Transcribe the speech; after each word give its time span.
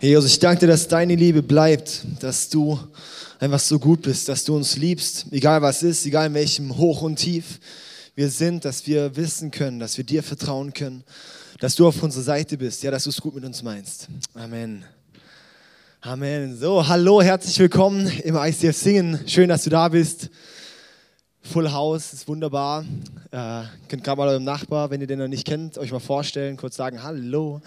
Jesus, 0.00 0.30
ich 0.30 0.38
danke 0.38 0.60
dir, 0.60 0.66
dass 0.68 0.86
deine 0.86 1.16
Liebe 1.16 1.42
bleibt, 1.42 2.04
dass 2.20 2.48
du 2.48 2.78
einfach 3.40 3.58
so 3.58 3.80
gut 3.80 4.02
bist, 4.02 4.28
dass 4.28 4.44
du 4.44 4.54
uns 4.54 4.76
liebst, 4.76 5.26
egal 5.32 5.60
was 5.60 5.82
ist, 5.82 6.06
egal 6.06 6.28
in 6.28 6.34
welchem 6.34 6.76
Hoch 6.78 7.02
und 7.02 7.16
Tief 7.16 7.58
wir 8.14 8.30
sind, 8.30 8.64
dass 8.64 8.86
wir 8.86 9.16
wissen 9.16 9.50
können, 9.50 9.80
dass 9.80 9.96
wir 9.96 10.04
dir 10.04 10.22
vertrauen 10.22 10.72
können, 10.72 11.02
dass 11.58 11.74
du 11.74 11.88
auf 11.88 12.00
unserer 12.00 12.22
Seite 12.22 12.56
bist, 12.56 12.84
ja, 12.84 12.92
dass 12.92 13.04
du 13.04 13.10
es 13.10 13.20
gut 13.20 13.34
mit 13.34 13.44
uns 13.44 13.64
meinst. 13.64 14.06
Amen. 14.34 14.84
Amen. 16.00 16.56
So, 16.56 16.86
hallo, 16.86 17.20
herzlich 17.20 17.58
willkommen 17.58 18.06
im 18.22 18.36
ICF 18.36 18.76
Singen. 18.76 19.18
Schön, 19.26 19.48
dass 19.48 19.64
du 19.64 19.70
da 19.70 19.88
bist. 19.88 20.30
Full 21.42 21.72
House, 21.72 22.12
ist 22.12 22.28
wunderbar. 22.28 22.84
Äh, 23.32 23.62
könnt 23.88 24.04
gerade 24.04 24.18
mal 24.18 24.28
eurem 24.28 24.44
Nachbar, 24.44 24.90
wenn 24.90 25.00
ihr 25.00 25.08
den 25.08 25.18
noch 25.18 25.26
nicht 25.26 25.44
kennt, 25.44 25.76
euch 25.76 25.90
mal 25.90 25.98
vorstellen, 25.98 26.56
kurz 26.56 26.76
sagen, 26.76 27.02
hallo 27.02 27.60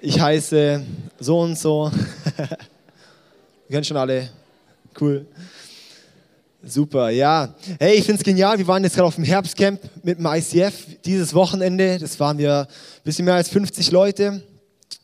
ich 0.00 0.20
heiße 0.20 0.82
so 1.18 1.40
und 1.40 1.58
so. 1.58 1.90
Wir 2.36 2.46
kennen 3.70 3.84
schon 3.84 3.96
alle. 3.96 4.30
Cool. 5.00 5.26
Super, 6.64 7.10
ja. 7.10 7.54
Hey, 7.80 7.96
ich 7.96 8.04
finde 8.04 8.20
es 8.20 8.24
genial. 8.24 8.56
Wir 8.58 8.66
waren 8.66 8.84
jetzt 8.84 8.94
gerade 8.94 9.08
auf 9.08 9.16
dem 9.16 9.24
Herbstcamp 9.24 9.80
mit 10.02 10.18
dem 10.18 10.26
ICF 10.26 11.00
dieses 11.04 11.34
Wochenende. 11.34 11.98
Das 11.98 12.20
waren 12.20 12.38
wir 12.38 12.60
ein 12.60 13.02
bisschen 13.04 13.24
mehr 13.24 13.34
als 13.34 13.48
50 13.48 13.90
Leute. 13.90 14.42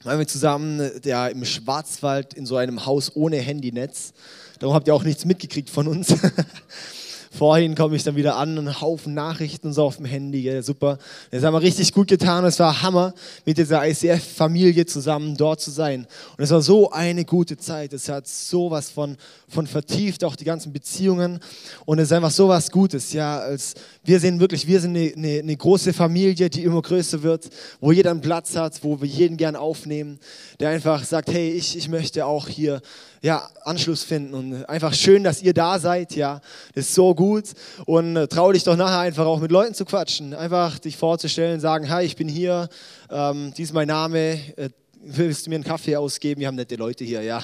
Waren 0.04 0.18
wir 0.18 0.26
zusammen 0.26 0.90
ja, 1.04 1.26
im 1.26 1.44
Schwarzwald 1.44 2.34
in 2.34 2.46
so 2.46 2.56
einem 2.56 2.86
Haus 2.86 3.14
ohne 3.16 3.38
Handynetz. 3.38 4.12
Darum 4.60 4.74
habt 4.74 4.86
ihr 4.86 4.94
auch 4.94 5.04
nichts 5.04 5.24
mitgekriegt 5.24 5.70
von 5.70 5.88
uns. 5.88 6.14
Vorhin 7.38 7.76
komme 7.76 7.94
ich 7.94 8.02
dann 8.02 8.16
wieder 8.16 8.34
an, 8.34 8.58
einen 8.58 8.80
Haufen 8.80 9.14
Nachrichten 9.14 9.68
und 9.68 9.72
so 9.72 9.84
auf 9.84 9.98
dem 9.98 10.06
Handy, 10.06 10.40
ja, 10.40 10.60
super. 10.60 10.98
Das 11.30 11.44
haben 11.44 11.54
wir 11.54 11.62
richtig 11.62 11.92
gut 11.92 12.08
getan. 12.08 12.44
Es 12.44 12.58
war 12.58 12.82
Hammer, 12.82 13.14
mit 13.46 13.58
dieser 13.58 13.86
ICF-Familie 13.88 14.86
zusammen 14.86 15.36
dort 15.36 15.60
zu 15.60 15.70
sein. 15.70 16.08
Und 16.36 16.42
es 16.42 16.50
war 16.50 16.60
so 16.62 16.90
eine 16.90 17.24
gute 17.24 17.56
Zeit. 17.56 17.92
Es 17.92 18.08
hat 18.08 18.26
sowas 18.26 18.90
von, 18.90 19.16
von 19.46 19.68
vertieft, 19.68 20.24
auch 20.24 20.34
die 20.34 20.42
ganzen 20.42 20.72
Beziehungen. 20.72 21.38
Und 21.84 22.00
es 22.00 22.06
ist 22.06 22.12
einfach 22.12 22.32
sowas 22.32 22.72
Gutes. 22.72 23.12
Ja, 23.12 23.38
als 23.38 23.74
wir 24.02 24.18
sind 24.18 24.40
wirklich, 24.40 24.66
wir 24.66 24.80
sind 24.80 24.96
eine, 24.96 25.12
eine, 25.16 25.38
eine 25.38 25.56
große 25.56 25.92
Familie, 25.92 26.50
die 26.50 26.64
immer 26.64 26.82
größer 26.82 27.22
wird, 27.22 27.50
wo 27.80 27.92
jeder 27.92 28.10
einen 28.10 28.20
Platz 28.20 28.56
hat, 28.56 28.82
wo 28.82 29.00
wir 29.00 29.06
jeden 29.06 29.36
gern 29.36 29.54
aufnehmen, 29.54 30.18
der 30.58 30.70
einfach 30.70 31.04
sagt, 31.04 31.30
hey, 31.30 31.52
ich, 31.52 31.78
ich 31.78 31.88
möchte 31.88 32.26
auch 32.26 32.48
hier 32.48 32.82
ja, 33.20 33.48
Anschluss 33.64 34.02
finden. 34.02 34.34
Und 34.34 34.64
einfach 34.68 34.94
schön, 34.94 35.24
dass 35.24 35.42
ihr 35.42 35.54
da 35.54 35.78
seid. 35.78 36.14
Ja, 36.14 36.40
das 36.74 36.86
ist 36.86 36.94
so 36.94 37.14
gut. 37.14 37.44
Und 37.86 38.16
äh, 38.16 38.28
trau 38.28 38.52
dich 38.52 38.64
doch 38.64 38.76
nachher 38.76 39.00
einfach 39.00 39.26
auch 39.26 39.40
mit 39.40 39.50
Leuten 39.50 39.74
zu 39.74 39.84
quatschen. 39.84 40.34
Einfach 40.34 40.78
dich 40.78 40.96
vorzustellen, 40.96 41.60
sagen, 41.60 41.88
hi, 41.88 42.04
ich 42.04 42.16
bin 42.16 42.28
hier, 42.28 42.68
ähm, 43.10 43.52
dies 43.56 43.68
ist 43.68 43.74
mein 43.74 43.88
Name. 43.88 44.38
Äh, 44.56 44.70
willst 45.00 45.46
du 45.46 45.50
mir 45.50 45.56
einen 45.56 45.64
Kaffee 45.64 45.96
ausgeben? 45.96 46.40
Wir 46.40 46.48
haben 46.48 46.56
nette 46.56 46.76
Leute 46.76 47.04
hier, 47.04 47.22
ja. 47.22 47.42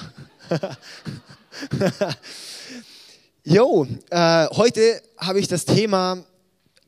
Jo, 3.47 3.85
äh, 4.09 4.47
heute 4.47 5.03
habe 5.19 5.39
ich 5.39 5.47
das 5.47 5.65
Thema 5.65 6.25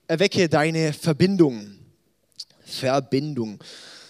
Erwecke 0.07 0.49
deine 0.49 0.91
Verbindung. 0.91 1.69
Verbindung. 2.65 3.59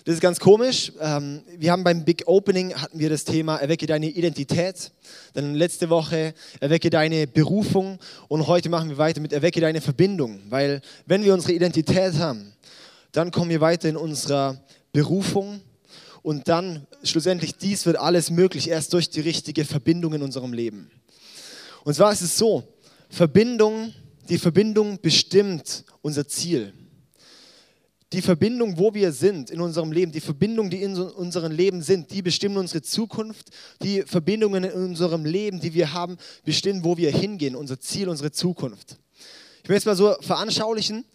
Das 0.07 0.13
ist 0.13 0.21
ganz 0.21 0.39
komisch. 0.39 0.93
Ähm, 1.01 1.41
wir 1.57 1.69
haben 1.69 1.83
beim 1.83 2.05
Big 2.05 2.23
Opening 2.27 2.73
hatten 2.73 2.97
wir 2.97 3.09
das 3.09 3.25
Thema 3.25 3.57
Erwecke 3.57 3.87
deine 3.87 4.07
Identität. 4.07 4.93
Dann 5.33 5.53
letzte 5.53 5.89
Woche 5.89 6.33
Erwecke 6.61 6.89
deine 6.89 7.27
Berufung. 7.27 7.99
Und 8.29 8.47
heute 8.47 8.69
machen 8.69 8.87
wir 8.87 8.97
weiter 8.97 9.19
mit 9.19 9.33
Erwecke 9.33 9.59
deine 9.59 9.81
Verbindung. 9.81 10.39
Weil 10.47 10.79
wenn 11.07 11.25
wir 11.25 11.33
unsere 11.33 11.51
Identität 11.51 12.13
haben, 12.19 12.53
dann 13.11 13.31
kommen 13.31 13.49
wir 13.49 13.59
weiter 13.59 13.89
in 13.89 13.97
unserer 13.97 14.63
Berufung. 14.93 15.59
Und 16.21 16.47
dann 16.47 16.87
schlussendlich, 17.03 17.57
dies 17.57 17.85
wird 17.85 17.97
alles 17.97 18.31
möglich 18.31 18.69
erst 18.69 18.93
durch 18.93 19.09
die 19.09 19.19
richtige 19.19 19.65
Verbindung 19.65 20.13
in 20.13 20.21
unserem 20.21 20.53
Leben. 20.53 20.89
Und 21.83 21.95
zwar 21.95 22.13
ist 22.13 22.21
es 22.21 22.37
so, 22.37 22.63
Verbindung, 23.09 23.93
die 24.29 24.37
Verbindung 24.37 25.01
bestimmt 25.01 25.83
unser 26.01 26.25
Ziel 26.29 26.71
die 28.17 28.23
Verbindung, 28.23 28.79
wo 28.79 28.95
wir 28.95 29.11
sind 29.11 29.51
in 29.51 29.61
unserem 29.61 29.91
Leben, 29.91 30.11
die 30.11 30.21
Verbindung, 30.21 30.71
die 30.71 30.81
in 30.81 30.97
unserem 30.97 31.51
Leben 31.51 31.83
sind, 31.83 32.09
die 32.09 32.23
bestimmen 32.23 32.57
unsere 32.57 32.81
Zukunft. 32.81 33.51
Die 33.83 34.01
Verbindungen 34.01 34.63
in 34.63 34.71
unserem 34.71 35.23
Leben, 35.23 35.59
die 35.59 35.75
wir 35.75 35.93
haben, 35.93 36.17
bestimmen, 36.43 36.83
wo 36.83 36.97
wir 36.97 37.11
hingehen, 37.11 37.55
unser 37.55 37.79
Ziel, 37.79 38.09
unsere 38.09 38.31
Zukunft. 38.31 38.97
Ich 39.61 39.69
möchte 39.69 39.77
es 39.77 39.85
mal 39.85 39.95
so 39.95 40.15
veranschaulichen. 40.19 41.05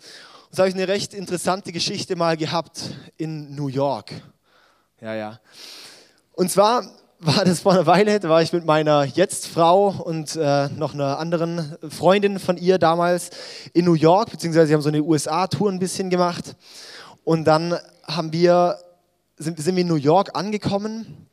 Und 0.50 0.58
habe 0.60 0.68
ich 0.68 0.76
eine 0.76 0.86
recht 0.86 1.12
interessante 1.12 1.72
Geschichte 1.72 2.14
mal 2.14 2.36
gehabt 2.36 2.90
in 3.16 3.52
New 3.56 3.66
York. 3.66 4.12
Ja, 5.00 5.16
ja. 5.16 5.40
Und 6.34 6.52
zwar 6.52 6.88
war 7.25 7.44
das 7.44 7.60
vor 7.60 7.72
einer 7.72 7.87
Weile, 7.87 8.19
da 8.19 8.28
war 8.28 8.43
ich 8.43 8.53
mit 8.53 8.65
meiner 8.65 9.05
Jetzt-Frau 9.05 9.91
und 9.91 10.34
äh, 10.34 10.69
noch 10.71 10.93
einer 10.93 11.21
anderen 11.21 11.77
Freundin 11.88 12.41
von 12.41 12.56
ihr 12.56 12.78
damals 12.78 13.31
in 13.72 13.84
New 13.84 13.94
York, 13.94 14.33
beziehungsweise 14.33 14.66
sie 14.66 14.75
haben 14.75 14.83
so 14.83 14.88
eine 14.88 15.05
USA-Tour 15.05 15.71
ein 15.71 15.78
bisschen 15.78 16.11
gemacht. 16.11 16.56
Und 17.22 17.44
dann 17.44 17.78
haben 18.05 18.32
wir, 18.32 18.77
sind, 19.37 19.61
sind 19.61 19.77
wir 19.77 19.82
in 19.82 19.88
New 19.88 19.94
York 19.94 20.31
angekommen 20.34 21.28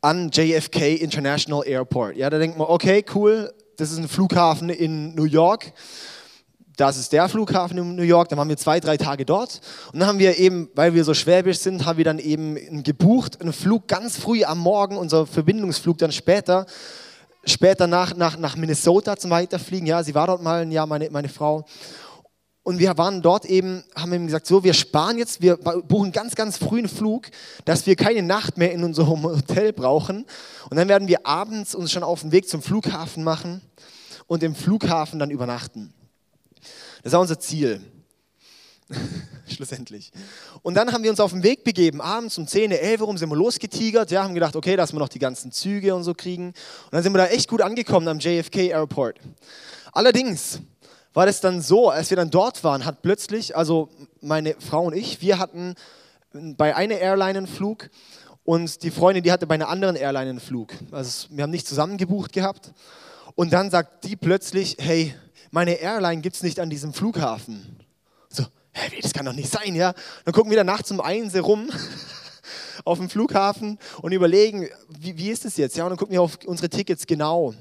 an 0.00 0.30
JFK 0.32 0.96
International 0.96 1.64
Airport. 1.64 2.16
Ja, 2.16 2.28
da 2.28 2.38
denkt 2.38 2.58
man, 2.58 2.66
okay, 2.66 3.04
cool, 3.14 3.54
das 3.76 3.92
ist 3.92 3.98
ein 3.98 4.08
Flughafen 4.08 4.68
in 4.68 5.14
New 5.14 5.26
York 5.26 5.72
das 6.78 6.96
ist 6.96 7.12
der 7.12 7.28
Flughafen 7.28 7.76
in 7.76 7.96
New 7.96 8.02
York, 8.02 8.28
dann 8.28 8.38
waren 8.38 8.48
wir 8.48 8.56
zwei, 8.56 8.78
drei 8.78 8.96
Tage 8.96 9.24
dort. 9.24 9.60
Und 9.92 9.98
dann 9.98 10.08
haben 10.08 10.20
wir 10.20 10.38
eben, 10.38 10.70
weil 10.74 10.94
wir 10.94 11.02
so 11.02 11.12
schwäbisch 11.12 11.58
sind, 11.58 11.84
haben 11.84 11.98
wir 11.98 12.04
dann 12.04 12.20
eben 12.20 12.84
gebucht, 12.84 13.40
einen 13.40 13.52
Flug 13.52 13.88
ganz 13.88 14.16
früh 14.16 14.44
am 14.44 14.58
Morgen, 14.58 14.96
unser 14.96 15.26
Verbindungsflug 15.26 15.98
dann 15.98 16.12
später, 16.12 16.66
später 17.44 17.88
nach, 17.88 18.14
nach, 18.14 18.38
nach 18.38 18.56
Minnesota 18.56 19.16
zum 19.16 19.32
Weiterfliegen. 19.32 19.88
Ja, 19.88 20.04
sie 20.04 20.14
war 20.14 20.28
dort 20.28 20.40
mal 20.40 20.62
ein 20.62 20.70
Jahr, 20.70 20.86
meine, 20.86 21.10
meine 21.10 21.28
Frau. 21.28 21.64
Und 22.62 22.78
wir 22.78 22.96
waren 22.96 23.22
dort 23.22 23.44
eben, 23.46 23.82
haben 23.96 24.12
ihm 24.12 24.26
gesagt, 24.26 24.46
so, 24.46 24.62
wir 24.62 24.74
sparen 24.74 25.18
jetzt, 25.18 25.42
wir 25.42 25.56
buchen 25.56 26.12
ganz, 26.12 26.36
ganz 26.36 26.58
früh 26.58 26.78
einen 26.78 26.88
Flug, 26.88 27.26
dass 27.64 27.86
wir 27.86 27.96
keine 27.96 28.22
Nacht 28.22 28.56
mehr 28.56 28.72
in 28.72 28.84
unserem 28.84 29.24
Hotel 29.24 29.72
brauchen. 29.72 30.26
Und 30.70 30.76
dann 30.76 30.86
werden 30.86 31.08
wir 31.08 31.26
abends 31.26 31.74
uns 31.74 31.90
schon 31.90 32.04
auf 32.04 32.20
den 32.20 32.30
Weg 32.30 32.48
zum 32.48 32.62
Flughafen 32.62 33.24
machen 33.24 33.62
und 34.28 34.44
im 34.44 34.54
Flughafen 34.54 35.18
dann 35.18 35.30
übernachten. 35.30 35.92
Das 37.02 37.12
war 37.12 37.20
unser 37.20 37.38
Ziel. 37.38 37.80
Schlussendlich. 39.46 40.10
Und 40.62 40.74
dann 40.74 40.92
haben 40.92 41.02
wir 41.02 41.10
uns 41.10 41.20
auf 41.20 41.32
den 41.32 41.42
Weg 41.42 41.64
begeben. 41.64 42.00
Abends 42.00 42.38
um 42.38 42.46
10, 42.46 42.70
11 42.72 43.00
Uhr 43.00 43.18
sind 43.18 43.28
wir 43.28 43.36
losgetigert. 43.36 44.10
Ja, 44.10 44.24
haben 44.24 44.34
gedacht, 44.34 44.56
okay, 44.56 44.76
dass 44.76 44.92
wir 44.92 44.98
noch 44.98 45.08
die 45.08 45.18
ganzen 45.18 45.52
Züge 45.52 45.94
und 45.94 46.04
so 46.04 46.14
kriegen. 46.14 46.48
Und 46.48 46.92
dann 46.92 47.02
sind 47.02 47.12
wir 47.12 47.18
da 47.18 47.26
echt 47.26 47.48
gut 47.48 47.62
angekommen 47.62 48.08
am 48.08 48.18
JFK 48.18 48.68
Airport. 48.70 49.18
Allerdings 49.92 50.60
war 51.12 51.26
das 51.26 51.40
dann 51.40 51.60
so, 51.60 51.90
als 51.90 52.10
wir 52.10 52.16
dann 52.16 52.30
dort 52.30 52.62
waren, 52.64 52.84
hat 52.84 53.02
plötzlich, 53.02 53.56
also 53.56 53.88
meine 54.20 54.54
Frau 54.58 54.84
und 54.84 54.94
ich, 54.94 55.20
wir 55.20 55.38
hatten 55.38 55.74
bei 56.32 56.76
einer 56.76 56.98
Airline 56.98 57.38
einen 57.38 57.46
Flug 57.46 57.90
und 58.44 58.82
die 58.82 58.90
Freundin, 58.90 59.24
die 59.24 59.32
hatte 59.32 59.46
bei 59.46 59.54
einer 59.54 59.68
anderen 59.68 59.96
Airline 59.96 60.30
einen 60.30 60.40
Flug. 60.40 60.72
Also 60.90 61.28
wir 61.30 61.42
haben 61.42 61.50
nicht 61.50 61.66
zusammen 61.66 61.96
gebucht 61.96 62.32
gehabt. 62.32 62.72
Und 63.34 63.52
dann 63.52 63.70
sagt 63.70 64.04
die 64.04 64.16
plötzlich, 64.16 64.76
hey, 64.78 65.14
meine 65.50 65.74
Airline 65.74 66.20
gibt 66.20 66.36
es 66.36 66.42
nicht 66.42 66.60
an 66.60 66.70
diesem 66.70 66.92
Flughafen. 66.92 67.78
So, 68.28 68.44
hä, 68.72 69.00
das 69.00 69.12
kann 69.12 69.26
doch 69.26 69.32
nicht 69.32 69.50
sein, 69.50 69.74
ja? 69.74 69.94
Dann 70.24 70.34
gucken 70.34 70.50
wir 70.50 70.58
da 70.58 70.64
nachts 70.64 70.90
um 70.90 71.00
eins 71.00 71.34
rum 71.36 71.70
auf 72.84 72.98
dem 72.98 73.08
Flughafen 73.08 73.78
und 74.02 74.12
überlegen, 74.12 74.68
wie, 74.88 75.16
wie 75.16 75.30
ist 75.30 75.44
es 75.44 75.56
jetzt? 75.56 75.76
Ja, 75.76 75.84
und 75.84 75.90
dann 75.90 75.98
gucken 75.98 76.12
wir 76.12 76.22
auf 76.22 76.38
unsere 76.46 76.68
Tickets 76.68 77.06
genau. 77.06 77.54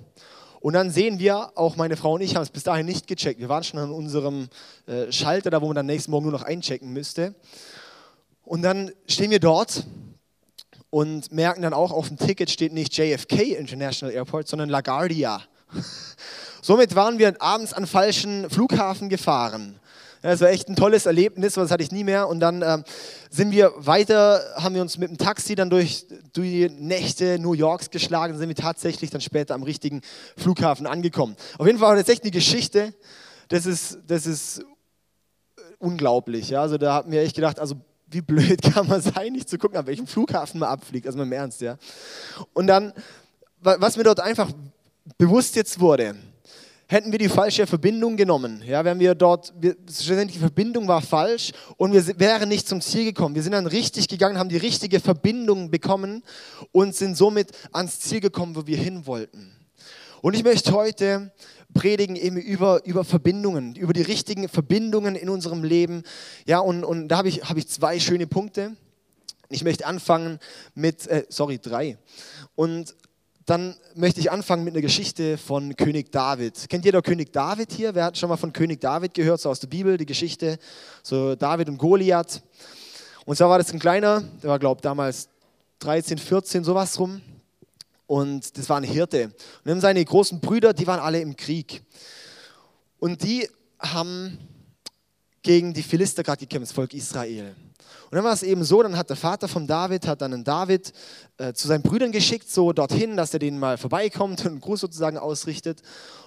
Und 0.59 0.73
dann 0.73 0.89
sehen 0.89 1.19
wir, 1.19 1.51
auch 1.56 1.75
meine 1.75 1.97
Frau 1.97 2.13
und 2.13 2.21
ich 2.21 2.35
haben 2.35 2.44
es 2.44 2.50
bis 2.50 2.63
dahin 2.63 2.85
nicht 2.85 3.07
gecheckt. 3.07 3.39
Wir 3.39 3.50
waren 3.50 3.63
schon 3.63 3.79
an 3.79 3.91
unserem 3.91 4.50
äh, 4.88 5.11
Schalter, 5.11 5.50
da 5.50 5.61
wo 5.61 5.67
man 5.67 5.75
dann 5.75 5.85
nächsten 5.85 6.11
Morgen 6.11 6.25
nur 6.25 6.33
noch 6.33 6.44
einchecken 6.44 6.91
müsste. 6.91 7.35
Und 8.44 8.63
dann 8.63 8.91
stehen 9.07 9.29
wir 9.29 9.39
dort 9.39 9.85
und 10.89 11.31
merken 11.31 11.61
dann 11.61 11.73
auch, 11.73 11.91
auf 11.91 12.07
dem 12.07 12.17
Ticket 12.17 12.50
steht 12.50 12.73
nicht 12.73 12.97
JFK 12.97 13.57
International 13.57 14.13
Airport, 14.13 14.47
sondern 14.47 14.69
LaGuardia. 14.69 15.41
Somit 16.67 16.95
waren 16.95 17.17
wir 17.17 17.41
abends 17.41 17.71
an 17.71 17.87
falschen 17.87 18.49
Flughafen 18.49 19.07
gefahren. 19.07 19.79
Das 20.21 20.41
war 20.41 20.49
echt 20.49 20.67
ein 20.67 20.75
tolles 20.75 21.05
Erlebnis, 21.05 21.53
das 21.53 21.71
hatte 21.71 21.81
ich 21.81 21.93
nie 21.93 22.03
mehr. 22.03 22.27
Und 22.27 22.41
dann 22.41 22.61
äh, 22.61 22.83
sind 23.29 23.51
wir 23.51 23.71
weiter, 23.77 24.41
haben 24.57 24.75
wir 24.75 24.81
uns 24.81 24.97
mit 24.97 25.09
dem 25.09 25.17
Taxi 25.17 25.55
dann 25.55 25.69
durch, 25.69 26.05
die 26.35 26.67
Nächte 26.67 27.39
New 27.39 27.53
Yorks 27.53 27.89
geschlagen, 27.89 28.37
sind 28.37 28.49
wir 28.49 28.55
tatsächlich 28.57 29.11
dann 29.11 29.21
später 29.21 29.55
am 29.55 29.63
richtigen 29.63 30.01
Flughafen 30.35 30.87
angekommen. 30.87 31.37
Auf 31.57 31.67
jeden 31.67 31.79
Fall 31.79 31.87
war 31.87 31.95
das 31.95 32.09
echt 32.09 32.23
eine 32.23 32.31
Geschichte, 32.31 32.93
das 33.47 33.65
ist, 33.65 33.99
das 34.05 34.27
ist 34.27 34.61
unglaublich. 35.79 36.49
Ja? 36.49 36.63
Also 36.63 36.77
da 36.77 36.95
haben 36.95 37.13
wir 37.13 37.21
echt 37.21 37.37
gedacht, 37.37 37.61
also 37.61 37.75
wie 38.07 38.19
blöd 38.19 38.61
kann 38.73 38.89
man 38.89 38.99
sein, 38.99 39.31
nicht 39.31 39.47
zu 39.47 39.57
gucken, 39.57 39.77
an 39.77 39.87
welchem 39.87 40.05
Flughafen 40.05 40.59
man 40.59 40.67
abfliegt, 40.67 41.07
also 41.07 41.17
im 41.21 41.31
Ernst. 41.31 41.61
Ja? 41.61 41.77
Und 42.51 42.67
dann, 42.67 42.91
was 43.61 43.95
mir 43.95 44.03
dort 44.03 44.19
einfach 44.19 44.51
bewusst 45.17 45.55
jetzt 45.55 45.79
wurde, 45.79 46.17
hätten 46.87 47.11
wir 47.11 47.19
die 47.19 47.29
falsche 47.29 47.67
Verbindung 47.67 48.15
genommen. 48.15 48.63
Ja, 48.65 48.83
wenn 48.85 48.99
wir 48.99 49.13
dort, 49.13 49.53
wir, 49.59 49.75
die 49.75 50.39
Verbindung 50.39 50.87
war 50.87 51.01
falsch 51.01 51.51
und 51.75 51.93
wir 51.93 52.19
wären 52.19 52.49
nicht 52.49 52.67
zum 52.67 52.81
Ziel 52.81 53.05
gekommen. 53.05 53.35
Wir 53.35 53.43
sind 53.43 53.51
dann 53.51 53.67
richtig 53.67 54.07
gegangen, 54.07 54.37
haben 54.37 54.49
die 54.49 54.57
richtige 54.57 54.99
Verbindung 54.99 55.69
bekommen 55.69 56.23
und 56.71 56.95
sind 56.95 57.17
somit 57.17 57.51
ans 57.71 57.99
Ziel 57.99 58.21
gekommen, 58.21 58.55
wo 58.55 58.65
wir 58.65 58.77
hin 58.77 59.05
wollten. 59.05 59.51
Und 60.21 60.33
ich 60.33 60.43
möchte 60.43 60.71
heute 60.71 61.31
predigen 61.73 62.15
eben 62.15 62.37
über, 62.37 62.85
über 62.85 63.03
Verbindungen, 63.03 63.75
über 63.75 63.93
die 63.93 64.01
richtigen 64.01 64.49
Verbindungen 64.49 65.15
in 65.15 65.29
unserem 65.29 65.63
Leben. 65.63 66.03
Ja, 66.45 66.59
und, 66.59 66.83
und 66.83 67.09
da 67.09 67.17
habe 67.17 67.27
ich, 67.27 67.43
hab 67.43 67.57
ich 67.57 67.67
zwei 67.67 67.99
schöne 67.99 68.27
Punkte. 68.27 68.75
Ich 69.49 69.63
möchte 69.63 69.85
anfangen 69.85 70.39
mit, 70.73 71.07
äh, 71.07 71.25
sorry, 71.29 71.59
drei. 71.59 71.97
Und 72.55 72.95
dann 73.47 73.77
möchte 73.95 74.19
ich 74.19 74.29
anfangen 74.29 74.65
mit 74.65 74.73
einer 74.73 74.81
Geschichte 74.81 75.38
von 75.38 75.73
König 75.77 76.11
David. 76.11 76.67
Kennt 76.67 76.83
jeder 76.83 77.01
König 77.01 77.31
David 77.31 77.71
hier? 77.71 77.95
Wer 77.95 78.03
hat 78.03 78.17
schon 78.17 78.27
mal 78.27 78.35
von 78.35 78.51
König 78.51 78.81
David 78.81 79.13
gehört, 79.13 79.39
so 79.39 79.49
aus 79.49 79.61
der 79.61 79.67
Bibel, 79.67 79.95
die 79.95 80.05
Geschichte, 80.05 80.59
so 81.01 81.33
David 81.33 81.69
und 81.69 81.77
Goliath. 81.77 82.44
Und 83.25 83.38
zwar 83.38 83.49
war 83.49 83.57
das 83.57 83.71
ein 83.71 83.79
kleiner, 83.79 84.21
der 84.44 84.49
war, 84.49 84.59
glaube 84.59 84.79
ich, 84.79 84.81
damals 84.81 85.29
13, 85.79 86.17
14, 86.17 86.65
sowas 86.65 86.99
rum. 86.99 87.21
Und 88.05 88.57
das 88.57 88.67
war 88.67 88.77
ein 88.77 88.83
Hirte. 88.83 89.27
Und 89.27 89.33
dann 89.63 89.79
seine 89.79 90.03
großen 90.03 90.41
Brüder, 90.41 90.73
die 90.73 90.85
waren 90.85 90.99
alle 90.99 91.21
im 91.21 91.38
Krieg. 91.38 91.81
Und 92.99 93.23
die 93.23 93.47
haben 93.79 94.38
gegen 95.41 95.73
die 95.73 95.83
Philister 95.83 96.21
gerade 96.21 96.41
gekämpft, 96.41 96.71
das 96.71 96.75
Volk 96.75 96.94
Israel. 96.94 97.55
Und 98.09 98.15
dann 98.15 98.24
war 98.24 98.33
es 98.33 98.44
eben 98.44 98.63
so, 98.63 98.81
dann 98.81 98.98
hat 98.98 99.09
der 99.09 99.18
Vater 99.18 99.50
von 99.50 99.68
David, 99.68 100.07
hat 100.07 100.21
dann 100.21 100.33
einen 100.33 100.44
David 100.45 100.94
äh, 101.38 101.51
zu 101.51 101.68
seinen 101.68 101.81
Brüdern 101.81 102.13
geschickt, 102.13 102.50
so 102.50 102.71
dorthin, 102.71 103.18
dass 103.18 103.33
er 103.33 103.39
denen 103.39 103.59
mal 103.59 103.77
vorbeikommt 103.77 104.42
und 104.42 104.48
einen 104.48 104.62
Gruß 104.62 104.80
sozusagen 104.80 105.18
ausrichtet. 105.18 105.81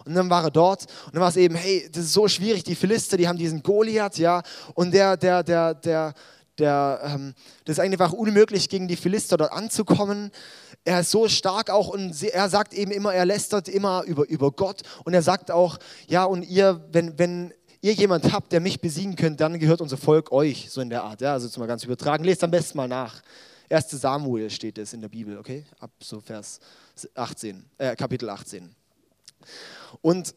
Und 0.04 0.14
dann 0.14 0.28
war 0.28 0.44
er 0.44 0.50
dort 0.50 0.82
und 1.06 1.14
dann 1.14 1.22
war 1.22 1.30
es 1.30 1.36
eben, 1.36 1.54
hey, 1.54 1.88
das 1.90 2.04
ist 2.04 2.12
so 2.12 2.28
schwierig, 2.28 2.64
die 2.64 2.74
Philister, 2.74 3.16
die 3.16 3.28
haben 3.28 3.38
diesen 3.38 3.62
Goliath, 3.62 4.18
ja, 4.18 4.42
und 4.74 4.92
der, 4.92 5.16
der, 5.16 5.42
der, 5.42 5.74
der, 5.74 6.14
der, 6.58 7.00
ähm, 7.04 7.34
das 7.64 7.78
ist 7.78 7.80
einfach 7.80 8.12
unmöglich, 8.12 8.68
gegen 8.68 8.86
die 8.86 8.96
Philister 8.96 9.36
dort 9.36 9.52
anzukommen. 9.52 10.30
Er 10.84 11.00
ist 11.00 11.10
so 11.10 11.28
stark 11.28 11.70
auch 11.70 11.88
und 11.88 12.22
er 12.22 12.48
sagt 12.48 12.74
eben 12.74 12.90
immer, 12.90 13.12
er 13.12 13.26
lästert 13.26 13.68
immer 13.68 14.02
über, 14.04 14.28
über 14.28 14.50
Gott 14.50 14.82
und 15.04 15.14
er 15.14 15.22
sagt 15.22 15.50
auch, 15.50 15.78
ja, 16.08 16.24
und 16.24 16.42
ihr, 16.42 16.86
wenn, 16.92 17.18
wenn 17.18 17.52
ihr 17.80 17.92
jemand 17.92 18.32
habt, 18.32 18.52
der 18.52 18.60
mich 18.60 18.80
besiegen 18.80 19.16
könnt, 19.16 19.40
dann 19.40 19.58
gehört 19.58 19.80
unser 19.80 19.96
Volk 19.96 20.32
euch, 20.32 20.70
so 20.70 20.80
in 20.80 20.90
der 20.90 21.02
Art. 21.02 21.20
Ja, 21.20 21.32
also 21.32 21.48
zum 21.48 21.62
mal 21.62 21.66
ganz 21.66 21.84
übertragen. 21.84 22.24
Lest 22.24 22.44
am 22.44 22.50
besten 22.50 22.76
mal 22.76 22.88
nach. 22.88 23.22
1. 23.70 23.90
Samuel 23.90 24.50
steht 24.50 24.78
es 24.78 24.92
in 24.92 25.00
der 25.00 25.08
Bibel, 25.08 25.38
okay? 25.38 25.64
Ab 25.78 25.90
so 26.00 26.20
Vers 26.20 26.60
18, 27.14 27.64
äh, 27.78 27.94
Kapitel 27.94 28.28
18. 28.28 28.74
Und 30.02 30.34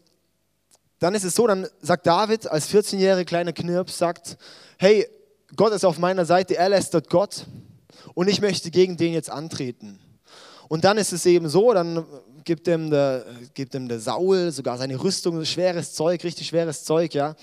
dann 1.00 1.16
ist 1.16 1.24
es 1.24 1.36
so, 1.36 1.48
dann 1.48 1.68
sagt 1.82 2.08
David 2.08 2.48
als 2.48 2.70
14-jähriger 2.70 3.26
kleiner 3.26 3.52
Knirps, 3.52 3.98
sagt, 3.98 4.38
hey, 4.78 5.08
Gott 5.56 5.74
ist 5.74 5.84
auf 5.84 5.98
meiner 5.98 6.26
Seite, 6.26 6.56
er 6.56 6.70
lästert 6.70 7.10
Gott 7.10 7.46
und 8.14 8.30
ich 8.30 8.40
möchte 8.40 8.72
gegen 8.72 8.98
den 8.98 9.14
jetzt 9.14 9.30
antreten. 9.30 10.00
Und 10.70 10.84
dann 10.86 10.98
ist 10.98 11.12
es 11.12 11.26
eben 11.26 11.50
so, 11.50 11.74
dann 11.74 12.06
gibt 12.44 12.68
ihm 12.68 12.90
der, 12.90 13.26
gibt 13.54 13.76
ihm 13.76 13.88
der 13.88 14.00
Saul 14.00 14.52
sogar 14.52 14.78
seine 14.78 15.02
Rüstung, 15.02 15.44
schweres 15.46 15.94
Zeug, 15.94 16.24
richtig 16.24 16.48
schweres 16.48 16.84
Zeug, 16.84 17.14
ja. 17.14 17.36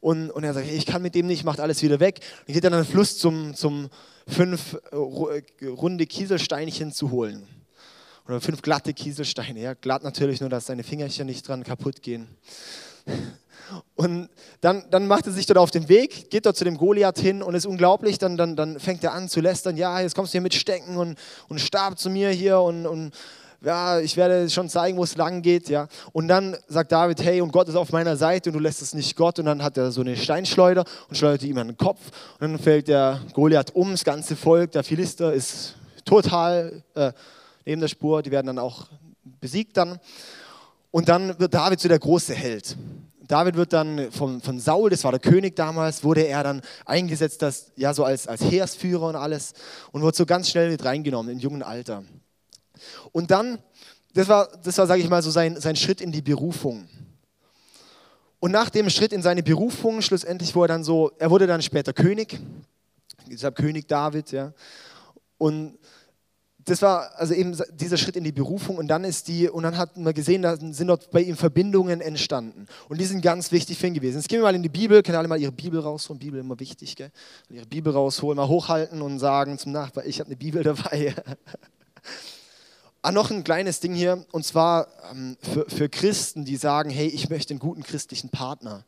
Und, 0.00 0.30
und 0.30 0.44
er 0.44 0.54
sagt, 0.54 0.70
ich 0.70 0.86
kann 0.86 1.02
mit 1.02 1.14
dem 1.14 1.26
nicht, 1.26 1.44
macht 1.44 1.60
alles 1.60 1.82
wieder 1.82 2.00
weg. 2.00 2.20
Dann 2.46 2.54
geht 2.54 2.64
er 2.64 2.72
an 2.72 2.82
den 2.82 2.90
Fluss 2.90 3.18
zum, 3.18 3.54
zum 3.54 3.90
fünf 4.26 4.78
runde 4.92 6.06
Kieselsteinchen 6.06 6.92
zu 6.92 7.10
holen. 7.10 7.46
Oder 8.26 8.40
fünf 8.40 8.62
glatte 8.62 8.94
Kieselsteine, 8.94 9.60
ja. 9.60 9.74
Glatt 9.74 10.04
natürlich, 10.04 10.40
nur 10.40 10.48
dass 10.48 10.66
seine 10.66 10.84
Fingerchen 10.84 11.26
nicht 11.26 11.46
dran 11.46 11.64
kaputt 11.64 12.02
gehen. 12.02 12.28
Und 13.94 14.28
dann, 14.60 14.84
dann 14.90 15.06
macht 15.06 15.26
er 15.26 15.32
sich 15.32 15.46
dort 15.46 15.58
auf 15.58 15.70
den 15.70 15.88
Weg, 15.88 16.30
geht 16.30 16.46
dort 16.46 16.56
zu 16.56 16.64
dem 16.64 16.76
Goliath 16.76 17.18
hin 17.18 17.42
und 17.42 17.54
ist 17.54 17.66
unglaublich. 17.66 18.18
Dann, 18.18 18.36
dann, 18.36 18.56
dann 18.56 18.80
fängt 18.80 19.04
er 19.04 19.12
an 19.12 19.28
zu 19.28 19.40
lästern: 19.40 19.76
Ja, 19.76 20.00
jetzt 20.00 20.14
kommst 20.14 20.32
du 20.32 20.34
hier 20.34 20.40
mit 20.40 20.54
Stecken 20.54 20.96
und, 20.96 21.18
und 21.48 21.60
Stab 21.60 21.98
zu 21.98 22.10
mir 22.10 22.30
hier 22.30 22.60
und, 22.60 22.86
und 22.86 23.12
ja, 23.62 24.00
ich 24.00 24.16
werde 24.16 24.48
schon 24.48 24.68
zeigen, 24.68 24.96
wo 24.96 25.04
es 25.04 25.16
lang 25.16 25.42
geht, 25.42 25.68
ja. 25.68 25.86
Und 26.12 26.28
dann 26.28 26.56
sagt 26.68 26.92
David, 26.92 27.22
hey, 27.22 27.40
und 27.40 27.52
Gott 27.52 27.68
ist 27.68 27.74
auf 27.74 27.92
meiner 27.92 28.16
Seite 28.16 28.50
und 28.50 28.54
du 28.54 28.60
lässt 28.60 28.80
es 28.80 28.94
nicht 28.94 29.16
Gott. 29.16 29.38
Und 29.38 29.44
dann 29.46 29.62
hat 29.62 29.76
er 29.76 29.90
so 29.92 30.00
eine 30.00 30.16
Steinschleuder 30.16 30.84
und 31.08 31.16
schleudert 31.16 31.42
ihm 31.42 31.58
an 31.58 31.68
den 31.68 31.76
Kopf. 31.76 32.00
Und 32.38 32.52
dann 32.52 32.58
fällt 32.58 32.88
der 32.88 33.20
Goliath 33.34 33.74
um, 33.74 33.90
das 33.90 34.04
ganze 34.04 34.36
Volk, 34.36 34.72
der 34.72 34.82
Philister 34.82 35.32
ist 35.32 35.76
total 36.04 36.82
äh, 36.94 37.12
neben 37.66 37.80
der 37.80 37.88
Spur. 37.88 38.22
Die 38.22 38.30
werden 38.30 38.46
dann 38.46 38.58
auch 38.58 38.86
besiegt 39.40 39.76
dann. 39.76 39.98
Und 40.90 41.08
dann 41.08 41.38
wird 41.38 41.52
David 41.52 41.80
so 41.80 41.88
der 41.88 41.98
große 41.98 42.34
Held. 42.34 42.76
David 43.28 43.54
wird 43.54 43.72
dann 43.72 44.10
von, 44.10 44.40
von 44.40 44.58
Saul, 44.58 44.90
das 44.90 45.04
war 45.04 45.12
der 45.12 45.20
König 45.20 45.54
damals, 45.54 46.02
wurde 46.02 46.22
er 46.22 46.42
dann 46.42 46.62
eingesetzt, 46.84 47.42
das, 47.42 47.70
ja, 47.76 47.94
so 47.94 48.02
als, 48.02 48.26
als 48.26 48.42
Heersführer 48.42 49.06
und 49.06 49.14
alles 49.14 49.52
und 49.92 50.02
wurde 50.02 50.16
so 50.16 50.26
ganz 50.26 50.50
schnell 50.50 50.68
mit 50.68 50.84
reingenommen, 50.84 51.30
im 51.30 51.38
jungen 51.38 51.62
Alter. 51.62 52.02
Und 53.12 53.30
dann, 53.30 53.58
das 54.14 54.28
war, 54.28 54.48
das 54.62 54.76
war 54.78 54.86
sage 54.86 55.02
ich 55.02 55.08
mal, 55.08 55.22
so 55.22 55.30
sein, 55.30 55.60
sein 55.60 55.76
Schritt 55.76 56.00
in 56.00 56.12
die 56.12 56.22
Berufung. 56.22 56.88
Und 58.40 58.52
nach 58.52 58.70
dem 58.70 58.88
Schritt 58.88 59.12
in 59.12 59.22
seine 59.22 59.42
Berufung, 59.42 60.00
schlussendlich 60.00 60.54
wurde 60.54 60.72
er 60.72 60.76
dann 60.76 60.84
so, 60.84 61.12
er 61.18 61.30
wurde 61.30 61.46
dann 61.46 61.60
später 61.60 61.92
König, 61.92 62.40
deshalb 63.30 63.56
König 63.56 63.86
David, 63.86 64.32
ja. 64.32 64.52
Und 65.36 65.78
das 66.64 66.82
war 66.82 67.10
also 67.16 67.34
eben 67.34 67.56
dieser 67.72 67.96
Schritt 67.96 68.16
in 68.16 68.24
die 68.24 68.32
Berufung 68.32 68.76
und 68.76 68.88
dann 68.88 69.04
ist 69.04 69.28
die, 69.28 69.48
und 69.48 69.62
dann 69.62 69.76
hat 69.76 69.96
man 69.96 70.12
gesehen, 70.14 70.42
da 70.42 70.56
sind 70.56 70.86
dort 70.86 71.10
bei 71.10 71.22
ihm 71.22 71.36
Verbindungen 71.36 72.00
entstanden. 72.00 72.66
Und 72.88 73.00
die 73.00 73.04
sind 73.04 73.22
ganz 73.22 73.50
wichtig 73.52 73.78
für 73.78 73.86
ihn 73.86 73.94
gewesen. 73.94 74.16
Jetzt 74.16 74.28
gehen 74.28 74.40
wir 74.40 74.44
mal 74.44 74.54
in 74.54 74.62
die 74.62 74.68
Bibel, 74.68 75.02
können 75.02 75.16
alle 75.16 75.28
mal 75.28 75.40
ihre 75.40 75.52
Bibel 75.52 75.80
rausholen, 75.80 76.18
Bibel 76.18 76.40
immer 76.40 76.58
wichtig, 76.60 76.96
gell? 76.96 77.10
Ihre 77.48 77.66
Bibel 77.66 77.92
rausholen, 77.92 78.36
mal 78.36 78.48
hochhalten 78.48 79.02
und 79.02 79.18
sagen 79.18 79.58
zum 79.58 79.72
Nachbar, 79.72 80.04
ich 80.06 80.20
habe 80.20 80.28
eine 80.28 80.36
Bibel 80.36 80.62
dabei. 80.62 81.14
Ah, 83.02 83.12
noch 83.12 83.30
ein 83.30 83.44
kleines 83.44 83.80
Ding 83.80 83.94
hier, 83.94 84.26
und 84.30 84.44
zwar 84.44 84.88
ähm, 85.10 85.38
für, 85.40 85.64
für 85.70 85.88
Christen, 85.88 86.44
die 86.44 86.56
sagen, 86.56 86.90
hey, 86.90 87.06
ich 87.06 87.30
möchte 87.30 87.54
einen 87.54 87.58
guten 87.58 87.82
christlichen 87.82 88.28
Partner. 88.28 88.84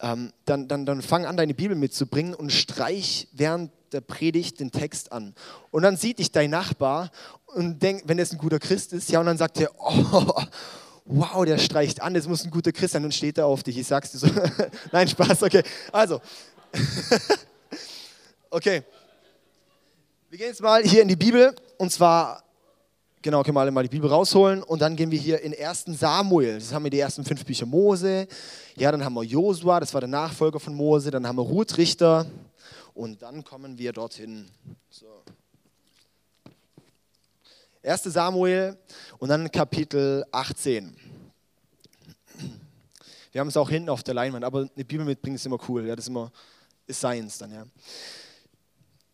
Ähm, 0.00 0.32
dann, 0.46 0.66
dann, 0.66 0.86
dann 0.86 1.02
fang 1.02 1.26
an, 1.26 1.36
deine 1.36 1.52
Bibel 1.52 1.76
mitzubringen 1.76 2.34
und 2.34 2.50
streich 2.52 3.28
während 3.32 3.70
der 3.92 4.00
Predigt 4.00 4.60
den 4.60 4.70
Text 4.72 5.12
an. 5.12 5.34
Und 5.70 5.82
dann 5.82 5.98
sieht 5.98 6.20
dich 6.20 6.32
dein 6.32 6.48
Nachbar 6.48 7.10
und 7.48 7.82
denkt, 7.82 8.08
wenn 8.08 8.18
es 8.18 8.32
ein 8.32 8.38
guter 8.38 8.58
Christ 8.58 8.94
ist, 8.94 9.10
ja, 9.10 9.20
und 9.20 9.26
dann 9.26 9.36
sagt 9.36 9.60
er, 9.60 9.70
oh, 9.78 10.32
wow, 11.04 11.44
der 11.44 11.58
streicht 11.58 12.00
an, 12.00 12.14
das 12.14 12.26
muss 12.26 12.44
ein 12.44 12.50
guter 12.50 12.72
Christ 12.72 12.94
sein 12.94 13.04
und 13.04 13.12
steht 13.12 13.36
da 13.36 13.44
auf 13.44 13.62
dich. 13.62 13.76
Ich 13.76 13.86
sag's 13.86 14.12
dir 14.12 14.18
so. 14.18 14.28
Nein, 14.90 15.06
Spaß, 15.06 15.42
okay. 15.42 15.62
Also, 15.92 16.22
okay. 18.48 18.82
Wir 20.30 20.38
gehen 20.38 20.48
jetzt 20.48 20.62
mal 20.62 20.82
hier 20.82 21.02
in 21.02 21.08
die 21.08 21.16
Bibel 21.16 21.54
und 21.76 21.92
zwar 21.92 22.42
Genau, 23.24 23.44
können 23.44 23.54
wir 23.54 23.60
alle 23.60 23.70
mal 23.70 23.84
die 23.84 23.88
Bibel 23.88 24.10
rausholen 24.10 24.64
und 24.64 24.82
dann 24.82 24.96
gehen 24.96 25.12
wir 25.12 25.18
hier 25.18 25.40
in 25.42 25.54
1. 25.56 25.84
Samuel. 25.86 26.54
Das 26.58 26.72
haben 26.72 26.82
wir 26.82 26.90
die 26.90 26.98
ersten 26.98 27.24
fünf 27.24 27.44
Bücher 27.44 27.66
Mose. 27.66 28.26
Ja, 28.74 28.90
dann 28.90 29.04
haben 29.04 29.14
wir 29.14 29.22
Josua, 29.22 29.78
das 29.78 29.94
war 29.94 30.00
der 30.00 30.08
Nachfolger 30.08 30.58
von 30.58 30.74
Mose. 30.74 31.12
Dann 31.12 31.24
haben 31.24 31.36
wir 31.36 31.42
Ruth 31.42 31.78
Richter 31.78 32.26
und 32.94 33.22
dann 33.22 33.44
kommen 33.44 33.78
wir 33.78 33.92
dorthin. 33.92 34.48
So. 34.90 35.06
1. 37.84 38.02
Samuel 38.02 38.76
und 39.18 39.28
dann 39.28 39.48
Kapitel 39.52 40.24
18. 40.32 40.96
Wir 43.30 43.40
haben 43.40 43.48
es 43.48 43.56
auch 43.56 43.70
hinten 43.70 43.88
auf 43.88 44.02
der 44.02 44.14
Leinwand, 44.14 44.44
aber 44.44 44.68
eine 44.74 44.84
Bibel 44.84 45.06
mitbringen 45.06 45.36
ist 45.36 45.46
immer 45.46 45.60
cool. 45.68 45.86
Ja, 45.86 45.94
das 45.94 46.06
ist 46.06 46.08
immer 46.08 46.32
ist 46.88 46.98
Science 46.98 47.38
dann, 47.38 47.52
ja. 47.52 47.66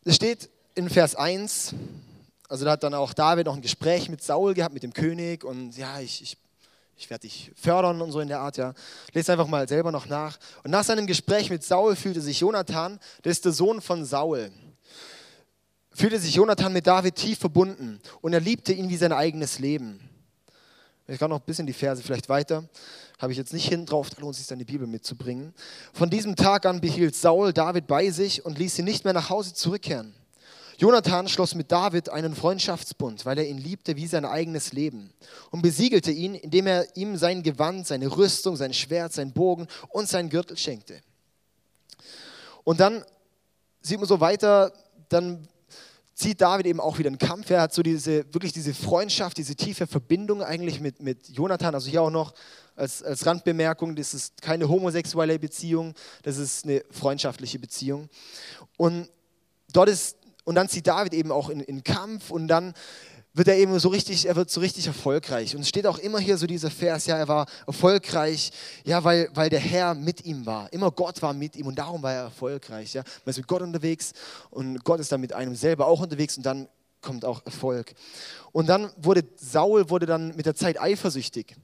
Es 0.05 0.17
steht 0.17 0.49
in 0.75 0.89
Vers 0.89 1.15
1, 1.15 1.75
also 2.49 2.65
da 2.65 2.73
hat 2.73 2.83
dann 2.83 2.95
auch 2.95 3.13
David 3.13 3.47
noch 3.47 3.55
ein 3.55 3.63
Gespräch 3.63 4.09
mit 4.09 4.23
Saul 4.23 4.55
gehabt, 4.55 4.73
mit 4.73 4.83
dem 4.83 4.95
König 4.95 5.45
und 5.45 5.77
ja, 5.77 6.01
ich, 6.01 6.23
ich, 6.23 6.39
ich 6.97 7.11
werde 7.11 7.23
dich 7.23 7.53
fördern 7.55 8.01
und 8.01 8.11
so 8.11 8.21
in 8.21 8.29
der 8.29 8.41
Art, 8.41 8.57
ja. 8.57 8.73
Lest 9.13 9.29
einfach 9.29 9.47
mal 9.47 9.69
selber 9.69 9.93
noch 9.93 10.07
nach. 10.07 10.39
Und 10.65 10.71
nach 10.71 10.83
seinem 10.83 11.07
Gespräch 11.07 11.51
mit 11.51 11.63
Saul 11.63 11.95
fühlte 11.95 12.23
sich 12.23 12.41
Jonathan, 12.41 12.99
der 13.23 13.33
ist 13.33 13.45
der 13.45 13.53
Sohn 13.53 13.83
von 13.83 14.05
Saul, 14.07 14.51
fühlte 15.93 16.19
sich 16.19 16.35
Jonathan 16.35 16.73
mit 16.73 16.87
David 16.87 17.17
tief 17.17 17.39
verbunden 17.39 18.01
und 18.23 18.33
er 18.33 18.41
liebte 18.41 18.73
ihn 18.73 18.89
wie 18.89 18.97
sein 18.97 19.13
eigenes 19.13 19.59
Leben. 19.59 20.01
Ich 21.07 21.19
kann 21.19 21.31
noch 21.31 21.41
ein 21.41 21.47
bisschen 21.47 21.67
die 21.67 21.73
Verse 21.73 22.03
vielleicht 22.03 22.29
weiter. 22.29 22.65
Habe 23.19 23.33
ich 23.33 23.39
jetzt 23.39 23.53
nicht 23.53 23.69
hin 23.69 23.85
drauf, 23.85 24.11
da 24.11 24.21
lohnt 24.21 24.35
es 24.35 24.39
sich 24.39 24.47
dann 24.47 24.59
die 24.59 24.65
Bibel 24.65 24.87
mitzubringen. 24.87 25.55
Von 25.93 26.09
diesem 26.09 26.37
Tag 26.37 26.67
an 26.67 26.81
behielt 26.81 27.17
Saul 27.17 27.53
David 27.53 27.87
bei 27.87 28.11
sich 28.11 28.45
und 28.45 28.59
ließ 28.59 28.79
ihn 28.79 28.85
nicht 28.85 29.05
mehr 29.05 29.15
nach 29.15 29.29
Hause 29.29 29.55
zurückkehren. 29.55 30.15
Jonathan 30.79 31.29
schloss 31.29 31.57
mit 31.57 31.73
David 31.73 32.09
einen 32.09 32.37
Freundschaftsbund, 32.37 33.27
weil 33.27 33.39
er 33.39 33.49
ihn 33.49 33.59
liebte 33.59 33.97
wie 33.97 34.07
sein 34.07 34.25
eigenes 34.25 34.73
Leben 34.73 35.13
und 35.51 35.61
besiegelte 35.61 36.13
ihn, 36.13 36.37
indem 36.37 36.69
er 36.69 36.97
ihm 36.97 37.17
sein 37.17 37.43
Gewand, 37.43 37.89
seine 37.89 38.17
Rüstung, 38.17 38.55
sein 38.55 38.73
Schwert, 38.73 39.13
sein 39.13 39.33
Bogen 39.33 39.67
und 39.89 40.09
sein 40.09 40.31
Gürtel 40.31 40.57
schenkte. 40.57 41.01
Und 42.63 42.79
dann 42.79 43.05
sieht 43.83 43.99
man 43.99 44.07
so 44.07 44.21
weiter, 44.21 44.73
dann 45.09 45.49
zieht 46.15 46.41
David 46.41 46.67
eben 46.67 46.81
auch 46.81 46.99
wieder 46.99 47.09
einen 47.09 47.19
Kampf. 47.19 47.51
Er 47.51 47.63
hat 47.63 47.75
so 47.75 47.83
diese, 47.83 48.33
wirklich 48.33 48.53
diese 48.53 48.73
Freundschaft, 48.73 49.37
diese 49.37 49.57
tiefe 49.57 49.89
Verbindung 49.89 50.43
eigentlich 50.43 50.81
mit, 50.81 51.03
mit 51.03 51.29
Jonathan. 51.29 51.75
Also 51.75 51.91
hier 51.91 52.03
auch 52.03 52.11
noch 52.11 52.35
als, 52.77 53.03
als 53.03 53.27
Randbemerkung, 53.27 53.97
das 53.97 54.15
ist 54.15 54.41
keine 54.43 54.69
homosexuelle 54.69 55.41
Beziehung, 55.41 55.95
das 56.23 56.37
ist 56.37 56.65
eine 56.65 56.85
freundschaftliche 56.91 57.59
Beziehung. 57.59 58.09
Und 58.77 59.09
dort 59.73 59.89
ist, 59.89 60.18
und 60.49 60.55
dann 60.55 60.67
zieht 60.71 60.87
David 60.87 61.13
eben 61.13 61.31
auch 61.31 61.51
in, 61.51 61.61
in 61.61 61.85
Kampf 61.85 62.31
und 62.31 62.49
dann 62.49 62.73
wird 63.35 63.49
er 63.49 63.59
eben 63.59 63.79
so 63.79 63.91
richtig, 63.91 64.25
er 64.25 64.35
wird 64.35 64.49
so 64.49 64.61
richtig 64.61 64.87
erfolgreich. 64.87 65.55
Und 65.55 65.61
es 65.61 65.69
steht 65.69 65.87
auch 65.87 65.99
immer 65.99 66.21
hier 66.21 66.39
so 66.39 66.47
dieser 66.47 66.71
Vers, 66.71 67.05
ja, 67.05 67.19
er 67.19 67.29
war 67.29 67.45
erfolgreich, 67.67 68.51
ja, 68.83 69.05
weil, 69.05 69.29
weil 69.35 69.51
der 69.51 69.61
Herr 69.61 69.95
mit 69.95 70.25
ihm 70.25 70.47
war. 70.47 70.73
Immer 70.73 70.91
Gott 70.91 71.21
war 71.21 71.35
mit 71.35 71.55
ihm 71.55 71.67
und 71.67 71.79
darum 71.79 72.03
war 72.03 72.15
er 72.15 72.23
erfolgreich, 72.23 72.95
ja. 72.95 73.03
Man 73.27 73.31
ist 73.31 73.37
mit 73.37 73.47
Gott 73.47 73.61
unterwegs 73.61 74.13
und 74.49 74.83
Gott 74.85 75.01
ist 75.01 75.13
dann 75.13 75.21
mit 75.21 75.35
einem 75.35 75.55
selber 75.55 75.87
auch 75.87 76.01
unterwegs 76.01 76.39
und 76.39 76.47
dann 76.47 76.67
kommt 77.03 77.27
auch 77.27 77.45
Erfolg. 77.45 77.93
Und 78.51 78.71
dann 78.71 78.91
wurde 78.97 79.25
Saul 79.37 79.91
wurde 79.91 80.07
dann 80.07 80.35
mit 80.35 80.47
der 80.47 80.55
Zeit 80.55 80.81
eifersüchtig. 80.81 81.57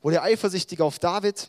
Wurde 0.00 0.20
eifersüchtig 0.20 0.80
auf 0.80 0.98
David. 0.98 1.48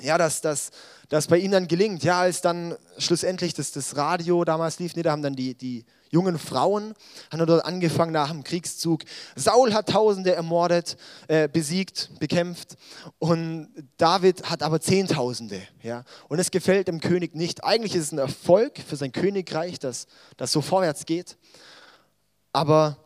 Ja, 0.00 0.18
dass 0.18 0.40
das 0.40 0.72
dass 1.08 1.26
bei 1.26 1.38
ihm 1.38 1.50
dann 1.50 1.68
gelingt. 1.68 2.02
Ja, 2.04 2.20
als 2.20 2.40
dann 2.40 2.76
schlussendlich 2.98 3.54
das, 3.54 3.72
das 3.72 3.96
Radio 3.96 4.44
damals 4.44 4.78
lief, 4.78 4.94
nee, 4.94 5.02
da 5.02 5.12
haben 5.12 5.22
dann 5.22 5.36
die, 5.36 5.54
die 5.54 5.84
jungen 6.10 6.38
Frauen, 6.38 6.94
haben 7.30 7.46
dort 7.46 7.64
angefangen 7.64 8.12
nach 8.12 8.30
dem 8.30 8.44
Kriegszug. 8.44 9.02
Saul 9.36 9.74
hat 9.74 9.88
Tausende 9.88 10.34
ermordet, 10.34 10.96
äh, 11.28 11.48
besiegt, 11.48 12.10
bekämpft 12.18 12.76
und 13.18 13.68
David 13.96 14.48
hat 14.50 14.62
aber 14.62 14.80
Zehntausende. 14.80 15.62
Ja? 15.82 16.04
Und 16.28 16.38
es 16.38 16.50
gefällt 16.50 16.88
dem 16.88 17.00
König 17.00 17.34
nicht. 17.34 17.64
Eigentlich 17.64 17.94
ist 17.94 18.04
es 18.04 18.12
ein 18.12 18.18
Erfolg 18.18 18.78
für 18.78 18.96
sein 18.96 19.12
Königreich, 19.12 19.78
dass 19.78 20.06
das 20.36 20.52
so 20.52 20.60
vorwärts 20.60 21.06
geht 21.06 21.36
aber 22.52 22.96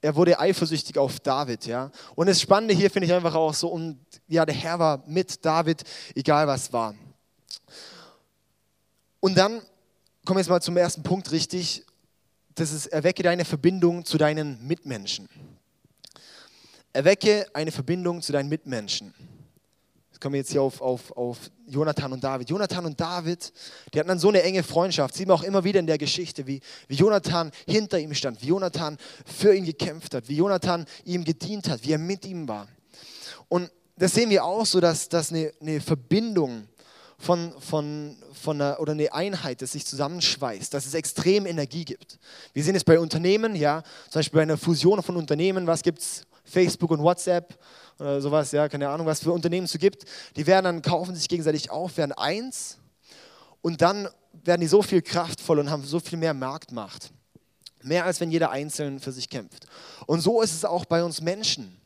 er 0.00 0.14
wurde 0.14 0.38
eifersüchtig 0.38 0.98
auf 0.98 1.20
David. 1.20 1.66
Ja? 1.66 1.90
Und 2.14 2.28
das 2.28 2.40
Spannende 2.40 2.74
hier 2.74 2.90
finde 2.90 3.06
ich 3.06 3.12
einfach 3.12 3.34
auch 3.34 3.54
so, 3.54 3.68
und 3.68 3.98
ja, 4.26 4.44
der 4.44 4.54
Herr 4.54 4.78
war 4.78 5.02
mit 5.06 5.44
David, 5.44 5.82
egal 6.14 6.46
was 6.46 6.72
war. 6.72 6.94
Und 9.20 9.36
dann 9.36 9.60
kommen 10.24 10.36
wir 10.36 10.40
jetzt 10.40 10.50
mal 10.50 10.62
zum 10.62 10.76
ersten 10.76 11.02
Punkt 11.02 11.30
richtig. 11.32 11.84
Das 12.58 12.72
ist, 12.72 12.86
erwecke 12.86 13.22
deine 13.22 13.44
Verbindung 13.44 14.04
zu 14.04 14.18
deinen 14.18 14.66
Mitmenschen. 14.66 15.28
Erwecke 16.92 17.46
eine 17.52 17.70
Verbindung 17.70 18.20
zu 18.20 18.32
deinen 18.32 18.48
Mitmenschen. 18.48 19.14
Jetzt 20.10 20.20
kommen 20.20 20.32
wir 20.32 20.40
jetzt 20.40 20.50
hier 20.50 20.62
auf, 20.62 20.80
auf, 20.80 21.16
auf 21.16 21.38
Jonathan 21.68 22.14
und 22.14 22.24
David. 22.24 22.50
Jonathan 22.50 22.86
und 22.86 23.00
David, 23.00 23.52
die 23.94 24.00
hatten 24.00 24.08
dann 24.08 24.18
so 24.18 24.30
eine 24.30 24.42
enge 24.42 24.64
Freundschaft. 24.64 25.14
Sieht 25.14 25.28
man 25.28 25.36
auch 25.36 25.44
immer 25.44 25.62
wieder 25.62 25.78
in 25.78 25.86
der 25.86 25.98
Geschichte, 25.98 26.48
wie, 26.48 26.60
wie 26.88 26.96
Jonathan 26.96 27.52
hinter 27.64 28.00
ihm 28.00 28.12
stand, 28.12 28.42
wie 28.42 28.48
Jonathan 28.48 28.96
für 29.24 29.54
ihn 29.54 29.64
gekämpft 29.64 30.14
hat, 30.14 30.28
wie 30.28 30.34
Jonathan 30.34 30.84
ihm 31.04 31.22
gedient 31.22 31.68
hat, 31.68 31.84
wie 31.84 31.92
er 31.92 31.98
mit 31.98 32.26
ihm 32.26 32.48
war. 32.48 32.66
Und 33.46 33.70
das 33.94 34.14
sehen 34.14 34.30
wir 34.30 34.44
auch 34.44 34.66
so, 34.66 34.80
dass, 34.80 35.08
dass 35.08 35.30
eine, 35.30 35.52
eine 35.60 35.80
Verbindung 35.80 36.66
von, 37.18 37.52
von, 37.60 38.16
von 38.32 38.60
einer, 38.60 38.80
oder 38.80 38.92
eine 38.92 39.12
Einheit, 39.12 39.60
das 39.60 39.72
sich 39.72 39.84
zusammenschweißt, 39.84 40.72
dass 40.72 40.86
es 40.86 40.94
extrem 40.94 41.46
Energie 41.46 41.84
gibt. 41.84 42.18
Wir 42.52 42.62
sehen 42.62 42.76
es 42.76 42.84
bei 42.84 42.98
Unternehmen, 42.98 43.56
ja, 43.56 43.82
zum 44.08 44.20
Beispiel 44.20 44.38
bei 44.38 44.42
einer 44.42 44.56
Fusion 44.56 45.02
von 45.02 45.16
Unternehmen, 45.16 45.66
was 45.66 45.82
gibt 45.82 45.98
es? 46.00 46.22
Facebook 46.44 46.90
und 46.92 47.02
WhatsApp 47.02 47.58
oder 47.98 48.22
sowas, 48.22 48.52
ja, 48.52 48.68
keine 48.68 48.88
Ahnung, 48.88 49.06
was 49.06 49.20
für 49.20 49.32
Unternehmen 49.32 49.66
es 49.66 49.72
so 49.72 49.78
gibt, 49.78 50.04
die 50.36 50.46
werden 50.46 50.64
dann, 50.64 50.82
kaufen 50.82 51.14
sich 51.14 51.28
gegenseitig 51.28 51.70
auf, 51.70 51.98
werden 51.98 52.12
eins 52.12 52.78
und 53.60 53.82
dann 53.82 54.08
werden 54.32 54.60
die 54.60 54.66
so 54.66 54.80
viel 54.80 55.02
kraftvoll 55.02 55.58
und 55.58 55.70
haben 55.70 55.84
so 55.84 56.00
viel 56.00 56.18
mehr 56.18 56.32
Marktmacht. 56.32 57.10
Mehr 57.82 58.04
als 58.04 58.20
wenn 58.20 58.30
jeder 58.30 58.50
einzeln 58.50 58.98
für 58.98 59.12
sich 59.12 59.28
kämpft. 59.28 59.66
Und 60.06 60.20
so 60.20 60.42
ist 60.42 60.54
es 60.54 60.64
auch 60.64 60.84
bei 60.84 61.04
uns 61.04 61.20
Menschen. 61.20 61.76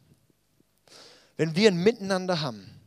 Wenn 1.37 1.57
wir 1.57 1.69
ein 1.69 1.77
Miteinander 1.77 2.41
haben, 2.41 2.82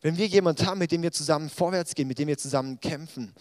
wenn 0.00 0.16
wir 0.16 0.26
jemanden 0.26 0.66
haben, 0.66 0.78
mit 0.78 0.92
dem 0.92 1.02
wir 1.02 1.12
zusammen 1.12 1.50
vorwärts 1.50 1.94
gehen, 1.94 2.08
mit 2.08 2.18
dem 2.18 2.28
wir 2.28 2.38
zusammen 2.38 2.80
kämpfen, 2.80 3.34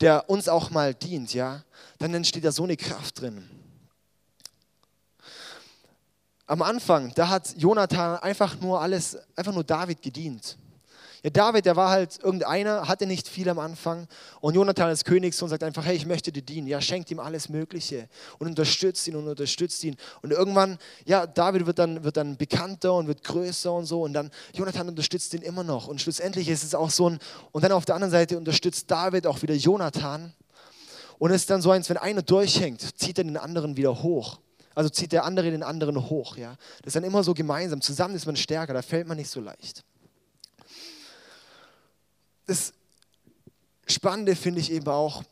der 0.00 0.28
uns 0.28 0.48
auch 0.48 0.70
mal 0.70 0.94
dient, 0.94 1.34
ja, 1.34 1.62
dann 1.98 2.12
entsteht 2.14 2.44
da 2.44 2.52
so 2.52 2.64
eine 2.64 2.76
Kraft 2.76 3.20
drin 3.20 3.48
am 6.52 6.60
Anfang, 6.60 7.12
da 7.14 7.30
hat 7.30 7.54
Jonathan 7.56 8.18
einfach 8.18 8.60
nur 8.60 8.78
alles, 8.78 9.16
einfach 9.36 9.54
nur 9.54 9.64
David 9.64 10.02
gedient. 10.02 10.58
Ja, 11.22 11.30
David, 11.30 11.66
der 11.66 11.76
war 11.76 11.90
halt 11.90 12.18
irgendeiner, 12.20 12.88
hatte 12.88 13.06
nicht 13.06 13.28
viel 13.28 13.48
am 13.48 13.60
Anfang. 13.60 14.08
Und 14.40 14.54
Jonathan 14.54 14.88
als 14.88 15.04
Königssohn 15.04 15.48
sagt 15.48 15.62
einfach, 15.62 15.84
hey, 15.84 15.94
ich 15.94 16.04
möchte 16.04 16.32
dir 16.32 16.42
dienen. 16.42 16.66
Ja, 16.66 16.80
schenkt 16.80 17.12
ihm 17.12 17.20
alles 17.20 17.48
Mögliche 17.48 18.08
und 18.40 18.48
unterstützt 18.48 19.06
ihn 19.06 19.14
und 19.14 19.28
unterstützt 19.28 19.84
ihn. 19.84 19.96
Und 20.22 20.32
irgendwann, 20.32 20.78
ja, 21.04 21.28
David 21.28 21.66
wird 21.66 21.78
dann, 21.78 22.02
wird 22.02 22.16
dann 22.16 22.36
bekannter 22.36 22.94
und 22.94 23.06
wird 23.06 23.22
größer 23.22 23.72
und 23.72 23.86
so. 23.86 24.02
Und 24.02 24.14
dann, 24.14 24.32
Jonathan 24.52 24.88
unterstützt 24.88 25.32
ihn 25.34 25.42
immer 25.42 25.62
noch. 25.62 25.86
Und 25.86 26.00
schlussendlich 26.00 26.48
ist 26.48 26.64
es 26.64 26.74
auch 26.74 26.90
so 26.90 27.10
ein, 27.10 27.20
und 27.52 27.62
dann 27.62 27.70
auf 27.70 27.84
der 27.84 27.94
anderen 27.94 28.10
Seite 28.10 28.36
unterstützt 28.36 28.90
David 28.90 29.28
auch 29.28 29.42
wieder 29.42 29.54
Jonathan. 29.54 30.32
Und 31.20 31.30
es 31.30 31.42
ist 31.42 31.50
dann 31.50 31.62
so 31.62 31.70
eins, 31.70 31.88
wenn 31.88 31.98
einer 31.98 32.22
durchhängt, 32.22 32.98
zieht 32.98 33.18
er 33.18 33.24
den 33.24 33.36
anderen 33.36 33.76
wieder 33.76 34.02
hoch. 34.02 34.40
Also 34.74 34.90
zieht 34.90 35.12
der 35.12 35.24
andere 35.24 35.52
den 35.52 35.62
anderen 35.62 36.10
hoch. 36.10 36.36
Ja? 36.36 36.56
Das 36.78 36.88
ist 36.88 36.96
dann 36.96 37.04
immer 37.04 37.22
so 37.22 37.32
gemeinsam. 37.32 37.80
Zusammen 37.80 38.16
ist 38.16 38.26
man 38.26 38.34
stärker, 38.34 38.74
da 38.74 38.82
fällt 38.82 39.06
man 39.06 39.16
nicht 39.16 39.30
so 39.30 39.40
leicht. 39.40 39.84
Das 42.46 42.72
Spannende 43.86 44.36
finde 44.36 44.60
ich 44.60 44.70
eben 44.72 44.88
auch, 44.88 45.22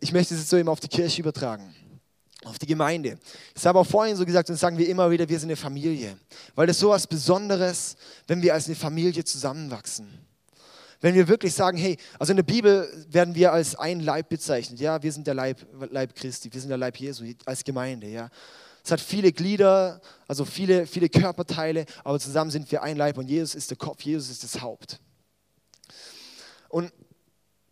ich 0.00 0.12
möchte 0.12 0.34
es 0.34 0.40
jetzt 0.40 0.50
so 0.50 0.56
eben 0.56 0.68
auf 0.68 0.80
die 0.80 0.88
Kirche 0.88 1.20
übertragen, 1.20 1.74
auf 2.44 2.58
die 2.58 2.66
Gemeinde. 2.66 3.18
Ich 3.54 3.64
habe 3.66 3.78
auch 3.78 3.86
vorhin 3.86 4.16
so 4.16 4.24
gesagt 4.24 4.48
und 4.48 4.54
das 4.54 4.60
sagen 4.60 4.78
wir 4.78 4.88
immer 4.88 5.10
wieder, 5.10 5.28
wir 5.28 5.38
sind 5.38 5.48
eine 5.48 5.56
Familie. 5.56 6.18
Weil 6.54 6.66
das 6.66 6.78
so 6.78 6.90
was 6.90 7.06
Besonderes, 7.06 7.96
wenn 8.26 8.42
wir 8.42 8.54
als 8.54 8.66
eine 8.66 8.76
Familie 8.76 9.24
zusammenwachsen. 9.24 10.26
Wenn 11.00 11.14
wir 11.14 11.28
wirklich 11.28 11.54
sagen, 11.54 11.76
hey, 11.76 11.96
also 12.18 12.32
in 12.32 12.36
der 12.36 12.42
Bibel 12.42 13.06
werden 13.10 13.34
wir 13.34 13.52
als 13.52 13.76
ein 13.76 14.00
Leib 14.00 14.28
bezeichnet. 14.28 14.80
Ja, 14.80 15.02
wir 15.02 15.12
sind 15.12 15.26
der 15.26 15.34
Leib, 15.34 15.64
Leib 15.90 16.14
Christi, 16.14 16.52
wir 16.52 16.60
sind 16.60 16.70
der 16.70 16.78
Leib 16.78 16.96
Jesu 16.96 17.24
als 17.44 17.62
Gemeinde. 17.62 18.08
Ja, 18.08 18.30
es 18.86 18.92
hat 18.92 19.00
viele 19.00 19.32
Glieder, 19.32 20.00
also 20.28 20.44
viele, 20.44 20.86
viele 20.86 21.08
Körperteile, 21.08 21.86
aber 22.04 22.20
zusammen 22.20 22.52
sind 22.52 22.70
wir 22.70 22.84
ein 22.84 22.96
Leib 22.96 23.18
und 23.18 23.28
Jesus 23.28 23.56
ist 23.56 23.68
der 23.70 23.76
Kopf, 23.76 24.00
Jesus 24.02 24.30
ist 24.30 24.44
das 24.44 24.60
Haupt. 24.60 25.00
Und 26.68 26.92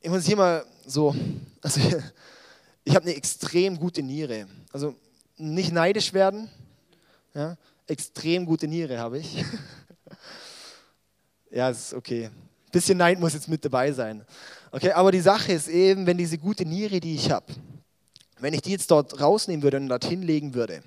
ich 0.01 0.11
muss 0.11 0.27
hier 0.27 0.37
mal 0.37 0.67
so, 0.85 1.15
also 1.63 1.81
ich 2.85 2.97
habe 2.97 3.07
eine 3.07 3.15
extrem 3.15 3.79
gute 3.79 4.03
Niere. 4.03 4.49
Also 4.73 4.97
nicht 5.37 5.73
neidisch 5.73 6.13
werden, 6.13 6.51
ja, 7.33 7.57
extrem 7.87 8.45
gute 8.45 8.67
Niere 8.67 8.99
habe 8.99 9.21
ich. 9.21 9.45
ja, 11.53 11.71
ist 11.71 11.95
okay 11.95 12.29
bisschen 12.75 12.99
Neid 12.99 13.21
muss 13.21 13.35
jetzt 13.35 13.49
mit 13.49 13.65
dabei 13.65 13.93
sein. 13.93 14.27
Okay, 14.73 14.91
aber 14.91 15.13
die 15.13 15.21
Sache 15.21 15.53
ist 15.53 15.69
eben, 15.69 16.07
wenn 16.07 16.19
diese 16.19 16.39
gute 16.39 16.67
Niere, 16.67 16.99
die 16.99 17.15
ich 17.15 17.31
habe, 17.31 17.47
wenn 18.41 18.53
ich 18.53 18.63
die 18.63 18.73
jetzt 18.73 18.91
dort 18.91 19.21
rausnehmen 19.21 19.63
würde 19.63 19.77
und 19.77 19.89
dort 19.89 20.05
hinlegen 20.05 20.55
würde, 20.55 20.83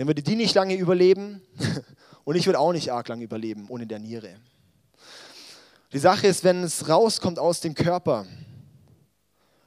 dann 0.00 0.06
würde 0.06 0.22
die 0.22 0.34
nicht 0.34 0.54
lange 0.54 0.76
überleben 0.76 1.42
und 2.24 2.34
ich 2.34 2.46
würde 2.46 2.58
auch 2.58 2.72
nicht 2.72 2.90
arg 2.90 3.06
lange 3.08 3.22
überleben 3.22 3.66
ohne 3.68 3.86
der 3.86 3.98
Niere. 3.98 4.34
Die 5.92 5.98
Sache 5.98 6.26
ist, 6.26 6.42
wenn 6.42 6.62
es 6.62 6.88
rauskommt 6.88 7.38
aus 7.38 7.60
dem 7.60 7.74
Körper, 7.74 8.24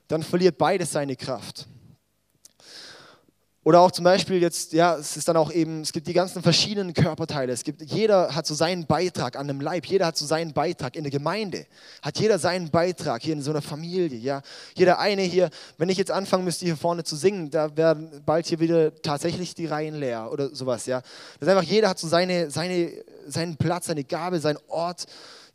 dann 0.08 0.24
verliert 0.24 0.58
beides 0.58 0.92
seine 0.92 1.16
Kraft. 1.16 1.68
Oder 3.66 3.80
auch 3.80 3.92
zum 3.92 4.04
Beispiel 4.04 4.42
jetzt, 4.42 4.74
ja, 4.74 4.98
es 4.98 5.16
ist 5.16 5.28
dann 5.30 5.38
auch 5.38 5.50
eben, 5.50 5.82
es 5.82 5.94
gibt 5.94 6.08
die 6.08 6.14
ganzen 6.14 6.44
verschiedenen 6.44 6.94
Körperteile. 6.94 7.54
Es 7.54 7.64
gibt, 7.64 7.82
jeder 7.82 8.36
hat 8.36 8.46
so 8.46 8.54
seinen 8.54 8.86
Beitrag 8.86 9.38
an 9.38 9.48
dem 9.48 9.62
Leib, 9.62 9.86
jeder 9.86 10.08
hat 10.08 10.18
so 10.18 10.26
seinen 10.26 10.52
Beitrag 10.52 10.98
in 10.98 11.04
der 11.04 11.12
Gemeinde, 11.12 11.66
hat 12.02 12.20
jeder 12.20 12.40
seinen 12.40 12.70
Beitrag 12.70 13.22
hier 13.22 13.34
in 13.34 13.42
so 13.42 13.52
einer 13.52 13.62
Familie, 13.62 14.18
ja. 14.18 14.42
Jeder 14.76 15.00
eine 15.00 15.22
hier, 15.22 15.50
wenn 15.78 15.88
ich 15.88 15.98
jetzt 15.98 16.12
anfangen 16.12 16.44
müsste, 16.44 16.66
hier 16.66 16.76
vorne 16.76 17.06
zu 17.06 17.16
singen, 17.16 17.52
da 17.52 17.78
werden 17.78 18.22
bald 18.26 18.48
hier 18.48 18.60
wieder 18.60 18.94
tatsächlich 19.02 19.56
die 19.56 19.66
Reihen 19.66 19.96
leer 19.96 20.30
oder 20.30 20.54
sowas, 20.54 20.86
ja. 20.86 21.00
Das 21.40 21.48
ist 21.48 21.48
einfach, 21.48 21.64
jeder 21.64 21.88
hat 21.88 22.00
so 22.00 22.08
seine, 22.10 22.52
seine, 22.52 22.92
seinen 23.28 23.56
Platz, 23.56 23.86
seine 23.86 24.04
Gabe, 24.04 24.42
seinen 24.42 24.60
Ort, 24.68 25.06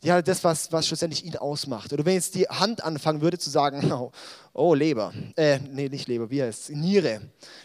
ja, 0.01 0.21
das, 0.21 0.43
was, 0.43 0.71
was 0.71 0.87
schlussendlich 0.87 1.25
ihn 1.25 1.35
ausmacht. 1.35 1.91
Oder 1.91 2.05
wenn 2.05 2.13
jetzt 2.13 2.33
die 2.35 2.47
Hand 2.47 2.83
anfangen 2.83 3.21
würde 3.21 3.37
zu 3.37 3.49
sagen, 3.49 3.91
oh, 3.91 4.11
oh 4.53 4.73
Leber, 4.73 5.13
äh, 5.35 5.59
nee, 5.59 5.89
nicht 5.89 6.07
Leber, 6.07 6.29
wie 6.29 6.41
heißt 6.41 6.69
es? 6.69 6.75
Niere. 6.75 7.21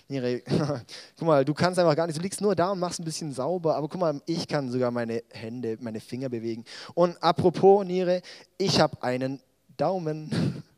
Niere. 0.09 0.41
guck 1.17 1.27
mal, 1.27 1.45
du 1.45 1.55
kannst 1.55 1.79
einfach 1.79 1.95
gar 1.95 2.07
nicht, 2.07 2.19
du 2.19 2.23
liegst 2.23 2.41
nur 2.41 2.57
da 2.57 2.73
und 2.73 2.81
machst 2.81 2.99
ein 2.99 3.05
bisschen 3.05 3.33
sauber, 3.33 3.77
aber 3.77 3.89
guck 3.89 4.01
mal, 4.01 4.21
ich 4.27 4.49
kann 4.49 4.71
sogar 4.71 4.91
meine 4.91 5.23
Hände, 5.31 5.77
meine 5.81 6.01
Finger 6.01 6.29
bewegen. 6.29 6.65
Und 6.95 7.23
apropos 7.23 7.87
Niere, 7.87 8.21
ich 8.59 8.81
habe 8.81 9.03
einen 9.03 9.41
Daumen. 9.77 10.63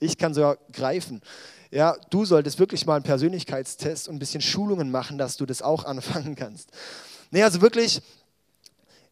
Ich 0.00 0.16
kann 0.16 0.32
sogar 0.32 0.56
greifen. 0.72 1.20
Ja, 1.70 1.94
du 2.08 2.24
solltest 2.24 2.58
wirklich 2.58 2.86
mal 2.86 2.94
einen 2.94 3.04
Persönlichkeitstest 3.04 4.08
und 4.08 4.16
ein 4.16 4.18
bisschen 4.18 4.40
Schulungen 4.40 4.90
machen, 4.90 5.18
dass 5.18 5.36
du 5.36 5.44
das 5.44 5.60
auch 5.60 5.84
anfangen 5.84 6.34
kannst. 6.34 6.70
Nee, 7.30 7.42
also 7.42 7.60
wirklich, 7.60 8.00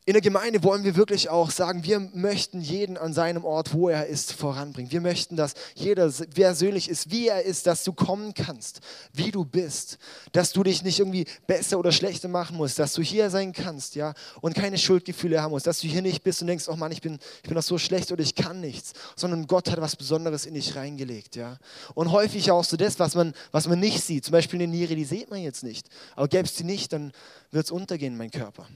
in 0.09 0.13
der 0.13 0.23
Gemeinde 0.23 0.63
wollen 0.63 0.85
wir 0.85 0.95
wirklich 0.95 1.31
auch 1.31 1.51
sagen, 1.51 1.83
wir 1.83 1.99
möchten 1.99 2.61
jeden 2.61 2.97
an 2.97 3.13
seinem 3.13 3.45
Ort, 3.45 3.75
wo 3.75 3.89
er 3.89 4.07
ist, 4.07 4.33
voranbringen. 4.33 4.93
Wir 4.93 5.01
möchten, 5.01 5.35
dass 5.35 5.55
jeder 5.75 6.09
persönlich 6.33 6.89
ist, 6.89 7.11
wie 7.11 7.27
er 7.27 7.43
ist, 7.43 7.67
dass 7.67 7.83
du 7.83 7.93
kommen 7.93 8.33
kannst, 8.33 8.79
wie 9.13 9.33
du 9.33 9.45
bist, 9.45 9.99
dass 10.31 10.53
du 10.53 10.63
dich 10.63 10.85
nicht 10.85 11.01
irgendwie 11.01 11.27
besser 11.49 11.81
oder 11.81 11.91
schlechter 11.91 12.29
machen 12.29 12.57
musst, 12.57 12.79
dass 12.79 12.93
du 12.93 13.03
hier 13.03 13.31
sein 13.31 13.53
kannst, 13.53 13.97
ja, 13.97 14.15
und 14.41 14.55
keine 14.55 14.79
Schuldgefühle 14.79 15.43
haben 15.43 15.51
musst, 15.51 15.67
dass 15.67 15.81
du 15.81 15.89
hier 15.89 16.03
nicht 16.03 16.23
bist 16.23 16.41
und 16.41 16.47
denkst, 16.47 16.69
oh 16.69 16.77
Mann, 16.77 16.93
ich 16.93 17.03
bin, 17.03 17.19
ich 17.43 17.49
bin 17.49 17.57
doch 17.57 17.63
so 17.65 17.77
schlecht 17.77 18.13
oder 18.13 18.23
ich 18.23 18.37
kann 18.37 18.61
nichts, 18.61 18.93
sondern 19.17 19.49
Gott 19.49 19.73
hat 19.73 19.81
was 19.81 19.97
Besonderes 19.97 20.47
in 20.47 20.55
dich 20.55 20.77
reingelegt, 20.77 21.35
ja. 21.35 21.59
Und 21.95 22.13
häufig 22.13 22.53
auch 22.53 22.63
so 22.63 22.77
das, 22.77 23.01
was 23.01 23.17
man, 23.17 23.35
was 23.51 23.67
man 23.67 23.81
nicht 23.81 24.05
sieht, 24.05 24.25
zum 24.25 24.33
Beispiel 24.33 24.63
eine 24.63 24.71
Niere, 24.71 24.95
die 24.95 25.05
sieht 25.05 25.31
man 25.31 25.41
jetzt 25.41 25.65
nicht, 25.65 25.89
aber 26.15 26.29
gäbe 26.29 26.45
es 26.45 26.55
die 26.55 26.63
nicht, 26.63 26.93
dann 26.93 27.11
wird 27.51 27.65
es 27.65 27.73
untergehen, 27.73 28.17
mein 28.17 28.31
Körper. 28.31 28.69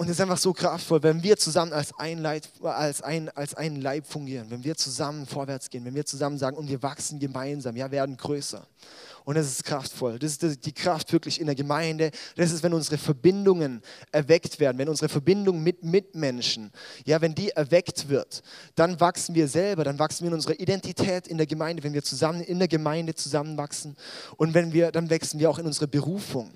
Und 0.00 0.06
es 0.06 0.12
ist 0.12 0.20
einfach 0.20 0.38
so 0.38 0.52
kraftvoll, 0.52 1.02
wenn 1.02 1.24
wir 1.24 1.36
zusammen 1.36 1.72
als 1.72 1.92
ein, 1.98 2.18
Leib, 2.18 2.44
als, 2.62 3.02
ein, 3.02 3.30
als 3.30 3.56
ein 3.56 3.80
Leib 3.80 4.06
fungieren, 4.06 4.48
wenn 4.48 4.62
wir 4.62 4.76
zusammen 4.76 5.26
vorwärts 5.26 5.70
gehen, 5.70 5.84
wenn 5.84 5.96
wir 5.96 6.06
zusammen 6.06 6.38
sagen, 6.38 6.56
und 6.56 6.68
wir 6.68 6.80
wachsen 6.84 7.18
gemeinsam, 7.18 7.74
ja, 7.74 7.90
werden 7.90 8.16
größer. 8.16 8.64
Und 9.24 9.34
das 9.34 9.48
ist 9.48 9.64
kraftvoll. 9.64 10.20
Das 10.20 10.36
ist 10.36 10.64
die 10.64 10.72
Kraft 10.72 11.12
wirklich 11.12 11.40
in 11.40 11.46
der 11.46 11.56
Gemeinde. 11.56 12.12
Das 12.36 12.52
ist, 12.52 12.62
wenn 12.62 12.74
unsere 12.74 12.96
Verbindungen 12.96 13.82
erweckt 14.12 14.60
werden, 14.60 14.78
wenn 14.78 14.88
unsere 14.88 15.08
Verbindung 15.08 15.64
mit 15.64 15.82
Mitmenschen, 15.82 16.70
ja, 17.04 17.20
wenn 17.20 17.34
die 17.34 17.50
erweckt 17.50 18.08
wird, 18.08 18.44
dann 18.76 19.00
wachsen 19.00 19.34
wir 19.34 19.48
selber, 19.48 19.82
dann 19.82 19.98
wachsen 19.98 20.22
wir 20.22 20.28
in 20.28 20.34
unserer 20.34 20.60
Identität 20.60 21.26
in 21.26 21.38
der 21.38 21.46
Gemeinde, 21.46 21.82
wenn 21.82 21.92
wir 21.92 22.04
zusammen 22.04 22.40
in 22.40 22.60
der 22.60 22.68
Gemeinde 22.68 23.16
zusammenwachsen. 23.16 23.96
Und 24.36 24.54
wenn 24.54 24.72
wir, 24.72 24.92
dann 24.92 25.10
wachsen 25.10 25.40
wir 25.40 25.50
auch 25.50 25.58
in 25.58 25.66
unsere 25.66 25.88
Berufung. 25.88 26.52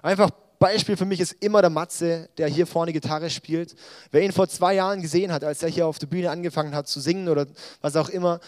Einfach 0.00 0.30
Beispiel 0.58 0.96
für 0.96 1.04
mich 1.04 1.20
ist 1.20 1.32
immer 1.40 1.60
der 1.60 1.70
Matze, 1.70 2.28
der 2.38 2.48
hier 2.48 2.66
vorne 2.66 2.92
Gitarre 2.92 3.30
spielt. 3.30 3.74
Wer 4.10 4.22
ihn 4.22 4.32
vor 4.32 4.48
zwei 4.48 4.74
Jahren 4.74 5.02
gesehen 5.02 5.32
hat, 5.32 5.44
als 5.44 5.62
er 5.62 5.68
hier 5.68 5.86
auf 5.86 5.98
der 5.98 6.06
Bühne 6.06 6.30
angefangen 6.30 6.74
hat 6.74 6.88
zu 6.88 7.00
singen 7.00 7.28
oder 7.28 7.46
was 7.80 7.96
auch 7.96 8.08
immer, 8.08 8.40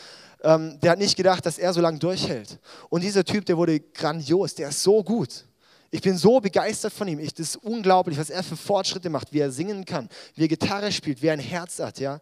ähm, 0.42 0.78
der 0.80 0.92
hat 0.92 0.98
nicht 0.98 1.16
gedacht, 1.16 1.44
dass 1.44 1.58
er 1.58 1.72
so 1.72 1.80
lange 1.80 1.98
durchhält. 1.98 2.58
Und 2.88 3.02
dieser 3.02 3.24
Typ, 3.24 3.44
der 3.46 3.56
wurde 3.56 3.80
grandios, 3.80 4.54
der 4.54 4.68
ist 4.68 4.82
so 4.82 5.02
gut. 5.02 5.44
Ich 5.90 6.02
bin 6.02 6.16
so 6.16 6.40
begeistert 6.40 6.92
von 6.92 7.08
ihm. 7.08 7.18
Ich, 7.18 7.32
das 7.34 7.50
ist 7.50 7.56
unglaublich, 7.56 8.18
was 8.18 8.30
er 8.30 8.42
für 8.42 8.56
Fortschritte 8.56 9.08
macht, 9.08 9.32
wie 9.32 9.40
er 9.40 9.50
singen 9.50 9.84
kann, 9.84 10.08
wie 10.34 10.44
er 10.44 10.48
Gitarre 10.48 10.92
spielt, 10.92 11.22
wie 11.22 11.28
er 11.28 11.32
ein 11.32 11.38
Herz 11.38 11.78
hat. 11.78 11.98
Ja? 12.00 12.20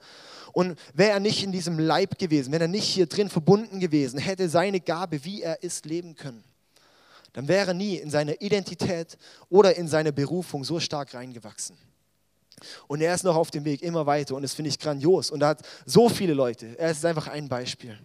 Und 0.52 0.78
wäre 0.92 1.10
er 1.10 1.20
nicht 1.20 1.42
in 1.42 1.50
diesem 1.50 1.78
Leib 1.78 2.18
gewesen, 2.18 2.52
wenn 2.52 2.60
er 2.60 2.68
nicht 2.68 2.84
hier 2.84 3.06
drin 3.06 3.28
verbunden 3.28 3.80
gewesen, 3.80 4.18
hätte 4.18 4.48
seine 4.48 4.80
Gabe, 4.80 5.24
wie 5.24 5.42
er 5.42 5.62
ist, 5.62 5.86
leben 5.86 6.14
können 6.14 6.44
dann 7.34 7.48
wäre 7.48 7.68
er 7.68 7.74
nie 7.74 7.96
in 7.96 8.10
seine 8.10 8.34
Identität 8.36 9.18
oder 9.50 9.76
in 9.76 9.88
seine 9.88 10.12
Berufung 10.12 10.64
so 10.64 10.80
stark 10.80 11.14
reingewachsen. 11.14 11.76
Und 12.86 13.00
er 13.02 13.14
ist 13.14 13.24
noch 13.24 13.36
auf 13.36 13.50
dem 13.50 13.64
Weg 13.64 13.82
immer 13.82 14.06
weiter 14.06 14.36
und 14.36 14.42
das 14.42 14.54
finde 14.54 14.70
ich 14.70 14.78
grandios. 14.78 15.30
Und 15.30 15.42
er 15.42 15.48
hat 15.48 15.66
so 15.84 16.08
viele 16.08 16.32
Leute. 16.32 16.78
Er 16.78 16.92
ist 16.92 17.04
einfach 17.04 17.26
ein 17.26 17.48
Beispiel. 17.48 17.98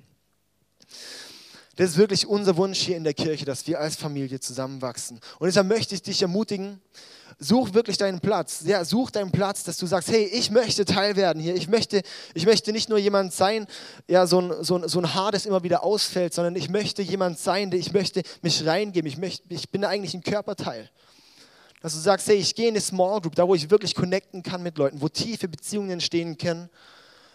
Das 1.80 1.92
ist 1.92 1.98
wirklich 1.98 2.28
unser 2.28 2.58
Wunsch 2.58 2.78
hier 2.78 2.98
in 2.98 3.06
der 3.06 3.14
Kirche, 3.14 3.46
dass 3.46 3.66
wir 3.66 3.80
als 3.80 3.96
Familie 3.96 4.42
zusammenwachsen. 4.42 5.18
Und 5.40 5.46
deshalb 5.46 5.66
möchte 5.68 5.96
ich 5.96 6.02
dich 6.02 6.22
ermutigen, 6.22 6.82
such 7.38 7.74
wirklich 7.74 7.98
deinen 7.98 8.20
Platz. 8.20 8.64
Ja, 8.66 8.84
such 8.84 9.12
deinen 9.12 9.32
Platz, 9.32 9.64
dass 9.64 9.78
du 9.78 9.86
sagst, 9.86 10.10
hey, 10.10 10.26
ich 10.26 10.52
möchte 10.52 10.84
Teil 10.84 11.16
werden 11.16 11.42
hier. 11.42 11.56
Ich 11.56 11.70
möchte, 11.70 12.02
ich 12.34 12.46
möchte 12.46 12.74
nicht 12.74 12.90
nur 12.90 12.98
jemand 12.98 13.32
sein, 13.32 13.66
ja, 14.10 14.28
so 14.28 14.42
ein, 14.42 14.62
so, 14.62 14.76
ein, 14.76 14.90
so 14.90 15.00
ein 15.00 15.14
Haar, 15.14 15.32
das 15.32 15.46
immer 15.46 15.64
wieder 15.64 15.82
ausfällt, 15.82 16.34
sondern 16.34 16.58
ich 16.58 16.70
möchte 16.70 17.02
jemand 17.02 17.40
sein, 17.40 17.72
der 17.72 17.80
ich 17.80 17.94
möchte 17.94 18.24
mich 18.42 18.66
reingeben. 18.66 19.08
Ich, 19.10 19.18
möchte, 19.18 19.46
ich 19.48 19.70
bin 19.70 19.86
eigentlich 19.86 20.14
ein 20.14 20.22
Körperteil. 20.22 20.90
Dass 21.82 21.94
du 21.94 22.00
sagst, 22.00 22.28
hey, 22.28 22.36
ich 22.36 22.56
gehe 22.56 22.68
in 22.68 22.74
eine 22.74 22.82
Small 22.82 23.22
Group, 23.22 23.36
da 23.36 23.48
wo 23.48 23.56
ich 23.56 23.70
wirklich 23.70 23.96
connecten 23.96 24.44
kann 24.44 24.62
mit 24.64 24.78
Leuten, 24.78 25.00
wo 25.00 25.08
tiefe 25.08 25.48
Beziehungen 25.48 25.92
entstehen 25.92 26.38
können. 26.38 26.70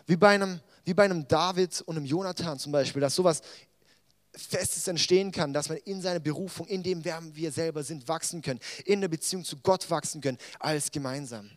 Wie 0.06 0.16
bei 0.16 0.34
einem, 0.34 0.60
wie 0.84 0.92
bei 0.92 1.04
einem 1.04 1.26
David 1.26 1.80
und 1.86 1.96
einem 1.96 2.04
Jonathan 2.04 2.58
zum 2.58 2.72
Beispiel, 2.72 3.00
dass 3.00 3.14
sowas 3.14 3.40
Festes 4.36 4.88
entstehen 4.88 5.30
kann, 5.32 5.52
dass 5.52 5.68
man 5.68 5.78
in 5.78 6.00
seiner 6.00 6.20
Berufung, 6.20 6.66
in 6.66 6.82
dem 6.82 7.04
wer 7.04 7.20
wir 7.34 7.52
selber 7.52 7.82
sind, 7.82 8.08
wachsen 8.08 8.42
können, 8.42 8.60
in 8.84 9.00
der 9.00 9.08
Beziehung 9.08 9.44
zu 9.44 9.56
Gott 9.58 9.88
wachsen 9.90 10.20
können, 10.20 10.38
als 10.58 10.90
gemeinsam. 10.90 11.50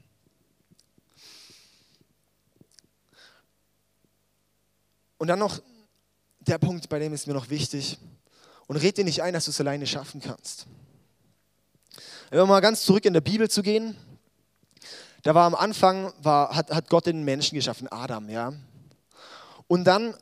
Und 5.17 5.27
dann 5.27 5.39
noch 5.39 5.59
der 6.39 6.59
Punkt, 6.59 6.87
bei 6.89 6.99
dem 6.99 7.13
ist 7.13 7.27
mir 7.27 7.33
noch 7.33 7.49
wichtig. 7.49 7.97
Und 8.67 8.77
red 8.77 8.97
dir 8.97 9.03
nicht 9.03 9.23
ein, 9.23 9.33
dass 9.33 9.45
du 9.45 9.51
es 9.51 9.59
alleine 9.59 9.87
schaffen 9.87 10.21
kannst. 10.21 10.67
Wenn 12.29 12.39
wir 12.39 12.45
mal 12.45 12.59
ganz 12.59 12.83
zurück 12.83 13.05
in 13.05 13.13
der 13.13 13.21
Bibel 13.21 13.49
zu 13.49 13.63
gehen, 13.63 13.95
da 15.23 15.33
war 15.33 15.45
am 15.45 15.55
Anfang, 15.55 16.13
war, 16.21 16.55
hat, 16.55 16.69
hat 16.71 16.89
Gott 16.89 17.05
den 17.05 17.23
Menschen 17.23 17.55
geschaffen, 17.55 17.87
Adam, 17.87 18.29
ja. 18.29 18.53
Und 19.67 19.85
dann 19.85 20.13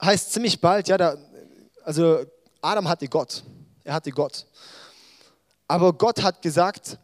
heißt 0.00 0.32
ziemlich 0.32 0.60
bald, 0.60 0.88
ja, 0.88 0.96
da, 0.96 1.16
also 1.84 2.24
Adam 2.60 2.88
hatte 2.88 3.06
Gott. 3.08 3.42
Er 3.84 3.94
hatte 3.94 4.10
Gott. 4.10 4.46
Aber 5.68 5.92
Gott 5.92 6.22
hat 6.22 6.40
gesagt, 6.42 6.98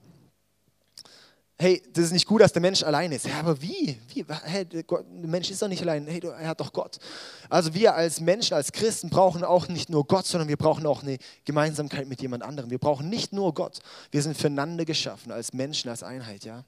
hey, 1.59 1.83
das 1.93 2.07
ist 2.07 2.13
nicht 2.13 2.27
gut, 2.27 2.41
dass 2.41 2.53
der 2.53 2.63
Mensch 2.63 2.83
allein 2.83 3.13
ist. 3.13 3.27
Ja, 3.27 3.41
aber 3.41 3.61
wie? 3.61 3.99
wie? 4.09 4.25
Hey, 4.45 4.65
der 4.65 4.85
Mensch 5.13 5.51
ist 5.51 5.61
doch 5.61 5.69
nicht 5.69 5.83
allein. 5.83 6.07
Hey, 6.07 6.21
er 6.21 6.49
hat 6.49 6.61
doch 6.61 6.73
Gott. 6.73 6.99
Also 7.51 7.75
wir 7.75 7.95
als 7.95 8.21
Menschen, 8.21 8.55
als 8.55 8.73
Christen 8.73 9.11
brauchen 9.11 9.45
auch 9.45 9.69
nicht 9.69 9.91
nur 9.91 10.07
Gott, 10.07 10.27
sondern 10.27 10.49
wir 10.49 10.57
brauchen 10.57 10.87
auch 10.87 11.03
eine 11.03 11.19
Gemeinsamkeit 11.45 12.09
mit 12.09 12.23
jemand 12.23 12.43
anderem. 12.43 12.71
Wir 12.71 12.79
brauchen 12.79 13.11
nicht 13.11 13.33
nur 13.33 13.53
Gott. 13.53 13.81
Wir 14.11 14.23
sind 14.23 14.37
füreinander 14.37 14.87
geschaffen, 14.87 15.33
als 15.33 15.53
Menschen, 15.53 15.91
als 15.91 16.03
Einheit, 16.03 16.45
ja. 16.45 16.65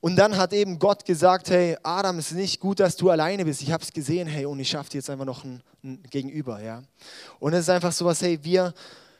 Und 0.00 0.16
dann 0.16 0.36
hat 0.36 0.54
eben 0.54 0.78
Gott 0.78 1.04
gesagt, 1.04 1.50
hey, 1.50 1.76
Adam, 1.82 2.18
es 2.18 2.30
ist 2.30 2.36
nicht 2.36 2.58
gut, 2.58 2.80
dass 2.80 2.96
du 2.96 3.10
alleine 3.10 3.44
bist. 3.44 3.60
Ich 3.60 3.70
habe 3.70 3.82
es 3.82 3.92
gesehen, 3.92 4.26
hey, 4.26 4.46
und 4.46 4.58
ich 4.58 4.70
schaffe 4.70 4.90
dir 4.90 4.98
jetzt 4.98 5.10
einfach 5.10 5.26
noch 5.26 5.44
ein, 5.44 5.62
ein, 5.84 6.02
Gegenüber, 6.10 6.60
ja. 6.62 6.82
Und 7.38 7.52
es 7.52 7.60
ist 7.60 7.70
einfach 7.70 7.92
so 7.92 8.06
was, 8.06 8.22
hey, 8.22 8.38
wir, 8.42 8.72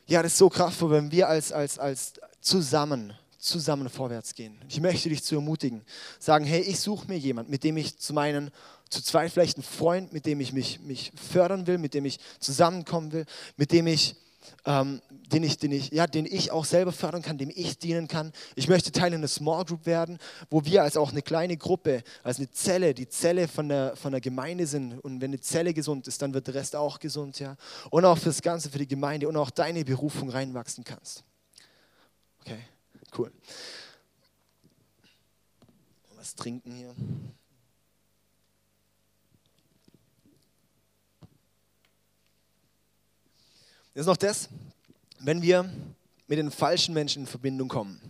ja, 0.07 0.23
das 0.23 0.33
ist 0.33 0.39
so 0.39 0.49
kraftvoll, 0.49 0.93
wenn 0.93 1.13
wir 1.13 1.29
als, 1.29 1.53
als, 1.53 1.79
als 1.79 2.15
zusammen, 2.41 3.13
zusammen 3.39 3.91
vorwärts 3.91 4.35
gehen. 4.35 4.59
Ich 4.69 4.81
möchte 4.81 5.11
dich 5.11 5.23
zu 5.23 5.35
ermutigen, 5.35 5.83
sagen, 6.19 6.47
hey, 6.47 6.63
ich 6.63 6.81
suche 6.81 7.07
mir 7.09 7.19
jemanden, 7.19 7.51
mit 7.51 7.63
dem 7.63 7.77
ich 7.77 7.99
zu 7.99 8.15
meinen, 8.15 8.51
zu 8.89 9.03
zweit 9.03 9.31
vielleicht 9.33 9.59
einen 9.59 9.65
Freund, 9.65 10.15
mit 10.15 10.25
dem 10.25 10.41
ich 10.41 10.55
mich, 10.55 10.81
mich 10.81 11.13
fördern 11.15 11.67
will, 11.67 11.77
mit 11.77 11.93
dem 11.93 12.07
ich 12.07 12.19
zusammenkommen 12.39 13.13
will, 13.13 13.27
mit 13.59 13.71
dem 13.71 13.87
ich 13.87 14.17
ähm, 14.65 15.01
den, 15.11 15.43
ich, 15.43 15.59
den, 15.59 15.73
ich, 15.73 15.91
ja, 15.91 16.07
den 16.07 16.27
ich 16.27 16.51
auch 16.51 16.65
selber 16.65 16.93
fördern 16.93 17.23
kann, 17.23 17.39
dem 17.39 17.51
ich 17.55 17.79
dienen 17.79 18.09
kann. 18.09 18.33
Ich 18.55 18.69
möchte 18.69 18.93
Teil 18.93 19.15
einer 19.15 19.29
Small 19.29 19.65
Group 19.65 19.87
werden, 19.87 20.19
wo 20.51 20.65
wir 20.65 20.83
als 20.83 20.97
auch 20.97 21.13
eine 21.13 21.23
kleine 21.23 21.57
Gruppe, 21.57 22.03
als 22.23 22.39
eine 22.39 22.51
Zelle, 22.51 22.95
die 22.95 23.09
Zelle 23.09 23.49
von 23.49 23.69
der, 23.69 23.97
von 23.97 24.13
der 24.13 24.21
Gemeinde 24.21 24.67
sind. 24.67 24.99
Und 24.99 25.21
wenn 25.21 25.31
eine 25.31 25.41
Zelle 25.41 25.75
gesund 25.75 26.09
ist, 26.09 26.23
dann 26.23 26.35
wird 26.35 26.47
der 26.47 26.55
Rest 26.55 26.77
auch 26.77 26.99
gesund. 26.99 27.39
Ja? 27.39 27.57
Und 27.91 28.05
auch 28.05 28.19
fürs 28.19 28.43
Ganze, 28.43 28.71
für 28.71 28.79
die 28.79 28.89
Gemeinde 28.89 29.29
und 29.29 29.37
auch 29.37 29.51
deine 29.51 29.85
Berufung 29.85 30.31
reinwachsen 30.31 30.85
kannst. 30.85 31.25
Okay, 32.41 32.61
cool. 33.19 33.31
Was 36.17 36.35
trinken 36.35 36.73
hier. 36.73 36.95
Ist 43.95 44.07
noch 44.07 44.17
das, 44.17 44.49
wenn 45.19 45.43
wir 45.43 45.71
mit 46.27 46.39
den 46.39 46.51
falschen 46.51 46.95
Menschen 46.95 47.23
in 47.23 47.27
Verbindung 47.27 47.69
kommen. 47.69 48.01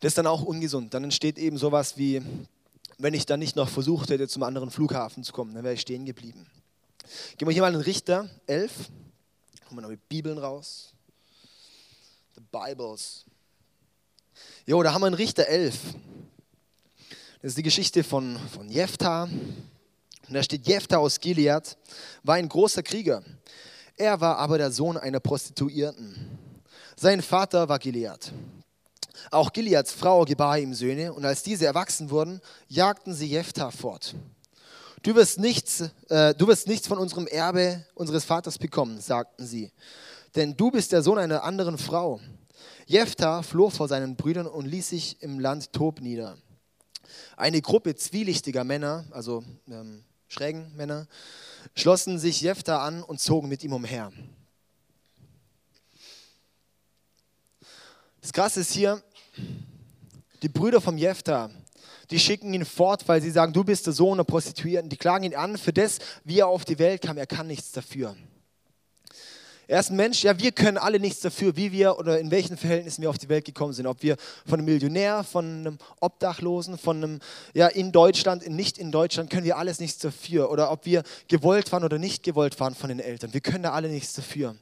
Das 0.00 0.10
ist 0.10 0.18
dann 0.18 0.26
auch 0.26 0.42
ungesund. 0.42 0.94
Dann 0.94 1.04
entsteht 1.04 1.38
eben 1.38 1.58
sowas 1.58 1.96
wie, 1.96 2.22
wenn 2.98 3.14
ich 3.14 3.26
dann 3.26 3.40
nicht 3.40 3.56
noch 3.56 3.68
versucht 3.68 4.10
hätte, 4.10 4.28
zum 4.28 4.42
anderen 4.42 4.70
Flughafen 4.70 5.24
zu 5.24 5.32
kommen, 5.32 5.54
dann 5.54 5.64
wäre 5.64 5.74
ich 5.74 5.80
stehen 5.80 6.06
geblieben. 6.06 6.46
Gehen 7.36 7.48
wir 7.48 7.52
hier 7.52 7.62
mal 7.62 7.74
in 7.74 7.80
Richter 7.80 8.30
11. 8.46 8.72
Kommen 9.66 9.78
wir 9.78 9.82
noch 9.82 9.90
mit 9.90 10.08
Bibeln 10.08 10.38
raus. 10.38 10.94
The 12.34 12.42
Bibles. 12.50 13.24
Jo, 14.66 14.82
da 14.82 14.92
haben 14.92 15.02
wir 15.02 15.08
in 15.08 15.14
Richter 15.14 15.46
11. 15.46 15.76
Das 17.42 17.50
ist 17.50 17.58
die 17.58 17.62
Geschichte 17.62 18.04
von, 18.04 18.38
von 18.54 18.68
Jephthah. 18.68 19.24
Und 19.24 20.34
da 20.34 20.42
steht, 20.42 20.66
Jephthah 20.66 20.98
aus 20.98 21.18
Gilead 21.18 21.76
war 22.22 22.36
ein 22.36 22.48
großer 22.48 22.82
Krieger. 22.82 23.22
Er 23.96 24.20
war 24.20 24.38
aber 24.38 24.58
der 24.58 24.70
Sohn 24.70 24.96
einer 24.96 25.20
Prostituierten. 25.20 26.38
Sein 26.96 27.22
Vater 27.22 27.68
war 27.68 27.78
Gilead. 27.78 28.32
Auch 29.30 29.52
Gileads 29.52 29.92
Frau 29.92 30.24
gebar 30.24 30.58
ihm 30.58 30.74
Söhne, 30.74 31.12
und 31.12 31.24
als 31.24 31.42
diese 31.42 31.66
erwachsen 31.66 32.10
wurden, 32.10 32.40
jagten 32.68 33.14
sie 33.14 33.26
Jephthah 33.26 33.70
fort. 33.70 34.14
Du 35.02 35.14
wirst, 35.14 35.38
nichts, 35.38 35.90
äh, 36.08 36.34
du 36.34 36.46
wirst 36.46 36.66
nichts 36.66 36.86
von 36.86 36.98
unserem 36.98 37.26
Erbe 37.26 37.86
unseres 37.94 38.24
Vaters 38.24 38.58
bekommen, 38.58 39.00
sagten 39.00 39.46
sie, 39.46 39.72
denn 40.36 40.56
du 40.56 40.70
bist 40.70 40.92
der 40.92 41.02
Sohn 41.02 41.18
einer 41.18 41.42
anderen 41.42 41.78
Frau. 41.78 42.20
Jephthah 42.86 43.42
floh 43.42 43.70
vor 43.70 43.88
seinen 43.88 44.16
Brüdern 44.16 44.46
und 44.46 44.66
ließ 44.66 44.90
sich 44.90 45.22
im 45.22 45.38
Land 45.38 45.72
Tob 45.72 46.00
nieder. 46.00 46.36
Eine 47.36 47.62
Gruppe 47.62 47.94
zwielichtiger 47.94 48.64
Männer, 48.64 49.06
also 49.10 49.42
ähm, 49.68 50.04
schrägen 50.30 50.74
Männer, 50.76 51.08
schlossen 51.74 52.18
sich 52.18 52.40
Jephthah 52.40 52.86
an 52.86 53.02
und 53.02 53.20
zogen 53.20 53.48
mit 53.48 53.64
ihm 53.64 53.72
umher. 53.72 54.12
Das 58.20 58.32
Krasse 58.32 58.60
ist 58.60 58.72
hier, 58.72 59.02
die 60.42 60.48
Brüder 60.48 60.80
vom 60.80 60.96
Jephthah, 60.96 61.50
die 62.10 62.18
schicken 62.18 62.54
ihn 62.54 62.64
fort, 62.64 63.06
weil 63.08 63.20
sie 63.20 63.30
sagen, 63.30 63.52
du 63.52 63.64
bist 63.64 63.86
der 63.86 63.92
Sohn 63.92 64.18
der 64.18 64.24
Prostituierten. 64.24 64.88
Die 64.90 64.96
klagen 64.96 65.24
ihn 65.24 65.34
an 65.34 65.56
für 65.56 65.72
das, 65.72 65.98
wie 66.24 66.40
er 66.40 66.48
auf 66.48 66.64
die 66.64 66.78
Welt 66.78 67.02
kam. 67.02 67.16
Er 67.16 67.26
kann 67.26 67.46
nichts 67.46 67.70
dafür. 67.72 68.16
Er 69.70 69.78
ist 69.78 69.90
ein 69.90 69.96
Mensch, 69.96 70.24
ja, 70.24 70.36
wir 70.36 70.50
können 70.50 70.78
alle 70.78 70.98
nichts 70.98 71.20
dafür, 71.20 71.54
wie 71.54 71.70
wir 71.70 71.96
oder 71.96 72.18
in 72.18 72.32
welchen 72.32 72.56
Verhältnissen 72.56 73.02
wir 73.02 73.08
auf 73.08 73.18
die 73.18 73.28
Welt 73.28 73.44
gekommen 73.44 73.72
sind. 73.72 73.86
Ob 73.86 74.02
wir 74.02 74.16
von 74.44 74.58
einem 74.58 74.64
Millionär, 74.64 75.22
von 75.22 75.44
einem 75.44 75.78
Obdachlosen, 76.00 76.76
von 76.76 76.96
einem, 76.96 77.20
ja, 77.54 77.68
in 77.68 77.92
Deutschland, 77.92 78.48
nicht 78.48 78.78
in 78.78 78.90
Deutschland, 78.90 79.30
können 79.30 79.44
wir 79.44 79.58
alles 79.58 79.78
nichts 79.78 79.98
dafür. 79.98 80.50
Oder 80.50 80.72
ob 80.72 80.86
wir 80.86 81.04
gewollt 81.28 81.70
waren 81.70 81.84
oder 81.84 82.00
nicht 82.00 82.24
gewollt 82.24 82.58
waren 82.58 82.74
von 82.74 82.88
den 82.88 82.98
Eltern. 82.98 83.32
Wir 83.32 83.40
können 83.40 83.62
da 83.62 83.70
alle 83.70 83.88
nichts 83.88 84.12
dafür. 84.12 84.56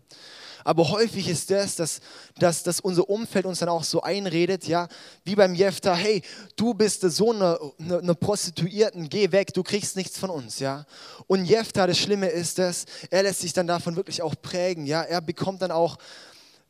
Aber 0.69 0.91
häufig 0.91 1.27
ist 1.31 1.51
das, 1.51 1.77
dass, 1.77 2.01
dass, 2.39 2.63
dass 2.63 2.81
unser 2.81 3.09
Umfeld 3.09 3.47
uns 3.47 3.61
dann 3.61 3.71
auch 3.71 3.85
so 3.85 4.03
einredet, 4.03 4.69
ja, 4.69 4.87
wie 5.25 5.35
beim 5.35 5.55
Jefta, 5.55 5.95
hey, 5.95 6.21
du 6.57 6.75
bist 6.75 7.03
der 7.03 7.09
Sohn 7.09 7.37
einer, 7.37 7.59
einer 7.89 8.15
Prostituierten, 8.15 9.09
geh 9.09 9.33
weg, 9.33 9.55
du 9.55 9.63
kriegst 9.63 9.97
nichts 9.97 10.19
von 10.19 10.29
uns, 10.29 10.59
ja. 10.59 10.85
Und 11.27 11.47
Jefta, 11.47 11.87
das 11.87 11.97
Schlimme 11.97 12.29
ist, 12.29 12.59
dass 12.59 12.85
er 13.09 13.23
lässt 13.23 13.41
sich 13.41 13.55
dann 13.55 13.67
davon 13.67 13.97
wirklich 13.97 14.21
auch 14.21 14.35
prägen, 14.43 14.85
ja. 14.85 15.01
Er 15.01 15.23
bekommt 15.23 15.63
dann 15.63 15.71
auch 15.71 15.97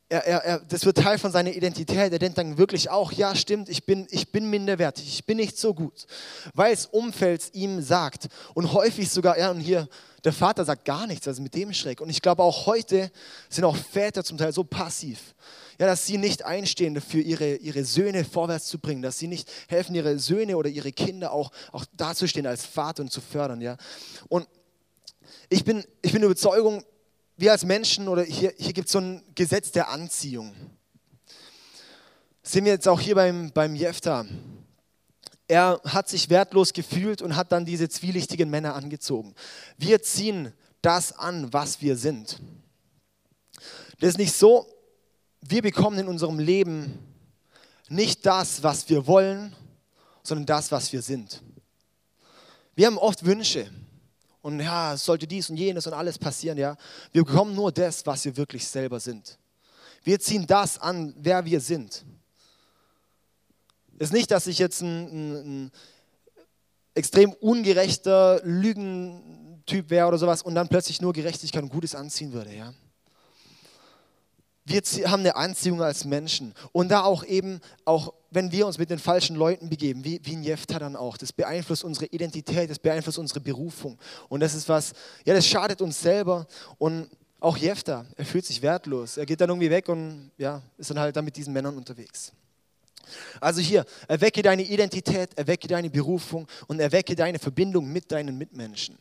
er, 0.09 0.25
er, 0.27 0.45
er, 0.45 0.59
das 0.61 0.87
wird 0.87 0.99
Teil 0.99 1.19
von 1.19 1.33
seiner 1.33 1.53
Identität. 1.53 2.13
Er 2.13 2.19
denkt 2.19 2.39
dann 2.39 2.57
wirklich 2.57 2.89
auch, 2.89 3.13
ja 3.13 3.35
stimmt, 3.35 3.69
ich 3.69 3.85
bin, 3.85 4.07
ich 4.11 4.33
bin 4.33 4.49
minderwertig, 4.49 5.07
ich 5.07 5.25
bin 5.27 5.37
nicht 5.37 5.59
so 5.59 5.75
gut, 5.75 6.07
weil 6.55 6.75
das 6.75 6.87
Umfeld 6.87 7.51
ihm 7.53 7.83
sagt. 7.83 8.29
Und 8.55 8.73
häufig 8.73 9.11
sogar, 9.11 9.39
ja 9.39 9.51
und 9.51 9.61
hier, 9.61 9.89
der 10.25 10.33
Vater 10.33 10.65
sagt 10.65 10.85
gar 10.85 11.07
nichts, 11.07 11.29
also 11.29 11.43
mit 11.43 11.55
dem 11.55 11.73
schräg. 11.73 12.01
Und 12.01 12.09
ich 12.09 12.23
glaube 12.23 12.43
auch 12.43 12.67
heute 12.67 13.11
sind 13.51 13.65
auch 13.65 13.77
Väter 13.77 14.25
zum 14.25 14.39
Teil 14.39 14.53
so 14.53 14.65
passiv, 14.65 15.35
ja, 15.79 15.87
dass 15.87 16.07
sie 16.07 16.19
nicht 16.19 16.45
einstehen 16.45 16.95
dafür, 16.95 17.23
ihre, 17.23 17.57
ihre 17.57 17.85
Söhne 17.85 18.25
vorwärts 18.25 18.67
zu 18.67 18.79
bringen, 18.79 19.03
dass 19.03 19.19
sie 19.19 19.29
nicht 19.29 19.49
helfen, 19.69 19.95
ihre 19.95 20.19
Söhne 20.19 20.57
oder 20.57 20.71
ihre 20.71 20.91
Kinder 20.91 21.33
auch, 21.33 21.53
auch 21.71 21.85
dazustehen 21.97 22.47
als 22.47 22.65
Vater 22.65 23.03
und 23.03 23.13
zu 23.13 23.21
fördern. 23.21 23.61
Ja. 23.61 23.77
Und 24.29 24.49
ich 25.51 25.65
bin, 25.65 25.85
ich 26.03 26.13
bin 26.13 26.23
Überzeugung, 26.23 26.83
wir 27.39 27.53
als 27.53 27.65
Menschen, 27.65 28.09
oder 28.09 28.25
hier, 28.25 28.53
hier 28.59 28.73
gibt 28.73 28.89
es 28.89 28.93
so 28.93 28.99
ein 28.99 29.23
Gesetz 29.35 29.71
der 29.71 29.89
Anziehung. 29.89 30.55
Das 32.43 32.53
sehen 32.53 32.65
wir 32.65 32.73
jetzt 32.73 32.89
auch 32.89 33.01
hier 33.01 33.15
beim, 33.15 33.53
beim 33.53 33.77
Jefta. 33.77 34.27
Er 35.47 35.81
hat 35.85 36.09
sich 36.09 36.29
wertlos 36.31 36.73
gefühlt 36.73 37.23
und 37.23 37.37
hat 37.37 37.53
dann 37.53 37.65
diese 37.65 37.89
zwielichtigen 37.89 38.51
Männer 38.51 38.75
angezogen. 38.75 39.35
Wir 39.77 40.03
ziehen 40.03 40.53
das 40.83 41.13
an, 41.13 41.53
was 41.53 41.81
wir 41.81 41.97
sind. 41.97 42.41
Das 44.01 44.11
ist 44.11 44.19
nicht 44.19 44.35
so, 44.35 44.67
wir 45.41 45.63
bekommen 45.63 45.99
in 46.01 46.09
unserem 46.09 46.41
Leben 46.41 46.99
nicht 47.89 48.27
das, 48.27 48.65
was 48.65 48.89
wir 48.89 49.07
wollen, 49.07 49.55
sondern 50.25 50.47
das, 50.47 50.73
was 50.73 50.93
wir 50.93 51.03
sind. 51.03 51.41
Wir 52.75 52.87
haben 52.87 52.99
oft 52.99 53.25
Wünsche 53.25 53.71
und 54.49 54.61
ja, 54.61 54.95
es 54.95 55.05
sollte 55.05 55.27
dies 55.27 55.51
und 55.51 55.57
jenes 55.57 55.87
und 55.87 55.93
alles 55.93 56.19
passieren, 56.19 56.57
ja. 56.57 56.75
Wir 57.13 57.23
bekommen 57.23 57.55
nur 57.55 57.71
das, 57.71 58.05
was 58.07 58.25
wir 58.25 58.37
wirklich 58.37 58.67
selber 58.67 58.99
sind. 58.99 59.39
Wir 60.03 60.19
ziehen 60.19 60.47
das 60.47 60.79
an, 60.79 61.15
wer 61.19 61.45
wir 61.45 61.61
sind. 61.61 62.05
Ist 63.99 64.13
nicht, 64.13 64.31
dass 64.31 64.47
ich 64.47 64.59
jetzt 64.59 64.81
ein, 64.81 64.87
ein, 64.87 65.35
ein 65.67 65.73
extrem 66.95 67.33
ungerechter 67.35 68.41
Lügentyp 68.43 69.91
wäre 69.91 70.09
oder 70.09 70.19
sowas 70.19 70.41
und 70.41 70.55
dann 70.55 70.69
plötzlich 70.69 71.03
nur 71.03 71.13
Gerechtigkeit 71.13 71.63
und 71.63 71.69
Gutes 71.69 71.95
anziehen 71.95 72.33
würde, 72.33 72.55
ja. 72.55 72.73
Wir 74.69 74.83
haben 75.11 75.21
eine 75.21 75.35
Anziehung 75.35 75.83
als 75.83 76.05
Menschen 76.05 76.55
und 76.73 76.91
da 76.91 77.03
auch 77.03 77.25
eben, 77.25 77.61
auch 77.87 78.13
wenn 78.31 78.53
wir 78.53 78.67
uns 78.67 78.77
mit 78.77 78.91
den 78.91 78.99
falschen 78.99 79.35
Leuten 79.35 79.71
begeben, 79.71 80.05
wie, 80.05 80.21
wie 80.23 80.37
ein 80.37 80.43
Jefta 80.43 80.79
dann 80.79 80.95
auch, 80.95 81.17
das 81.17 81.33
beeinflusst 81.33 81.85
unsere 81.85 82.07
Identität, 82.07 82.69
das 82.69 82.79
beeinflusst 82.79 83.19
unsere 83.19 83.41
Berufung 83.41 83.99
und 84.29 84.41
das 84.41 84.55
ist 84.55 84.69
was, 84.69 84.93
ja, 85.25 85.33
das 85.33 85.47
schadet 85.47 85.81
uns 85.81 85.99
selber 85.99 86.47
und 86.77 87.09
auch 87.41 87.57
Jefta, 87.57 88.05
er 88.17 88.27
fühlt 88.27 88.45
sich 88.45 88.61
wertlos, 88.61 89.17
er 89.17 89.25
geht 89.25 89.41
dann 89.41 89.49
irgendwie 89.49 89.71
weg 89.71 89.89
und 89.89 90.33
ja, 90.37 90.61
ist 90.77 90.91
dann 90.91 90.99
halt 90.99 91.17
dann 91.17 91.25
mit 91.25 91.37
diesen 91.37 91.55
Männern 91.55 91.77
unterwegs. 91.77 92.33
Also 93.41 93.63
hier, 93.63 93.87
erwecke 94.07 94.43
deine 94.43 94.63
Identität, 94.63 95.31
erwecke 95.39 95.67
deine 95.67 95.89
Berufung 95.89 96.47
und 96.67 96.79
erwecke 96.79 97.17
deine 97.17 97.39
Verbindung 97.39 97.91
mit 97.91 98.13
deinen 98.13 98.37
Mitmenschen. 98.37 98.99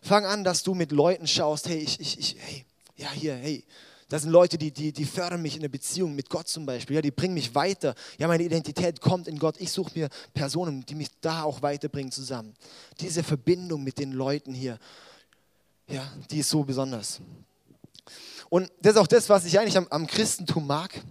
Fang 0.00 0.24
an, 0.24 0.42
dass 0.42 0.62
du 0.62 0.74
mit 0.74 0.90
Leuten 0.90 1.26
schaust, 1.26 1.68
hey, 1.68 1.78
ich, 1.78 2.00
ich, 2.00 2.18
ich 2.18 2.36
hey, 2.38 2.64
ja, 2.96 3.10
hier, 3.10 3.34
hey, 3.34 3.64
das 4.12 4.24
sind 4.24 4.30
Leute, 4.30 4.58
die, 4.58 4.70
die, 4.70 4.92
die 4.92 5.06
fördern 5.06 5.40
mich 5.40 5.54
in 5.54 5.62
der 5.62 5.70
Beziehung 5.70 6.14
mit 6.14 6.28
Gott 6.28 6.46
zum 6.46 6.66
Beispiel. 6.66 6.96
Ja, 6.96 7.00
die 7.00 7.10
bringen 7.10 7.32
mich 7.32 7.54
weiter. 7.54 7.94
Ja, 8.18 8.28
meine 8.28 8.42
Identität 8.42 9.00
kommt 9.00 9.26
in 9.26 9.38
Gott. 9.38 9.54
Ich 9.58 9.72
suche 9.72 9.98
mir 9.98 10.10
Personen, 10.34 10.84
die 10.84 10.94
mich 10.94 11.08
da 11.22 11.44
auch 11.44 11.62
weiterbringen 11.62 12.12
zusammen. 12.12 12.52
Diese 13.00 13.22
Verbindung 13.22 13.82
mit 13.82 13.98
den 13.98 14.12
Leuten 14.12 14.52
hier, 14.52 14.78
ja, 15.88 16.06
die 16.30 16.40
ist 16.40 16.50
so 16.50 16.62
besonders. 16.62 17.22
Und 18.50 18.70
das 18.82 18.96
ist 18.96 18.98
auch 18.98 19.06
das, 19.06 19.30
was 19.30 19.46
ich 19.46 19.58
eigentlich 19.58 19.78
am, 19.78 19.88
am 19.88 20.06
Christentum 20.06 20.66
mag. 20.66 21.02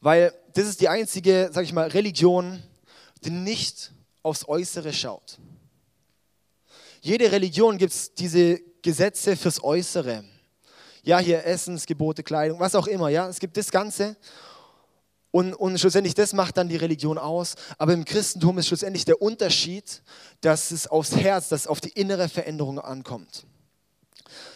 Weil 0.00 0.32
das 0.54 0.64
ist 0.68 0.80
die 0.80 0.88
einzige, 0.88 1.50
sag 1.52 1.64
ich 1.64 1.74
mal, 1.74 1.88
Religion, 1.88 2.62
die 3.22 3.28
nicht 3.28 3.92
aufs 4.22 4.48
Äußere 4.48 4.94
schaut. 4.94 5.36
Jede 7.02 7.30
Religion 7.30 7.76
gibt 7.76 7.92
es 7.92 8.14
diese 8.14 8.60
Gesetze 8.80 9.36
fürs 9.36 9.62
Äußere 9.62 10.24
ja, 11.06 11.20
hier 11.20 11.44
Essensgebote, 11.44 12.24
Kleidung, 12.24 12.58
was 12.58 12.74
auch 12.74 12.88
immer, 12.88 13.08
ja, 13.08 13.28
es 13.28 13.38
gibt 13.38 13.56
das 13.56 13.70
Ganze. 13.70 14.16
Und, 15.30 15.54
und 15.54 15.78
schlussendlich, 15.78 16.14
das 16.14 16.32
macht 16.32 16.56
dann 16.56 16.68
die 16.68 16.76
Religion 16.76 17.16
aus. 17.16 17.54
Aber 17.78 17.92
im 17.92 18.04
Christentum 18.04 18.58
ist 18.58 18.66
schlussendlich 18.66 19.04
der 19.04 19.22
Unterschied, 19.22 20.02
dass 20.40 20.72
es 20.72 20.88
aufs 20.88 21.14
Herz, 21.14 21.48
dass 21.48 21.62
es 21.62 21.66
auf 21.68 21.80
die 21.80 21.90
innere 21.90 22.28
Veränderung 22.28 22.80
ankommt. 22.80 23.46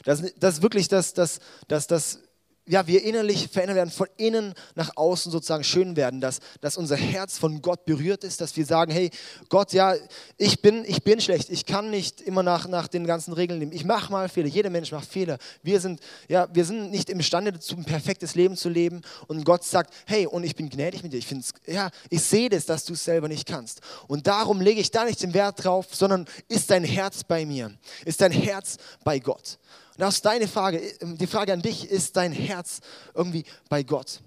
Das, 0.05 0.23
das 0.39 0.55
ist 0.55 0.63
wirklich 0.63 0.89
das, 0.89 1.15
das, 1.15 1.39
das, 1.69 1.87
das 1.87 2.19
ja, 2.67 2.87
wir 2.87 3.03
innerlich 3.03 3.49
verändert 3.49 3.77
werden, 3.77 3.91
von 3.91 4.07
innen 4.17 4.55
nach 4.75 4.97
außen 4.97 5.33
sozusagen 5.33 5.65
schön 5.65 5.97
werden, 5.97 6.21
dass, 6.21 6.39
dass 6.61 6.77
unser 6.77 6.97
Herz 6.97 7.39
von 7.39 7.63
Gott 7.63 7.85
berührt 7.85 8.23
ist, 8.23 8.41
dass 8.41 8.57
wir 8.57 8.65
sagen, 8.65 8.93
hey 8.93 9.11
Gott, 9.49 9.73
ja, 9.73 9.95
ich 10.37 10.63
bin, 10.63 10.85
ich 10.87 11.03
bin 11.03 11.21
schlecht, 11.21 11.51
ich 11.51 11.67
kann 11.67 11.91
nicht 11.91 12.21
immer 12.21 12.43
nach, 12.43 12.69
nach 12.69 12.87
den 12.87 13.07
ganzen 13.07 13.33
Regeln 13.33 13.59
leben, 13.61 13.73
ich 13.73 13.85
mache 13.85 14.13
mal 14.13 14.29
Fehler, 14.29 14.49
jeder 14.49 14.71
Mensch 14.71 14.93
macht 14.93 15.09
Fehler. 15.09 15.39
Wir 15.63 15.81
sind, 15.81 16.01
ja, 16.29 16.49
wir 16.53 16.65
sind 16.65 16.91
nicht 16.91 17.11
imstande 17.11 17.53
dazu, 17.53 17.77
ein 17.77 17.85
perfektes 17.85 18.35
Leben 18.35 18.57
zu 18.57 18.69
leben 18.69 19.01
und 19.27 19.45
Gott 19.45 19.65
sagt, 19.65 19.93
hey, 20.07 20.27
und 20.27 20.45
ich 20.45 20.55
bin 20.55 20.69
gnädig 20.69 21.03
mit 21.03 21.13
dir, 21.13 21.19
ich 21.19 21.27
finde 21.27 21.45
ja, 21.67 21.91
ich 22.09 22.23
sehe 22.23 22.49
das, 22.49 22.67
dass 22.67 22.85
du 22.85 22.93
es 22.93 23.05
selber 23.05 23.29
nicht 23.29 23.49
kannst. 23.49 23.81
Und 24.07 24.27
darum 24.27 24.61
lege 24.61 24.81
ich 24.81 24.91
da 24.91 25.05
nicht 25.05 25.23
den 25.23 25.35
Wert 25.35 25.65
drauf, 25.65 25.87
sondern 25.91 26.27
ist 26.49 26.71
dein 26.71 26.85
Herz 26.85 27.25
bei 27.25 27.45
mir, 27.45 27.73
ist 28.05 28.21
dein 28.21 28.33
Herz 28.33 28.77
bei 29.03 29.19
Gott. 29.19 29.59
Und 30.01 30.07
das 30.07 30.15
ist 30.15 30.25
deine 30.25 30.49
Frage. 30.49 30.81
Die 31.03 31.27
Frage 31.27 31.53
an 31.53 31.61
dich, 31.61 31.91
ist 31.91 32.17
dein 32.17 32.33
Herz 32.33 32.81
irgendwie 33.13 33.45
bei 33.69 33.83
Gott? 33.83 34.23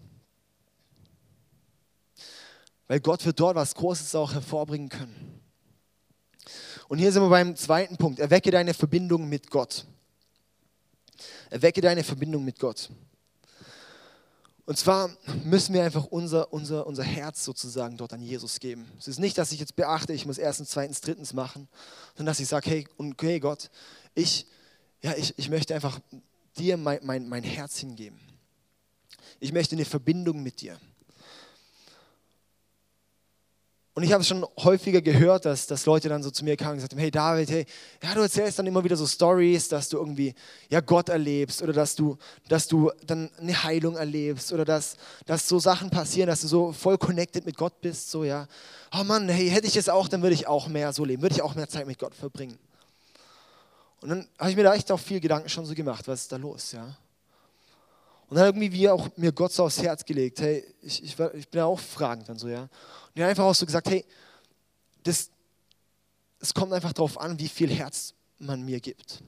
Weil 2.88 2.99
Gott 2.99 3.25
wird 3.25 3.39
dort 3.39 3.55
was 3.55 3.73
Großes 3.73 4.13
auch 4.13 4.36
hervorbringen 4.36 4.89
können. 4.89 5.41
Und 6.89 6.99
hier 6.99 7.12
sind 7.12 7.23
wir 7.23 7.29
beim 7.29 7.55
zweiten 7.55 7.97
Punkt. 7.97 8.19
Erwecke 8.19 8.51
deine 8.51 8.75
Verbindung 8.75 9.27
mit 9.27 9.49
Gott. 9.49 9.88
Erwecke 11.49 11.81
deine 11.81 12.03
Verbindung 12.03 12.45
mit 12.45 12.59
Gott. 12.59 12.91
Und 14.65 14.77
zwar 14.77 15.09
müssen 15.43 15.73
wir 15.73 15.83
einfach 15.83 16.05
unser, 16.05 16.53
unser, 16.53 16.86
unser 16.86 17.03
Herz 17.03 17.43
sozusagen 17.43 17.97
dort 17.97 18.13
an 18.13 18.21
Jesus 18.21 18.59
geben. 18.59 18.91
Es 18.99 19.07
ist 19.07 19.19
nicht, 19.19 19.39
dass 19.39 19.51
ich 19.51 19.59
jetzt 19.59 19.75
beachte, 19.75 20.13
ich 20.13 20.27
muss 20.27 20.38
erstens, 20.38 20.69
zweitens, 20.69 21.01
drittens 21.01 21.33
machen, 21.33 21.67
sondern 22.15 22.31
dass 22.31 22.39
ich 22.39 22.47
sage, 22.47 22.69
hey, 22.69 22.88
okay 22.99 23.39
Gott, 23.39 23.71
ich 24.13 24.45
ja, 25.04 25.13
ich, 25.18 25.38
ich 25.38 25.50
möchte 25.50 25.76
einfach 25.76 26.00
dir 26.58 26.78
mein, 26.78 27.00
mein, 27.04 27.28
mein 27.28 27.44
Herz 27.44 27.78
hingeben. 27.78 28.20
Ich 29.39 29.52
möchte 29.52 29.76
eine 29.76 29.86
Verbindung 29.86 30.42
mit 30.42 30.62
dir. 30.62 30.80
Und 33.96 34.02
ich 34.02 34.12
habe 34.12 34.22
es 34.22 34.28
schon 34.28 34.44
häufiger 34.58 35.02
gehört, 35.02 35.46
dass, 35.46 35.68
dass 35.68 35.86
Leute 35.86 36.10
dann 36.10 36.24
so 36.24 36.32
zu 36.32 36.44
mir 36.44 36.58
kamen 36.58 36.72
und 36.72 36.78
gesagt 36.78 36.94
haben, 36.94 37.00
hey 37.00 37.12
David, 37.12 37.50
hey, 37.52 37.66
ja, 38.02 38.16
du 38.16 38.22
erzählst 38.22 38.58
dann 38.58 38.66
immer 38.66 38.84
wieder 38.84 38.96
so 38.96 39.06
Stories, 39.06 39.68
dass 39.68 39.88
du 39.88 39.98
irgendwie 39.98 40.34
ja, 40.70 40.80
Gott 40.80 41.10
erlebst 41.10 41.62
oder 41.62 41.74
dass 41.74 41.94
du, 41.96 42.18
dass 42.48 42.68
du 42.68 42.89
dann 43.06 43.30
eine 43.38 43.63
Heilung 43.63 43.96
erlebst 43.96 44.52
oder 44.52 44.66
dass, 44.66 44.98
dass 45.28 45.48
so 45.48 45.60
Sachen 45.60 45.92
passieren, 45.92 46.28
dass 46.28 46.42
du 46.42 46.48
so 46.48 46.72
voll 46.72 46.98
connected 46.98 47.46
mit 47.46 47.56
Gott 47.56 47.82
bist, 47.82 48.10
so 48.10 48.24
ja. 48.24 48.48
Oh 48.92 49.04
Mann, 49.04 49.30
hey, 49.30 49.50
hätte 49.50 49.68
ich 49.68 49.74
das 49.74 49.89
auch, 49.89 50.08
dann 50.08 50.24
würde 50.24 50.34
ich 50.34 50.48
auch 50.48 50.68
mehr 50.68 50.92
so 50.92 51.06
leben, 51.06 51.22
würde 51.22 51.36
ich 51.36 51.44
auch 51.44 51.54
mehr 51.54 51.70
Zeit 51.70 51.86
mit 51.86 52.00
Gott 52.00 52.16
verbringen. 52.16 52.58
Und 54.04 54.10
dann 54.10 54.28
habe 54.38 54.50
ich 54.50 54.58
mir 54.58 54.63
da 54.63 54.74
echt 54.74 54.92
auch 54.92 55.00
viel 55.00 55.22
Gedanken 55.22 55.48
schon 55.48 55.66
so 55.66 55.74
gemacht, 55.74 56.06
was 56.10 56.24
ist 56.24 56.32
da 56.34 56.36
los, 56.36 56.74
ja. 56.74 56.94
Und 58.28 58.36
dann 58.36 58.48
irgendwie 58.48 58.70
wie 58.74 58.89
auch 58.89 59.08
mir 59.16 59.32
Gott 59.32 59.54
so 59.54 59.63
aufs 59.63 59.82
Herz 59.82 60.04
gelegt, 60.04 60.42
hey, 60.42 60.62
ich, 60.82 61.02
ich, 61.02 61.18
ich 61.18 61.48
bin 61.48 61.60
ja 61.60 61.66
auch 61.66 61.80
fragend 61.80 62.28
dann 62.28 62.38
so, 62.38 62.50
ja. 62.50 62.63
Und 62.63 63.22
er 63.22 63.30
einfach 63.30 63.46
auch 63.46 63.56
so 63.56 63.66
gesagt, 63.66 63.89
hey, 63.89 64.04
das, 65.04 65.30
es 66.38 66.54
kommt 66.54 66.74
einfach 66.74 66.92
darauf 66.92 67.18
an, 67.18 67.39
wie 67.39 67.48
viel 67.48 67.72
Herz 67.72 68.13
man 68.39 68.66
mir 68.66 68.82
gibt. 68.82 69.24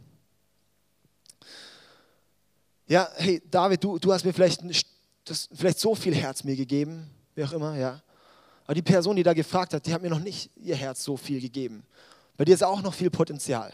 Ja, 2.87 3.09
hey, 3.15 3.41
David, 3.49 3.81
du, 3.81 3.97
du 3.97 4.11
hast 4.11 4.25
mir 4.25 4.33
vielleicht 4.33 4.61
du 4.61 4.73
hast 5.29 5.49
vielleicht 5.53 5.79
so 5.79 5.95
viel 5.95 6.13
Herz 6.13 6.43
mir 6.43 6.57
gegeben, 6.57 7.09
wie 7.33 7.45
auch 7.45 7.53
immer, 7.53 7.77
ja. 7.77 8.01
Aber 8.65 8.73
die 8.73 8.81
Person, 8.81 9.15
die 9.15 9.23
da 9.23 9.31
gefragt 9.31 9.73
hat, 9.73 9.85
die 9.85 9.93
hat 9.93 10.01
mir 10.01 10.09
noch 10.09 10.19
nicht 10.19 10.51
ihr 10.57 10.75
Herz 10.75 11.01
so 11.01 11.15
viel 11.15 11.39
gegeben. 11.39 11.85
Bei 12.35 12.43
dir 12.43 12.55
ist 12.55 12.63
auch 12.63 12.81
noch 12.81 12.93
viel 12.93 13.09
Potenzial. 13.09 13.71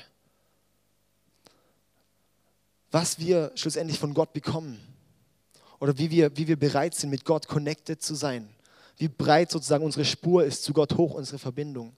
Was 2.91 3.19
wir 3.19 3.51
schlussendlich 3.56 3.97
von 3.97 4.13
Gott 4.13 4.34
bekommen 4.34 4.80
oder 5.80 5.97
wie 5.97 6.12
wir, 6.12 6.36
wie 6.38 6.47
wir 6.47 6.60
bereit 6.60 6.93
sind, 6.93 7.10
mit 7.10 7.25
Gott 7.25 7.47
connected 7.47 8.01
zu 8.01 8.15
sein, 8.15 8.49
wie 8.97 9.08
breit 9.08 9.49
sozusagen 9.49 9.84
unsere 9.84 10.06
Spur 10.06 10.43
ist 10.43 10.63
zu 10.63 10.73
Gott 10.73 10.97
hoch, 10.97 11.13
unsere 11.13 11.39
Verbindung, 11.39 11.95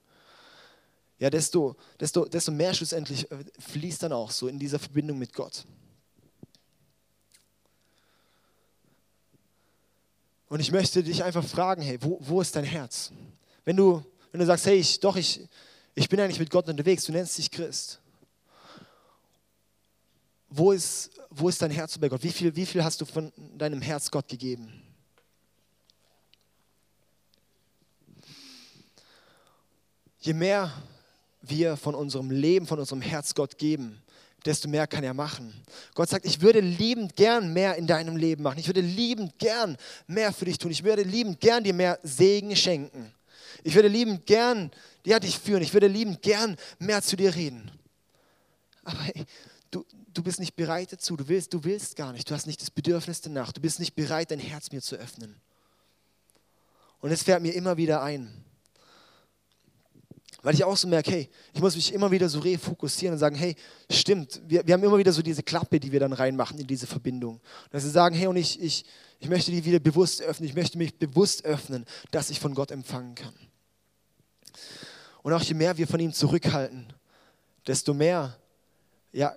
ja, 1.18 1.30
desto, 1.30 1.76
desto, 1.98 2.24
desto 2.26 2.52
mehr 2.52 2.74
schlussendlich 2.74 3.30
äh, 3.30 3.44
fließt 3.58 4.02
dann 4.02 4.12
auch 4.12 4.30
so 4.30 4.48
in 4.48 4.58
dieser 4.58 4.78
Verbindung 4.78 5.18
mit 5.18 5.32
Gott. 5.32 5.64
Und 10.48 10.60
ich 10.60 10.70
möchte 10.70 11.02
dich 11.02 11.24
einfach 11.24 11.44
fragen, 11.44 11.82
hey, 11.82 11.98
wo, 12.00 12.18
wo 12.20 12.40
ist 12.40 12.54
dein 12.54 12.64
Herz? 12.64 13.12
Wenn 13.64 13.76
du, 13.76 14.04
wenn 14.30 14.40
du 14.40 14.46
sagst, 14.46 14.66
hey, 14.66 14.76
ich, 14.76 15.00
doch, 15.00 15.16
ich, 15.16 15.48
ich 15.94 16.08
bin 16.08 16.20
eigentlich 16.20 16.38
mit 16.38 16.50
Gott 16.50 16.68
unterwegs, 16.68 17.04
du 17.04 17.12
nennst 17.12 17.38
dich 17.38 17.50
Christ. 17.50 18.00
Wo 20.56 20.70
ist, 20.70 21.10
wo 21.30 21.48
ist 21.48 21.60
dein 21.60 21.72
Herz 21.72 21.98
bei 21.98 22.08
Gott? 22.08 22.22
Wie 22.22 22.30
viel, 22.30 22.54
wie 22.54 22.64
viel 22.64 22.84
hast 22.84 23.00
du 23.00 23.04
von 23.04 23.32
deinem 23.58 23.82
Herz 23.82 24.08
Gott 24.08 24.28
gegeben? 24.28 24.72
Je 30.20 30.32
mehr 30.32 30.72
wir 31.42 31.76
von 31.76 31.96
unserem 31.96 32.30
Leben, 32.30 32.68
von 32.68 32.78
unserem 32.78 33.02
Herz 33.02 33.34
Gott 33.34 33.58
geben, 33.58 34.00
desto 34.44 34.68
mehr 34.68 34.86
kann 34.86 35.02
er 35.02 35.12
machen. 35.12 35.52
Gott 35.92 36.08
sagt, 36.08 36.24
ich 36.24 36.40
würde 36.40 36.60
liebend 36.60 37.16
gern 37.16 37.52
mehr 37.52 37.74
in 37.74 37.88
deinem 37.88 38.16
Leben 38.16 38.44
machen. 38.44 38.60
Ich 38.60 38.68
würde 38.68 38.80
liebend 38.80 39.36
gern 39.40 39.76
mehr 40.06 40.32
für 40.32 40.44
dich 40.44 40.58
tun. 40.58 40.70
Ich 40.70 40.84
würde 40.84 41.02
liebend 41.02 41.40
gern 41.40 41.64
dir 41.64 41.74
mehr 41.74 41.98
Segen 42.04 42.54
schenken. 42.54 43.12
Ich 43.64 43.74
würde 43.74 43.88
liebend 43.88 44.24
gern 44.24 44.70
ja, 45.04 45.18
dich 45.18 45.36
führen. 45.36 45.64
Ich 45.64 45.72
würde 45.72 45.88
liebend 45.88 46.22
gern 46.22 46.56
mehr 46.78 47.02
zu 47.02 47.16
dir 47.16 47.34
reden. 47.34 47.72
Aber 48.84 49.00
hey, 49.00 49.24
du, 49.72 49.84
du 50.14 50.22
bist 50.22 50.40
nicht 50.40 50.56
bereit 50.56 50.92
dazu. 50.92 51.16
Du 51.16 51.28
willst, 51.28 51.52
du 51.52 51.64
willst 51.64 51.96
gar 51.96 52.12
nicht. 52.12 52.30
Du 52.30 52.34
hast 52.34 52.46
nicht 52.46 52.60
das 52.60 52.70
Bedürfnis 52.70 53.20
danach. 53.20 53.52
Du 53.52 53.60
bist 53.60 53.80
nicht 53.80 53.94
bereit, 53.94 54.30
dein 54.30 54.38
Herz 54.38 54.70
mir 54.72 54.80
zu 54.80 54.96
öffnen. 54.96 55.40
Und 57.00 57.10
es 57.10 57.22
fährt 57.22 57.42
mir 57.42 57.52
immer 57.52 57.76
wieder 57.76 58.02
ein. 58.02 58.44
Weil 60.42 60.54
ich 60.54 60.64
auch 60.64 60.76
so 60.76 60.86
merke, 60.86 61.10
hey, 61.10 61.30
ich 61.54 61.60
muss 61.60 61.74
mich 61.74 61.92
immer 61.92 62.10
wieder 62.10 62.28
so 62.28 62.38
refokussieren 62.38 63.14
und 63.14 63.18
sagen, 63.18 63.34
hey, 63.34 63.56
stimmt, 63.90 64.42
wir, 64.46 64.66
wir 64.66 64.74
haben 64.74 64.84
immer 64.84 64.98
wieder 64.98 65.12
so 65.12 65.22
diese 65.22 65.42
Klappe, 65.42 65.80
die 65.80 65.90
wir 65.90 66.00
dann 66.00 66.12
reinmachen 66.12 66.58
in 66.58 66.66
diese 66.66 66.86
Verbindung. 66.86 67.40
dass 67.70 67.82
wir 67.82 67.90
sagen, 67.90 68.14
hey, 68.14 68.26
und 68.26 68.36
ich, 68.36 68.60
ich, 68.60 68.84
ich 69.20 69.28
möchte 69.28 69.50
die 69.50 69.64
wieder 69.64 69.78
bewusst 69.78 70.20
öffnen, 70.20 70.46
ich 70.46 70.54
möchte 70.54 70.76
mich 70.76 70.98
bewusst 70.98 71.46
öffnen, 71.46 71.86
dass 72.10 72.28
ich 72.28 72.40
von 72.40 72.54
Gott 72.54 72.70
empfangen 72.70 73.14
kann. 73.14 73.34
Und 75.22 75.32
auch 75.32 75.42
je 75.42 75.54
mehr 75.54 75.78
wir 75.78 75.88
von 75.88 75.98
ihm 75.98 76.12
zurückhalten, 76.12 76.92
desto 77.66 77.94
mehr 77.94 78.36
ja, 79.12 79.34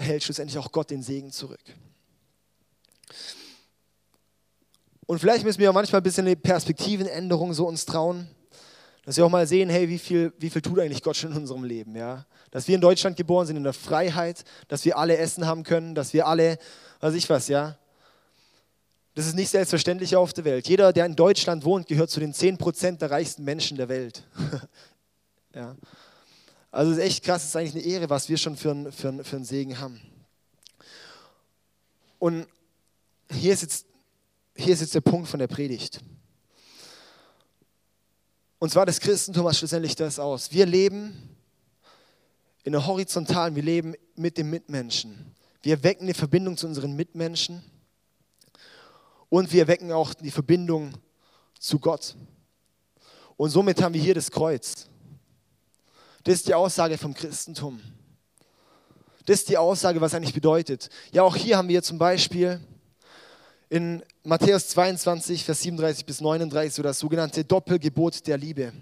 hält 0.00 0.24
schlussendlich 0.24 0.58
auch 0.58 0.72
Gott 0.72 0.90
den 0.90 1.02
Segen 1.02 1.30
zurück. 1.30 1.60
Und 5.06 5.18
vielleicht 5.18 5.44
müssen 5.44 5.58
wir 5.58 5.70
auch 5.70 5.74
manchmal 5.74 6.00
ein 6.00 6.04
bisschen 6.04 6.26
eine 6.26 6.36
Perspektivenänderung 6.36 7.52
so 7.52 7.66
uns 7.66 7.84
trauen. 7.84 8.28
Dass 9.04 9.16
wir 9.16 9.24
auch 9.24 9.30
mal 9.30 9.46
sehen, 9.46 9.68
hey, 9.70 9.88
wie 9.88 9.98
viel, 9.98 10.32
wie 10.38 10.50
viel 10.50 10.62
tut 10.62 10.78
eigentlich 10.78 11.02
Gott 11.02 11.16
schon 11.16 11.32
in 11.32 11.38
unserem 11.38 11.64
Leben, 11.64 11.96
ja? 11.96 12.26
Dass 12.50 12.68
wir 12.68 12.74
in 12.74 12.80
Deutschland 12.80 13.16
geboren 13.16 13.46
sind, 13.46 13.56
in 13.56 13.64
der 13.64 13.72
Freiheit, 13.72 14.44
dass 14.68 14.84
wir 14.84 14.98
alle 14.98 15.16
Essen 15.16 15.46
haben 15.46 15.64
können, 15.64 15.94
dass 15.94 16.12
wir 16.12 16.26
alle, 16.26 16.58
weiß 17.00 17.14
ich 17.14 17.28
was, 17.28 17.48
ja? 17.48 17.76
Das 19.14 19.26
ist 19.26 19.34
nicht 19.34 19.50
selbstverständlich 19.50 20.14
auf 20.14 20.32
der 20.32 20.44
Welt. 20.44 20.68
Jeder, 20.68 20.92
der 20.92 21.06
in 21.06 21.16
Deutschland 21.16 21.64
wohnt, 21.64 21.88
gehört 21.88 22.10
zu 22.10 22.20
den 22.20 22.32
10% 22.32 22.98
der 22.98 23.10
reichsten 23.10 23.42
Menschen 23.42 23.76
der 23.76 23.88
Welt. 23.88 24.22
ja. 25.54 25.74
Also 26.70 26.92
es 26.92 26.98
ist 26.98 27.04
echt 27.04 27.24
krass, 27.24 27.42
es 27.42 27.48
ist 27.48 27.56
eigentlich 27.56 27.74
eine 27.74 27.94
Ehre, 27.94 28.10
was 28.10 28.28
wir 28.28 28.36
schon 28.36 28.56
für, 28.56 28.70
ein, 28.70 28.92
für, 28.92 29.08
ein, 29.08 29.24
für 29.24 29.36
einen 29.36 29.44
Segen 29.44 29.78
haben. 29.78 30.00
Und 32.18 32.46
hier 33.30 33.52
ist, 33.52 33.62
jetzt, 33.62 33.86
hier 34.54 34.72
ist 34.74 34.80
jetzt 34.80 34.94
der 34.94 35.00
Punkt 35.00 35.28
von 35.28 35.40
der 35.40 35.48
Predigt. 35.48 36.00
Und 38.58 38.70
zwar 38.70 38.84
das 38.86 39.00
Christentum 39.00 39.44
macht 39.44 39.56
schlussendlich 39.56 39.96
das 39.96 40.18
aus. 40.18 40.52
Wir 40.52 40.66
leben 40.66 41.36
in 42.62 42.72
der 42.72 42.86
horizontalen, 42.86 43.56
wir 43.56 43.62
leben 43.62 43.94
mit 44.16 44.36
dem 44.36 44.50
Mitmenschen. 44.50 45.34
Wir 45.62 45.82
wecken 45.82 46.04
eine 46.04 46.14
Verbindung 46.14 46.56
zu 46.56 46.66
unseren 46.66 46.94
Mitmenschen 46.94 47.62
und 49.30 49.50
wir 49.52 49.66
wecken 49.66 49.92
auch 49.92 50.12
die 50.12 50.30
Verbindung 50.30 50.92
zu 51.58 51.78
Gott. 51.78 52.14
Und 53.38 53.48
somit 53.48 53.80
haben 53.80 53.94
wir 53.94 54.02
hier 54.02 54.14
das 54.14 54.30
Kreuz. 54.30 54.89
Das 56.24 56.34
ist 56.34 56.48
die 56.48 56.54
Aussage 56.54 56.98
vom 56.98 57.14
Christentum. 57.14 57.80
Das 59.26 59.40
ist 59.40 59.48
die 59.48 59.58
Aussage, 59.58 60.00
was 60.00 60.14
eigentlich 60.14 60.34
bedeutet. 60.34 60.88
Ja, 61.12 61.22
auch 61.22 61.36
hier 61.36 61.56
haben 61.56 61.68
wir 61.68 61.82
zum 61.82 61.98
Beispiel 61.98 62.60
in 63.68 64.02
Matthäus 64.24 64.68
22, 64.68 65.44
Vers 65.44 65.62
37 65.62 66.04
bis 66.04 66.20
39, 66.20 66.74
so 66.74 66.82
das 66.82 66.98
sogenannte 66.98 67.44
Doppelgebot 67.44 68.26
der 68.26 68.36
Liebe. 68.36 68.72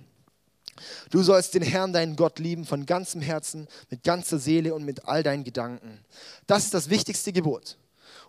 Du 1.11 1.23
sollst 1.23 1.55
den 1.55 1.63
Herrn, 1.63 1.93
deinen 1.93 2.17
Gott, 2.17 2.39
lieben 2.39 2.65
von 2.65 2.87
ganzem 2.87 3.21
Herzen, 3.21 3.69
mit 3.91 4.03
ganzer 4.03 4.39
Seele 4.39 4.75
und 4.75 4.85
mit 4.85 5.05
all 5.07 5.23
deinen 5.23 5.45
Gedanken. 5.45 6.05
Das 6.47 6.65
ist 6.65 6.75
das 6.75 6.89
wichtigste 6.89 7.33
Gebot. 7.33 7.77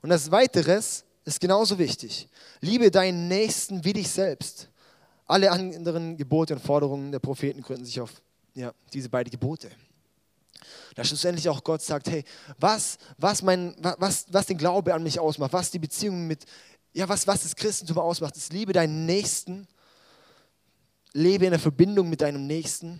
Und 0.01 0.09
das 0.09 0.31
Weiteres 0.31 1.05
ist 1.25 1.39
genauso 1.39 1.77
wichtig. 1.77 2.27
Liebe 2.59 2.91
deinen 2.91 3.27
Nächsten 3.27 3.85
wie 3.85 3.93
dich 3.93 4.09
selbst. 4.09 4.69
Alle 5.25 5.51
anderen 5.51 6.17
Gebote 6.17 6.55
und 6.55 6.59
Forderungen 6.59 7.11
der 7.11 7.19
Propheten 7.19 7.61
gründen 7.61 7.85
sich 7.85 8.01
auf 8.01 8.11
ja, 8.53 8.73
diese 8.93 9.09
beiden 9.09 9.31
Gebote 9.31 9.69
dass 10.95 11.07
schlussendlich 11.07 11.47
auch 11.47 11.63
Gott 11.63 11.81
sagt, 11.81 12.09
hey, 12.09 12.23
was, 12.57 12.97
was, 13.17 13.41
mein, 13.41 13.75
was, 13.97 14.25
was 14.29 14.45
den 14.47 14.57
Glaube 14.57 14.93
an 14.93 15.03
mich 15.03 15.19
ausmacht, 15.19 15.53
was 15.53 15.71
die 15.71 15.79
Beziehung 15.79 16.27
mit, 16.27 16.45
ja, 16.93 17.07
was, 17.07 17.27
was 17.27 17.43
das 17.43 17.55
Christentum 17.55 17.97
ausmacht, 17.97 18.35
ist 18.35 18.51
liebe 18.51 18.73
deinen 18.73 19.05
Nächsten, 19.05 19.67
lebe 21.13 21.45
in 21.45 21.51
der 21.51 21.59
Verbindung 21.59 22.09
mit 22.09 22.21
deinem 22.21 22.45
Nächsten 22.47 22.99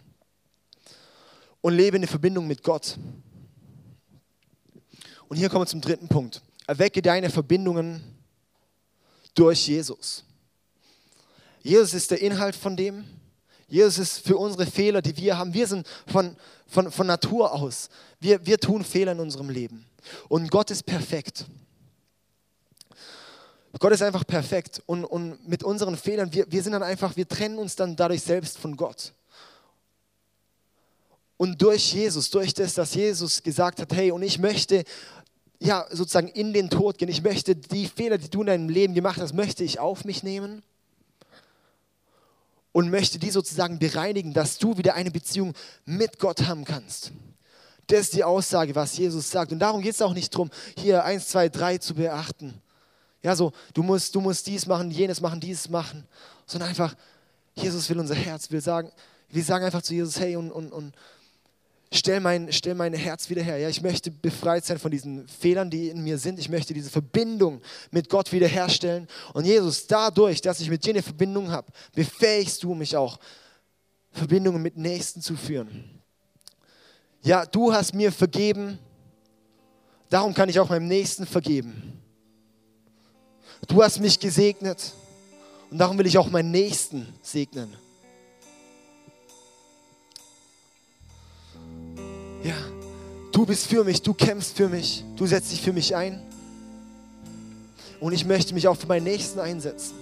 und 1.62 1.74
lebe 1.74 1.98
in 1.98 2.02
der 2.02 2.10
Verbindung 2.10 2.48
mit 2.48 2.64
Gott. 2.64 2.98
Und 5.28 5.38
hier 5.38 5.50
kommen 5.50 5.64
wir 5.64 5.68
zum 5.68 5.82
dritten 5.82 6.08
Punkt. 6.08 6.42
Erwecke 6.66 7.02
deine 7.02 7.30
Verbindungen 7.30 8.02
durch 9.36 9.68
Jesus. 9.68 10.24
Jesus 11.62 11.94
ist 11.94 12.12
der 12.12 12.22
Inhalt 12.22 12.56
von 12.56 12.76
dem. 12.76 13.04
Jesus 13.70 14.00
ist 14.00 14.28
für 14.28 14.38
unsere 14.38 14.66
Fehler, 14.66 15.02
die 15.02 15.16
wir 15.16 15.38
haben. 15.38 15.54
Wir 15.54 15.68
sind 15.68 15.88
von, 16.08 16.36
von, 16.68 16.92
von 16.92 17.08
Natur 17.08 17.54
aus. 17.54 17.90
Wir, 18.20 18.46
wir 18.46 18.60
tun 18.60 18.84
Fehler 18.84 19.12
in 19.12 19.20
unserem 19.20 19.50
Leben. 19.50 19.86
Und 20.28 20.50
Gott 20.50 20.72
ist 20.72 20.84
perfekt. 20.84 21.46
Gott 23.78 23.92
ist 23.92 24.02
einfach 24.02 24.26
perfekt. 24.26 24.82
Und, 24.88 25.06
und 25.06 25.48
mit 25.48 25.64
unseren 25.64 25.96
Fehlern, 25.96 26.34
wir, 26.34 26.52
wir 26.52 26.64
sind 26.64 26.72
dann 26.72 26.84
einfach, 26.84 27.16
wir 27.16 27.28
trennen 27.28 27.60
uns 27.60 27.76
dann 27.76 27.96
dadurch 27.96 28.24
selbst 28.24 28.58
von 28.58 28.76
Gott. 28.76 29.14
Und 31.38 31.62
durch 31.62 31.94
Jesus, 31.94 32.32
durch 32.32 32.54
das, 32.54 32.74
dass 32.74 32.96
Jesus 32.96 33.44
gesagt 33.44 33.80
hat, 33.80 33.94
hey, 33.94 34.12
und 34.12 34.24
ich 34.24 34.40
möchte 34.40 34.84
ja 35.60 35.86
sozusagen 35.92 36.28
in 36.28 36.54
den 36.54 36.70
Tod 36.70 36.98
gehen, 36.98 37.08
ich 37.08 37.22
möchte 37.22 37.56
die 37.56 37.88
Fehler, 37.88 38.18
die 38.18 38.30
du 38.30 38.42
in 38.42 38.48
deinem 38.48 38.70
Leben 38.70 38.94
gemacht 38.94 39.22
hast, 39.22 39.34
möchte 39.34 39.64
ich 39.64 39.80
auf 39.80 40.06
mich 40.06 40.24
nehmen 40.24 40.64
und 42.80 42.92
möchte 42.92 43.20
die 43.20 43.30
sozusagen 43.30 43.78
bereinigen, 43.78 44.34
dass 44.34 44.58
du 44.58 44.78
wieder 44.78 44.94
eine 44.94 45.12
Beziehung 45.12 45.54
mit 45.84 46.18
Gott 46.18 46.44
haben 46.48 46.64
kannst. 46.64 47.12
Das 47.88 48.00
ist 48.00 48.14
die 48.14 48.24
Aussage, 48.24 48.74
was 48.74 48.98
Jesus 48.98 49.30
sagt. 49.30 49.52
Und 49.52 49.60
darum 49.60 49.82
geht 49.82 49.96
es 49.96 50.02
auch 50.02 50.14
nicht 50.14 50.34
darum, 50.34 50.50
hier 50.78 51.04
eins, 51.04 51.28
zwei, 51.28 51.50
drei 51.50 51.78
zu 51.78 51.96
beachten. 51.96 52.54
Ja, 53.22 53.36
so, 53.36 53.52
du 53.74 53.84
musst, 53.84 54.16
du 54.16 54.22
musst 54.22 54.48
dies 54.48 54.66
machen, 54.66 54.92
jenes 54.92 55.20
machen, 55.20 55.42
dieses 55.42 55.68
machen. 55.68 56.08
Sondern 56.46 56.70
einfach, 56.70 56.96
Jesus 57.54 57.90
will 57.90 58.00
unser 58.00 58.16
Herz, 58.16 58.50
will 58.50 58.62
sagen, 58.62 58.90
wir 59.28 59.44
sagen 59.44 59.66
einfach 59.66 59.82
zu 59.82 59.94
Jesus, 59.94 60.18
hey, 60.18 60.38
und, 60.38 60.50
und, 60.50 60.72
und 60.72 60.96
stell 61.92 62.20
mein, 62.20 62.52
stell 62.52 62.76
mein 62.76 62.94
Herz 62.94 63.30
wieder 63.30 63.42
her. 63.42 63.58
Ja, 63.58 63.70
ich 63.70 63.82
möchte 63.82 64.12
befreit 64.12 64.66
sein 64.66 64.80
von 64.80 64.92
diesen 64.92 65.28
Fehlern, 65.28 65.70
die 65.70 65.90
in 65.90 66.04
mir 66.04 66.18
sind. 66.18 66.40
Ich 66.40 66.50
möchte 66.50 66.74
diese 66.74 66.90
Verbindung 66.90 67.62
mit 67.92 68.10
Gott 68.10 68.32
wiederherstellen. 68.32 69.08
Und 69.34 69.46
Jesus, 69.46 69.88
dadurch, 69.88 70.42
dass 70.42 70.60
ich 70.60 70.70
mit 70.70 70.86
dir 70.86 70.92
eine 70.92 71.02
Verbindung 71.02 71.52
habe, 71.52 71.72
befähigst 71.94 72.64
du 72.64 72.76
mich 72.76 72.96
auch, 72.96 73.20
Verbindungen 74.12 74.62
mit 74.62 74.78
Nächsten 74.78 75.22
zu 75.22 75.36
führen. 75.36 76.02
Ja, 77.22 77.46
du 77.46 77.74
hast 77.74 77.94
mir 77.94 78.12
vergeben, 78.12 78.80
darum 80.10 80.34
kann 80.34 80.50
ich 80.50 80.60
auch 80.60 80.70
meinem 80.70 80.88
Nächsten 80.88 81.26
vergeben. 81.26 81.94
Du 83.68 83.84
hast 83.84 84.00
mich 84.00 84.20
gesegnet 84.20 84.94
und 85.70 85.78
darum 85.78 85.98
will 85.98 86.08
ich 86.08 86.18
auch 86.18 86.30
meinen 86.30 86.52
Nächsten 86.52 87.14
segnen. 87.22 87.76
Ja, 92.44 92.56
du 93.32 93.46
bist 93.46 93.68
für 93.68 93.84
mich, 93.84 94.02
du 94.02 94.14
kämpfst 94.14 94.56
für 94.56 94.70
mich, 94.70 95.04
du 95.16 95.28
setzt 95.28 95.52
dich 95.52 95.62
für 95.62 95.74
mich 95.74 95.96
ein. 95.96 96.22
Und 98.00 98.14
ich 98.14 98.26
möchte 98.26 98.54
mich 98.54 98.68
auch 98.68 98.78
für 98.78 98.88
meinen 98.88 99.04
Nächsten 99.04 99.40
einsetzen. 99.40 99.94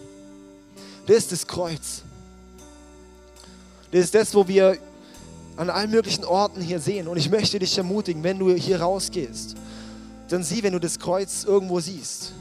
Das 1.07 1.17
ist 1.17 1.31
das 1.31 1.47
Kreuz. 1.47 2.03
Das 3.91 4.01
ist 4.01 4.13
das, 4.13 4.35
wo 4.35 4.47
wir 4.47 4.77
an 5.55 5.69
allen 5.71 5.89
möglichen 5.89 6.23
Orten 6.23 6.61
hier 6.61 6.79
sehen. 6.79 7.07
Und 7.07 7.17
ich 7.17 7.29
möchte 7.29 7.57
dich 7.57 7.75
ermutigen, 7.77 8.23
wenn 8.23 8.37
du 8.37 8.53
hier 8.53 8.81
rausgehst, 8.81 9.55
dann 10.29 10.43
sieh, 10.43 10.61
wenn 10.61 10.73
du 10.73 10.79
das 10.79 10.99
Kreuz 10.99 11.43
irgendwo 11.43 11.79
siehst. 11.79 12.33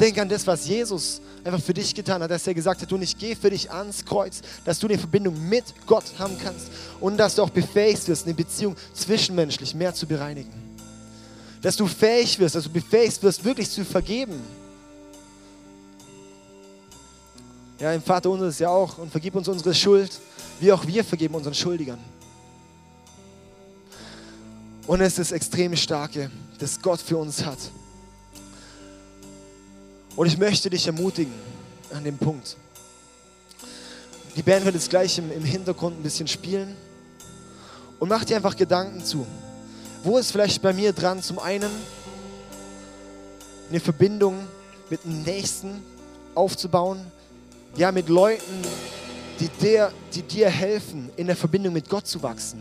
Denk 0.00 0.16
an 0.16 0.30
das, 0.30 0.46
was 0.46 0.66
Jesus 0.66 1.20
einfach 1.44 1.60
für 1.60 1.74
dich 1.74 1.94
getan 1.94 2.22
hat, 2.22 2.30
dass 2.30 2.46
er 2.46 2.54
gesagt 2.54 2.80
hat, 2.80 2.90
du 2.90 2.96
ich 2.96 3.18
gehe 3.18 3.36
für 3.36 3.50
dich 3.50 3.70
ans 3.70 4.02
Kreuz, 4.02 4.40
dass 4.64 4.78
du 4.78 4.88
eine 4.88 4.98
Verbindung 4.98 5.48
mit 5.48 5.64
Gott 5.86 6.04
haben 6.18 6.38
kannst 6.42 6.68
und 7.00 7.18
dass 7.18 7.34
du 7.34 7.42
auch 7.42 7.50
befähigt 7.50 8.08
wirst, 8.08 8.24
eine 8.24 8.32
Beziehung 8.32 8.76
zwischenmenschlich 8.94 9.74
mehr 9.74 9.94
zu 9.94 10.06
bereinigen. 10.06 10.52
Dass 11.60 11.76
du 11.76 11.86
fähig 11.86 12.38
wirst, 12.38 12.54
dass 12.54 12.64
du 12.64 12.70
befähigt 12.70 13.22
wirst, 13.22 13.44
wirklich 13.44 13.68
zu 13.68 13.84
vergeben. 13.84 14.40
Ja, 17.78 17.92
im 17.92 18.02
Vater 18.02 18.30
unser 18.30 18.48
ist 18.48 18.60
ja 18.60 18.70
auch 18.70 18.96
und 18.96 19.10
vergib 19.10 19.34
uns 19.34 19.48
unsere 19.48 19.74
Schuld, 19.74 20.18
wie 20.60 20.72
auch 20.72 20.86
wir 20.86 21.04
vergeben 21.04 21.34
unseren 21.34 21.54
Schuldigern. 21.54 21.98
Und 24.86 25.02
es 25.02 25.18
ist 25.18 25.32
extrem 25.32 25.76
Starke, 25.76 26.30
das 26.58 26.80
Gott 26.80 27.00
für 27.00 27.18
uns 27.18 27.44
hat. 27.44 27.58
Und 30.16 30.26
ich 30.26 30.38
möchte 30.38 30.70
dich 30.70 30.86
ermutigen 30.86 31.34
an 31.94 32.04
dem 32.04 32.18
Punkt. 32.18 32.56
Die 34.36 34.42
Band 34.42 34.64
wird 34.64 34.74
jetzt 34.74 34.90
gleich 34.90 35.18
im, 35.18 35.30
im 35.32 35.44
Hintergrund 35.44 35.98
ein 35.98 36.02
bisschen 36.02 36.28
spielen. 36.28 36.76
Und 37.98 38.08
mach 38.08 38.24
dir 38.24 38.36
einfach 38.36 38.56
Gedanken 38.56 39.04
zu. 39.04 39.26
Wo 40.02 40.18
ist 40.18 40.32
vielleicht 40.32 40.62
bei 40.62 40.72
mir 40.72 40.92
dran, 40.92 41.22
zum 41.22 41.38
einen 41.38 41.70
eine 43.68 43.80
Verbindung 43.80 44.46
mit 44.88 45.04
dem 45.04 45.22
Nächsten 45.22 45.82
aufzubauen, 46.34 47.00
ja, 47.76 47.92
mit 47.92 48.08
Leuten, 48.08 48.62
die 49.38 49.48
dir, 49.48 49.92
die 50.14 50.22
dir 50.22 50.48
helfen, 50.48 51.10
in 51.16 51.26
der 51.26 51.36
Verbindung 51.36 51.72
mit 51.72 51.88
Gott 51.88 52.06
zu 52.06 52.22
wachsen. 52.22 52.60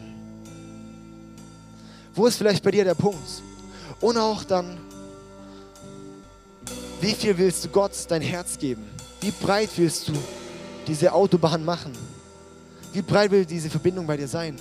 Wo 2.14 2.28
ist 2.28 2.38
vielleicht 2.38 2.64
bei 2.64 2.72
dir 2.72 2.84
der 2.84 2.96
Punkt? 2.96 3.42
Und 4.02 4.18
auch 4.18 4.44
dann, 4.44 4.78
wie 7.02 7.14
viel 7.14 7.38
willst 7.38 7.66
du 7.66 7.70
Gott 7.70 7.92
dein 8.10 8.22
Herz 8.22 8.58
geben? 8.58 8.86
Wie 9.22 9.32
breit 9.32 9.70
willst 9.76 10.08
du 10.08 10.14
diese 10.88 11.14
Autobahn 11.14 11.64
machen? 11.64 11.92
Wie 12.94 13.02
breit 13.02 13.32
will 13.32 13.46
diese 13.46 13.70
Verbindung 13.70 14.08
bei 14.08 14.18
dir 14.18 14.28
sein? 14.28 14.58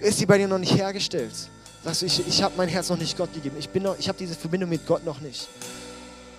Ist 0.00 0.18
sie 0.18 0.26
bei 0.26 0.38
dir 0.38 0.48
noch 0.48 0.58
nicht 0.58 0.76
hergestellt? 0.76 1.32
Sagst 1.84 2.02
du, 2.02 2.06
ich, 2.06 2.26
ich 2.26 2.42
habe 2.42 2.54
mein 2.56 2.68
Herz 2.68 2.88
noch 2.88 2.98
nicht 2.98 3.16
Gott 3.16 3.32
gegeben. 3.32 3.56
Ich, 3.58 3.68
ich 3.98 4.08
habe 4.08 4.18
diese 4.18 4.34
Verbindung 4.34 4.70
mit 4.70 4.86
Gott 4.86 5.04
noch 5.04 5.20
nicht. 5.20 5.48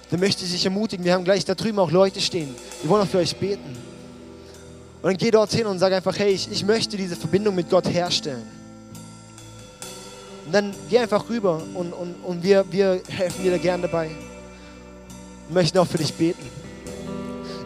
Dann 0.09 0.19
möchte 0.19 0.45
ich 0.45 0.51
dich 0.51 0.65
ermutigen. 0.65 1.05
Wir 1.05 1.13
haben 1.13 1.23
gleich 1.23 1.45
da 1.45 1.55
drüben 1.55 1.79
auch 1.79 1.91
Leute 1.91 2.19
stehen. 2.21 2.53
Die 2.83 2.89
wollen 2.89 3.03
auch 3.03 3.07
für 3.07 3.19
euch 3.19 3.35
beten. 3.35 3.77
Und 5.01 5.03
dann 5.03 5.17
geh 5.17 5.31
dorthin 5.31 5.67
und 5.67 5.79
sag 5.79 5.93
einfach, 5.93 6.17
hey, 6.17 6.31
ich, 6.31 6.51
ich 6.51 6.65
möchte 6.65 6.97
diese 6.97 7.15
Verbindung 7.15 7.55
mit 7.55 7.69
Gott 7.69 7.87
herstellen. 7.87 8.43
Und 10.45 10.53
dann 10.53 10.73
geh 10.89 10.99
einfach 10.99 11.29
rüber 11.29 11.61
und, 11.75 11.93
und, 11.93 12.15
und 12.23 12.43
wir, 12.43 12.65
wir 12.71 13.01
helfen 13.07 13.43
dir 13.43 13.51
da 13.51 13.57
gern 13.57 13.81
dabei. 13.81 14.09
Und 15.47 15.53
möchten 15.53 15.77
auch 15.77 15.87
für 15.87 15.97
dich 15.97 16.13
beten. 16.13 16.45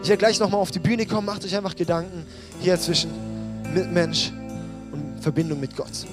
Ich 0.02 0.08
werde 0.08 0.18
gleich 0.18 0.40
nochmal 0.40 0.60
auf 0.60 0.70
die 0.70 0.78
Bühne 0.78 1.06
kommen. 1.06 1.26
Macht 1.26 1.44
euch 1.44 1.56
einfach 1.56 1.76
Gedanken 1.76 2.26
hier 2.60 2.78
zwischen 2.78 3.10
Mensch 3.92 4.32
und 4.92 5.20
Verbindung 5.20 5.60
mit 5.60 5.76
Gott. 5.76 6.06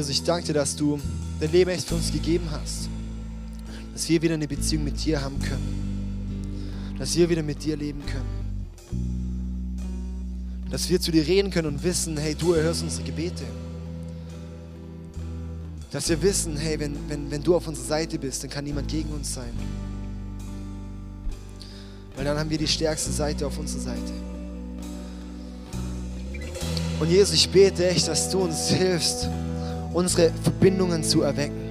Jesus, 0.00 0.16
ich 0.16 0.22
danke 0.22 0.46
dir, 0.46 0.54
dass 0.54 0.76
du 0.76 0.98
dein 1.40 1.52
Leben 1.52 1.68
echt 1.68 1.86
für 1.86 1.94
uns 1.94 2.10
gegeben 2.10 2.46
hast. 2.50 2.88
Dass 3.92 4.08
wir 4.08 4.22
wieder 4.22 4.32
eine 4.32 4.48
Beziehung 4.48 4.82
mit 4.82 5.04
dir 5.04 5.20
haben 5.20 5.38
können. 5.38 6.94
Dass 6.98 7.14
wir 7.16 7.28
wieder 7.28 7.42
mit 7.42 7.62
dir 7.62 7.76
leben 7.76 8.00
können. 8.06 8.24
Dass 10.70 10.88
wir 10.88 11.02
zu 11.02 11.10
dir 11.10 11.26
reden 11.26 11.50
können 11.50 11.68
und 11.68 11.82
wissen, 11.82 12.16
hey, 12.16 12.34
du 12.34 12.54
erhörst 12.54 12.82
unsere 12.82 13.02
Gebete. 13.02 13.44
Dass 15.90 16.08
wir 16.08 16.22
wissen, 16.22 16.56
hey, 16.56 16.80
wenn, 16.80 16.96
wenn, 17.10 17.30
wenn 17.30 17.42
du 17.42 17.54
auf 17.54 17.68
unserer 17.68 17.84
Seite 17.84 18.18
bist, 18.18 18.42
dann 18.42 18.48
kann 18.48 18.64
niemand 18.64 18.88
gegen 18.88 19.10
uns 19.10 19.34
sein. 19.34 19.52
Weil 22.16 22.24
dann 22.24 22.38
haben 22.38 22.48
wir 22.48 22.56
die 22.56 22.68
stärkste 22.68 23.12
Seite 23.12 23.46
auf 23.46 23.58
unserer 23.58 23.82
Seite. 23.82 24.12
Und 26.98 27.10
Jesus, 27.10 27.34
ich 27.34 27.50
bete 27.50 27.86
echt, 27.86 28.08
dass 28.08 28.30
du 28.30 28.38
uns 28.44 28.68
hilfst, 28.68 29.28
unsere 29.92 30.30
Verbindungen 30.42 31.02
zu 31.02 31.22
erwecken. 31.22 31.70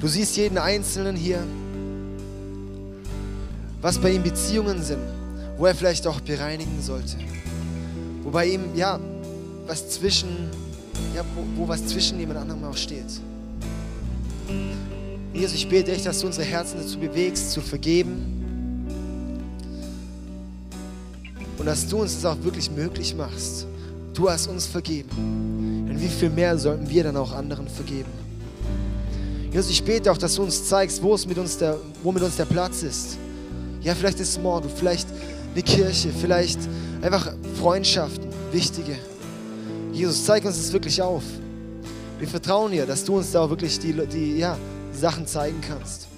Du 0.00 0.08
siehst 0.08 0.36
jeden 0.36 0.58
Einzelnen 0.58 1.16
hier, 1.16 1.42
was 3.80 3.98
bei 3.98 4.10
ihm 4.12 4.22
Beziehungen 4.22 4.82
sind, 4.82 5.00
wo 5.56 5.66
er 5.66 5.74
vielleicht 5.74 6.06
auch 6.06 6.20
bereinigen 6.20 6.80
sollte. 6.80 7.16
Wo 8.22 8.30
bei 8.30 8.46
ihm, 8.46 8.74
ja, 8.74 8.98
was 9.66 9.90
zwischen, 9.90 10.28
ja, 11.14 11.24
wo, 11.34 11.62
wo 11.62 11.68
was 11.68 11.86
zwischen 11.86 12.18
jemand 12.18 12.40
anderem 12.40 12.64
auch 12.64 12.76
steht. 12.76 13.20
Jesus, 15.32 15.54
ich 15.54 15.68
bete 15.68 15.92
echt, 15.92 16.06
dass 16.06 16.20
du 16.20 16.26
unsere 16.26 16.46
Herzen 16.46 16.78
dazu 16.80 16.98
bewegst, 16.98 17.50
zu 17.50 17.60
vergeben. 17.60 18.30
Und 21.58 21.66
dass 21.66 21.88
du 21.88 22.02
uns 22.02 22.14
das 22.20 22.24
auch 22.26 22.42
wirklich 22.42 22.70
möglich 22.70 23.14
machst. 23.14 23.66
Du 24.12 24.30
hast 24.30 24.46
uns 24.46 24.66
vergeben. 24.66 25.73
Und 25.94 26.02
wie 26.02 26.08
viel 26.08 26.28
mehr 26.28 26.58
sollten 26.58 26.90
wir 26.90 27.04
dann 27.04 27.16
auch 27.16 27.30
anderen 27.30 27.68
vergeben? 27.68 28.10
Jesus, 29.52 29.70
ich 29.70 29.84
bete 29.84 30.10
auch, 30.10 30.18
dass 30.18 30.34
du 30.34 30.42
uns 30.42 30.68
zeigst, 30.68 31.00
wo, 31.00 31.14
es 31.14 31.24
mit 31.24 31.38
uns 31.38 31.56
der, 31.56 31.76
wo 32.02 32.10
mit 32.10 32.20
uns 32.20 32.34
der 32.34 32.46
Platz 32.46 32.82
ist. 32.82 33.16
Ja, 33.80 33.94
vielleicht 33.94 34.18
ist 34.18 34.42
Mord, 34.42 34.64
vielleicht 34.74 35.06
eine 35.52 35.62
Kirche, 35.62 36.08
vielleicht 36.10 36.58
einfach 37.00 37.32
Freundschaften, 37.60 38.26
wichtige. 38.50 38.96
Jesus, 39.92 40.24
zeig 40.24 40.44
uns 40.44 40.56
das 40.56 40.72
wirklich 40.72 41.00
auf. 41.00 41.22
Wir 42.18 42.26
vertrauen 42.26 42.72
dir, 42.72 42.86
dass 42.86 43.04
du 43.04 43.18
uns 43.18 43.30
da 43.30 43.42
auch 43.42 43.50
wirklich 43.50 43.78
die, 43.78 43.92
die 43.92 44.38
ja, 44.38 44.58
Sachen 44.92 45.28
zeigen 45.28 45.60
kannst. 45.60 46.08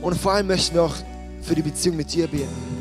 Und 0.00 0.16
vor 0.16 0.30
allem 0.30 0.46
möchten 0.46 0.76
wir 0.76 0.84
auch 0.84 0.94
für 1.42 1.56
die 1.56 1.62
Beziehung 1.62 1.96
mit 1.96 2.14
dir 2.14 2.28
beten. 2.28 2.73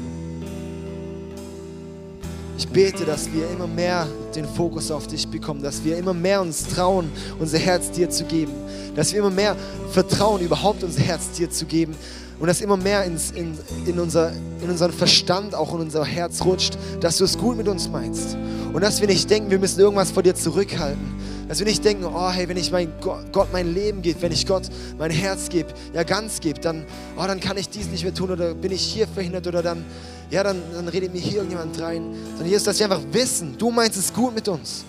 Ich 2.57 2.67
bete, 2.67 3.03
dass 3.03 3.31
wir 3.33 3.49
immer 3.49 3.67
mehr 3.67 4.07
den 4.35 4.45
Fokus 4.45 4.91
auf 4.91 5.07
dich 5.07 5.27
bekommen, 5.27 5.63
dass 5.63 5.83
wir 5.83 5.97
immer 5.97 6.13
mehr 6.13 6.41
uns 6.41 6.67
trauen, 6.67 7.11
unser 7.39 7.57
Herz 7.57 7.89
dir 7.91 8.09
zu 8.09 8.25
geben, 8.25 8.53
dass 8.95 9.11
wir 9.11 9.19
immer 9.19 9.31
mehr 9.31 9.55
vertrauen, 9.91 10.41
überhaupt 10.41 10.83
unser 10.83 11.01
Herz 11.01 11.31
dir 11.31 11.49
zu 11.49 11.65
geben 11.65 11.95
und 12.39 12.47
dass 12.47 12.61
immer 12.61 12.77
mehr 12.77 13.05
ins, 13.05 13.31
in, 13.31 13.57
in, 13.85 13.99
unser, 13.99 14.31
in 14.61 14.69
unseren 14.69 14.91
Verstand, 14.91 15.55
auch 15.55 15.73
in 15.73 15.81
unser 15.81 16.05
Herz 16.05 16.43
rutscht, 16.45 16.77
dass 16.99 17.17
du 17.17 17.23
es 17.23 17.37
gut 17.37 17.57
mit 17.57 17.67
uns 17.67 17.89
meinst 17.89 18.37
und 18.71 18.81
dass 18.81 19.01
wir 19.01 19.07
nicht 19.07 19.29
denken, 19.29 19.49
wir 19.49 19.59
müssen 19.59 19.79
irgendwas 19.79 20.11
vor 20.11 20.21
dir 20.21 20.35
zurückhalten, 20.35 21.13
dass 21.47 21.59
wir 21.59 21.65
nicht 21.65 21.83
denken, 21.83 22.05
oh 22.05 22.29
hey, 22.29 22.47
wenn 22.47 22.57
ich 22.57 22.71
mein 22.71 22.91
Gott 23.01 23.47
mein 23.51 23.73
Leben 23.73 24.01
gebe, 24.03 24.21
wenn 24.21 24.31
ich 24.31 24.45
Gott 24.45 24.69
mein 24.99 25.11
Herz 25.11 25.49
gebe, 25.49 25.69
ja 25.93 26.03
ganz 26.03 26.39
gebe, 26.39 26.59
dann, 26.59 26.85
oh, 27.17 27.23
dann 27.25 27.39
kann 27.39 27.57
ich 27.57 27.69
dies 27.69 27.87
nicht 27.87 28.03
mehr 28.03 28.13
tun 28.13 28.29
oder 28.29 28.53
bin 28.53 28.71
ich 28.71 28.81
hier 28.81 29.07
verhindert 29.07 29.47
oder 29.47 29.63
dann, 29.63 29.85
ja, 30.29 30.43
dann, 30.43 30.61
dann 30.73 30.87
redet 30.87 31.13
mir 31.13 31.19
hier 31.19 31.37
irgendjemand 31.37 31.79
rein. 31.79 32.03
Sondern 32.29 32.47
Jesus, 32.47 32.63
dass 32.63 32.79
wir 32.79 32.85
einfach 32.85 33.03
wissen, 33.11 33.55
du 33.57 33.71
meinst 33.71 33.97
es 33.97 34.13
gut 34.13 34.33
mit 34.33 34.47
uns. 34.47 34.83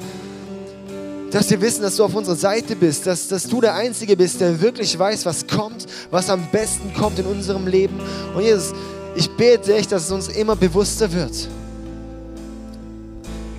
Dass 1.30 1.50
wir 1.50 1.60
wissen, 1.60 1.82
dass 1.82 1.96
du 1.96 2.04
auf 2.04 2.14
unserer 2.14 2.36
Seite 2.36 2.76
bist, 2.76 3.06
dass, 3.06 3.28
dass 3.28 3.48
du 3.48 3.60
der 3.60 3.74
Einzige 3.74 4.16
bist, 4.16 4.40
der 4.40 4.60
wirklich 4.60 4.96
weiß, 4.98 5.26
was 5.26 5.46
kommt, 5.46 5.86
was 6.10 6.30
am 6.30 6.48
besten 6.50 6.94
kommt 6.94 7.18
in 7.18 7.26
unserem 7.26 7.66
Leben. 7.66 8.00
Und 8.34 8.42
Jesus, 8.42 8.72
ich 9.16 9.30
bete 9.30 9.74
echt, 9.74 9.92
dass 9.92 10.04
es 10.04 10.10
uns 10.10 10.28
immer 10.28 10.56
bewusster 10.56 11.12
wird, 11.12 11.48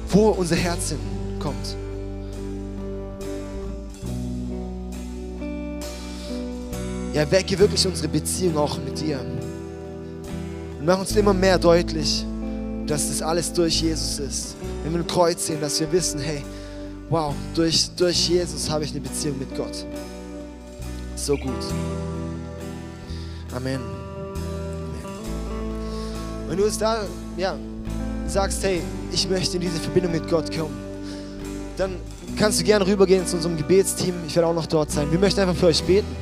wo 0.10 0.30
unser 0.30 0.56
Herz 0.56 0.90
hinkommt. 0.90 1.76
Ja, 7.14 7.30
wecke 7.32 7.58
wirklich 7.58 7.88
unsere 7.88 8.10
Beziehung 8.10 8.58
auch 8.58 8.78
mit 8.78 9.00
dir. 9.00 9.20
Und 10.86 10.92
mach 10.92 11.00
uns 11.00 11.16
immer 11.16 11.34
mehr 11.34 11.58
deutlich, 11.58 12.24
dass 12.86 13.08
das 13.08 13.20
alles 13.20 13.52
durch 13.52 13.82
Jesus 13.82 14.20
ist. 14.20 14.56
Wenn 14.84 14.94
wir 14.94 15.00
ein 15.00 15.08
Kreuz 15.08 15.48
sehen, 15.48 15.60
dass 15.60 15.80
wir 15.80 15.92
wissen, 15.92 16.20
hey, 16.20 16.44
wow, 17.10 17.34
durch, 17.56 17.90
durch 17.98 18.30
Jesus 18.30 18.70
habe 18.70 18.84
ich 18.84 18.92
eine 18.92 19.00
Beziehung 19.00 19.40
mit 19.40 19.56
Gott. 19.58 19.84
So 21.16 21.36
gut. 21.38 21.50
Amen. 23.56 23.80
Amen. 23.80 23.82
Wenn 26.50 26.58
du 26.60 26.66
es 26.66 26.78
da, 26.78 27.00
ja, 27.36 27.56
sagst, 28.28 28.64
hey, 28.64 28.80
ich 29.12 29.28
möchte 29.28 29.56
in 29.58 29.62
diese 29.62 29.80
Verbindung 29.80 30.12
mit 30.12 30.30
Gott 30.30 30.56
kommen, 30.56 30.78
dann 31.78 31.96
kannst 32.38 32.60
du 32.60 32.64
gerne 32.64 32.86
rübergehen 32.86 33.26
zu 33.26 33.38
unserem 33.38 33.58
Gebetsteam. 33.58 34.14
Ich 34.28 34.36
werde 34.36 34.50
auch 34.50 34.54
noch 34.54 34.68
dort 34.68 34.92
sein. 34.92 35.10
Wir 35.10 35.18
möchten 35.18 35.40
einfach 35.40 35.56
für 35.56 35.66
euch 35.66 35.84
beten. 35.84 36.16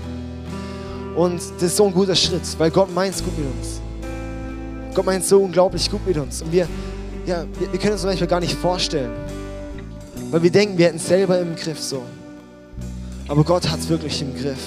Und 1.17 1.41
das 1.57 1.63
ist 1.63 1.75
so 1.75 1.85
ein 1.85 1.93
guter 1.93 2.15
Schritt, 2.15 2.43
weil 2.57 2.71
Gott 2.71 2.95
meint 2.95 3.13
es 3.13 3.21
gut 3.21 3.37
mit 3.37 3.45
uns. 3.59 3.82
Gott 4.93 5.05
meint 5.05 5.25
so 5.25 5.41
unglaublich 5.41 5.89
gut 5.89 6.05
mit 6.05 6.17
uns. 6.17 6.41
Und 6.41 6.51
wir, 6.51 6.67
ja, 7.25 7.45
wir 7.71 7.79
können 7.79 7.93
uns 7.93 8.03
manchmal 8.03 8.27
gar 8.27 8.39
nicht 8.39 8.53
vorstellen, 8.53 9.11
weil 10.31 10.43
wir 10.43 10.51
denken, 10.51 10.77
wir 10.77 10.87
hätten 10.87 10.97
es 10.97 11.07
selber 11.07 11.39
im 11.39 11.55
Griff 11.55 11.79
so. 11.79 12.01
Aber 13.27 13.43
Gott 13.43 13.69
hat 13.69 13.79
es 13.79 13.89
wirklich 13.89 14.21
im 14.21 14.35
Griff. 14.35 14.59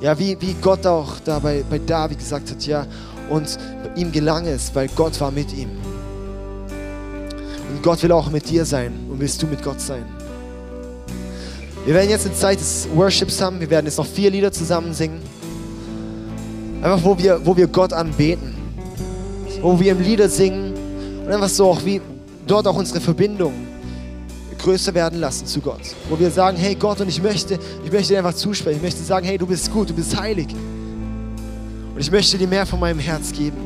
Ja, 0.00 0.18
wie, 0.18 0.36
wie 0.40 0.54
Gott 0.60 0.86
auch 0.86 1.18
da 1.24 1.38
bei, 1.38 1.64
bei 1.68 1.78
David 1.78 2.18
gesagt 2.18 2.50
hat, 2.50 2.64
ja, 2.66 2.86
und 3.30 3.58
ihm 3.96 4.12
gelang 4.12 4.46
es, 4.46 4.74
weil 4.74 4.88
Gott 4.88 5.18
war 5.20 5.30
mit 5.30 5.52
ihm. 5.54 5.70
Und 7.70 7.82
Gott 7.82 8.02
will 8.02 8.12
auch 8.12 8.30
mit 8.30 8.48
dir 8.48 8.64
sein 8.64 8.92
und 9.10 9.18
willst 9.18 9.42
du 9.42 9.46
mit 9.46 9.62
Gott 9.62 9.80
sein. 9.80 10.04
Wir 11.84 11.94
werden 11.94 12.08
jetzt 12.08 12.24
eine 12.24 12.34
Zeit 12.34 12.60
des 12.60 12.88
Worships 12.94 13.40
haben. 13.42 13.60
Wir 13.60 13.68
werden 13.68 13.84
jetzt 13.84 13.98
noch 13.98 14.06
vier 14.06 14.30
Lieder 14.30 14.50
zusammen 14.52 14.94
singen. 14.94 15.20
Einfach, 16.82 17.04
wo 17.04 17.18
wir, 17.18 17.44
wo 17.44 17.56
wir 17.56 17.66
Gott 17.66 17.92
anbeten. 17.92 18.53
Wo 19.64 19.80
wir 19.80 19.92
im 19.92 20.02
Lieder 20.02 20.28
singen 20.28 20.74
und 21.24 21.32
einfach 21.32 21.48
so 21.48 21.70
auch 21.70 21.82
wie 21.86 21.98
dort 22.46 22.66
auch 22.66 22.76
unsere 22.76 23.00
Verbindung 23.00 23.54
größer 24.58 24.92
werden 24.92 25.20
lassen 25.20 25.46
zu 25.46 25.62
Gott. 25.62 25.80
Wo 26.10 26.18
wir 26.18 26.30
sagen, 26.30 26.58
hey 26.58 26.74
Gott, 26.74 27.00
und 27.00 27.08
ich 27.08 27.22
möchte, 27.22 27.58
ich 27.82 27.90
möchte 27.90 28.12
dir 28.12 28.18
einfach 28.18 28.34
zusprechen. 28.34 28.76
Ich 28.76 28.82
möchte 28.82 29.02
sagen, 29.02 29.24
hey, 29.24 29.38
du 29.38 29.46
bist 29.46 29.72
gut, 29.72 29.88
du 29.88 29.94
bist 29.94 30.20
heilig. 30.20 30.48
Und 31.94 31.98
ich 31.98 32.10
möchte 32.10 32.36
dir 32.36 32.46
mehr 32.46 32.66
von 32.66 32.78
meinem 32.78 32.98
Herz 32.98 33.32
geben. 33.32 33.56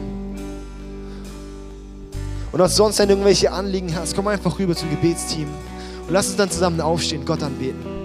Und 2.52 2.60
was 2.60 2.76
sonst, 2.76 3.00
wenn 3.00 3.08
du 3.08 3.14
irgendwelche 3.14 3.50
Anliegen 3.50 3.92
hast, 3.96 4.14
komm 4.14 4.28
einfach 4.28 4.56
rüber 4.56 4.76
zum 4.76 4.90
Gebetsteam 4.90 5.48
und 6.06 6.12
lass 6.12 6.28
uns 6.28 6.36
dann 6.36 6.48
zusammen 6.48 6.80
aufstehen, 6.80 7.24
Gott 7.24 7.42
anbeten. 7.42 7.97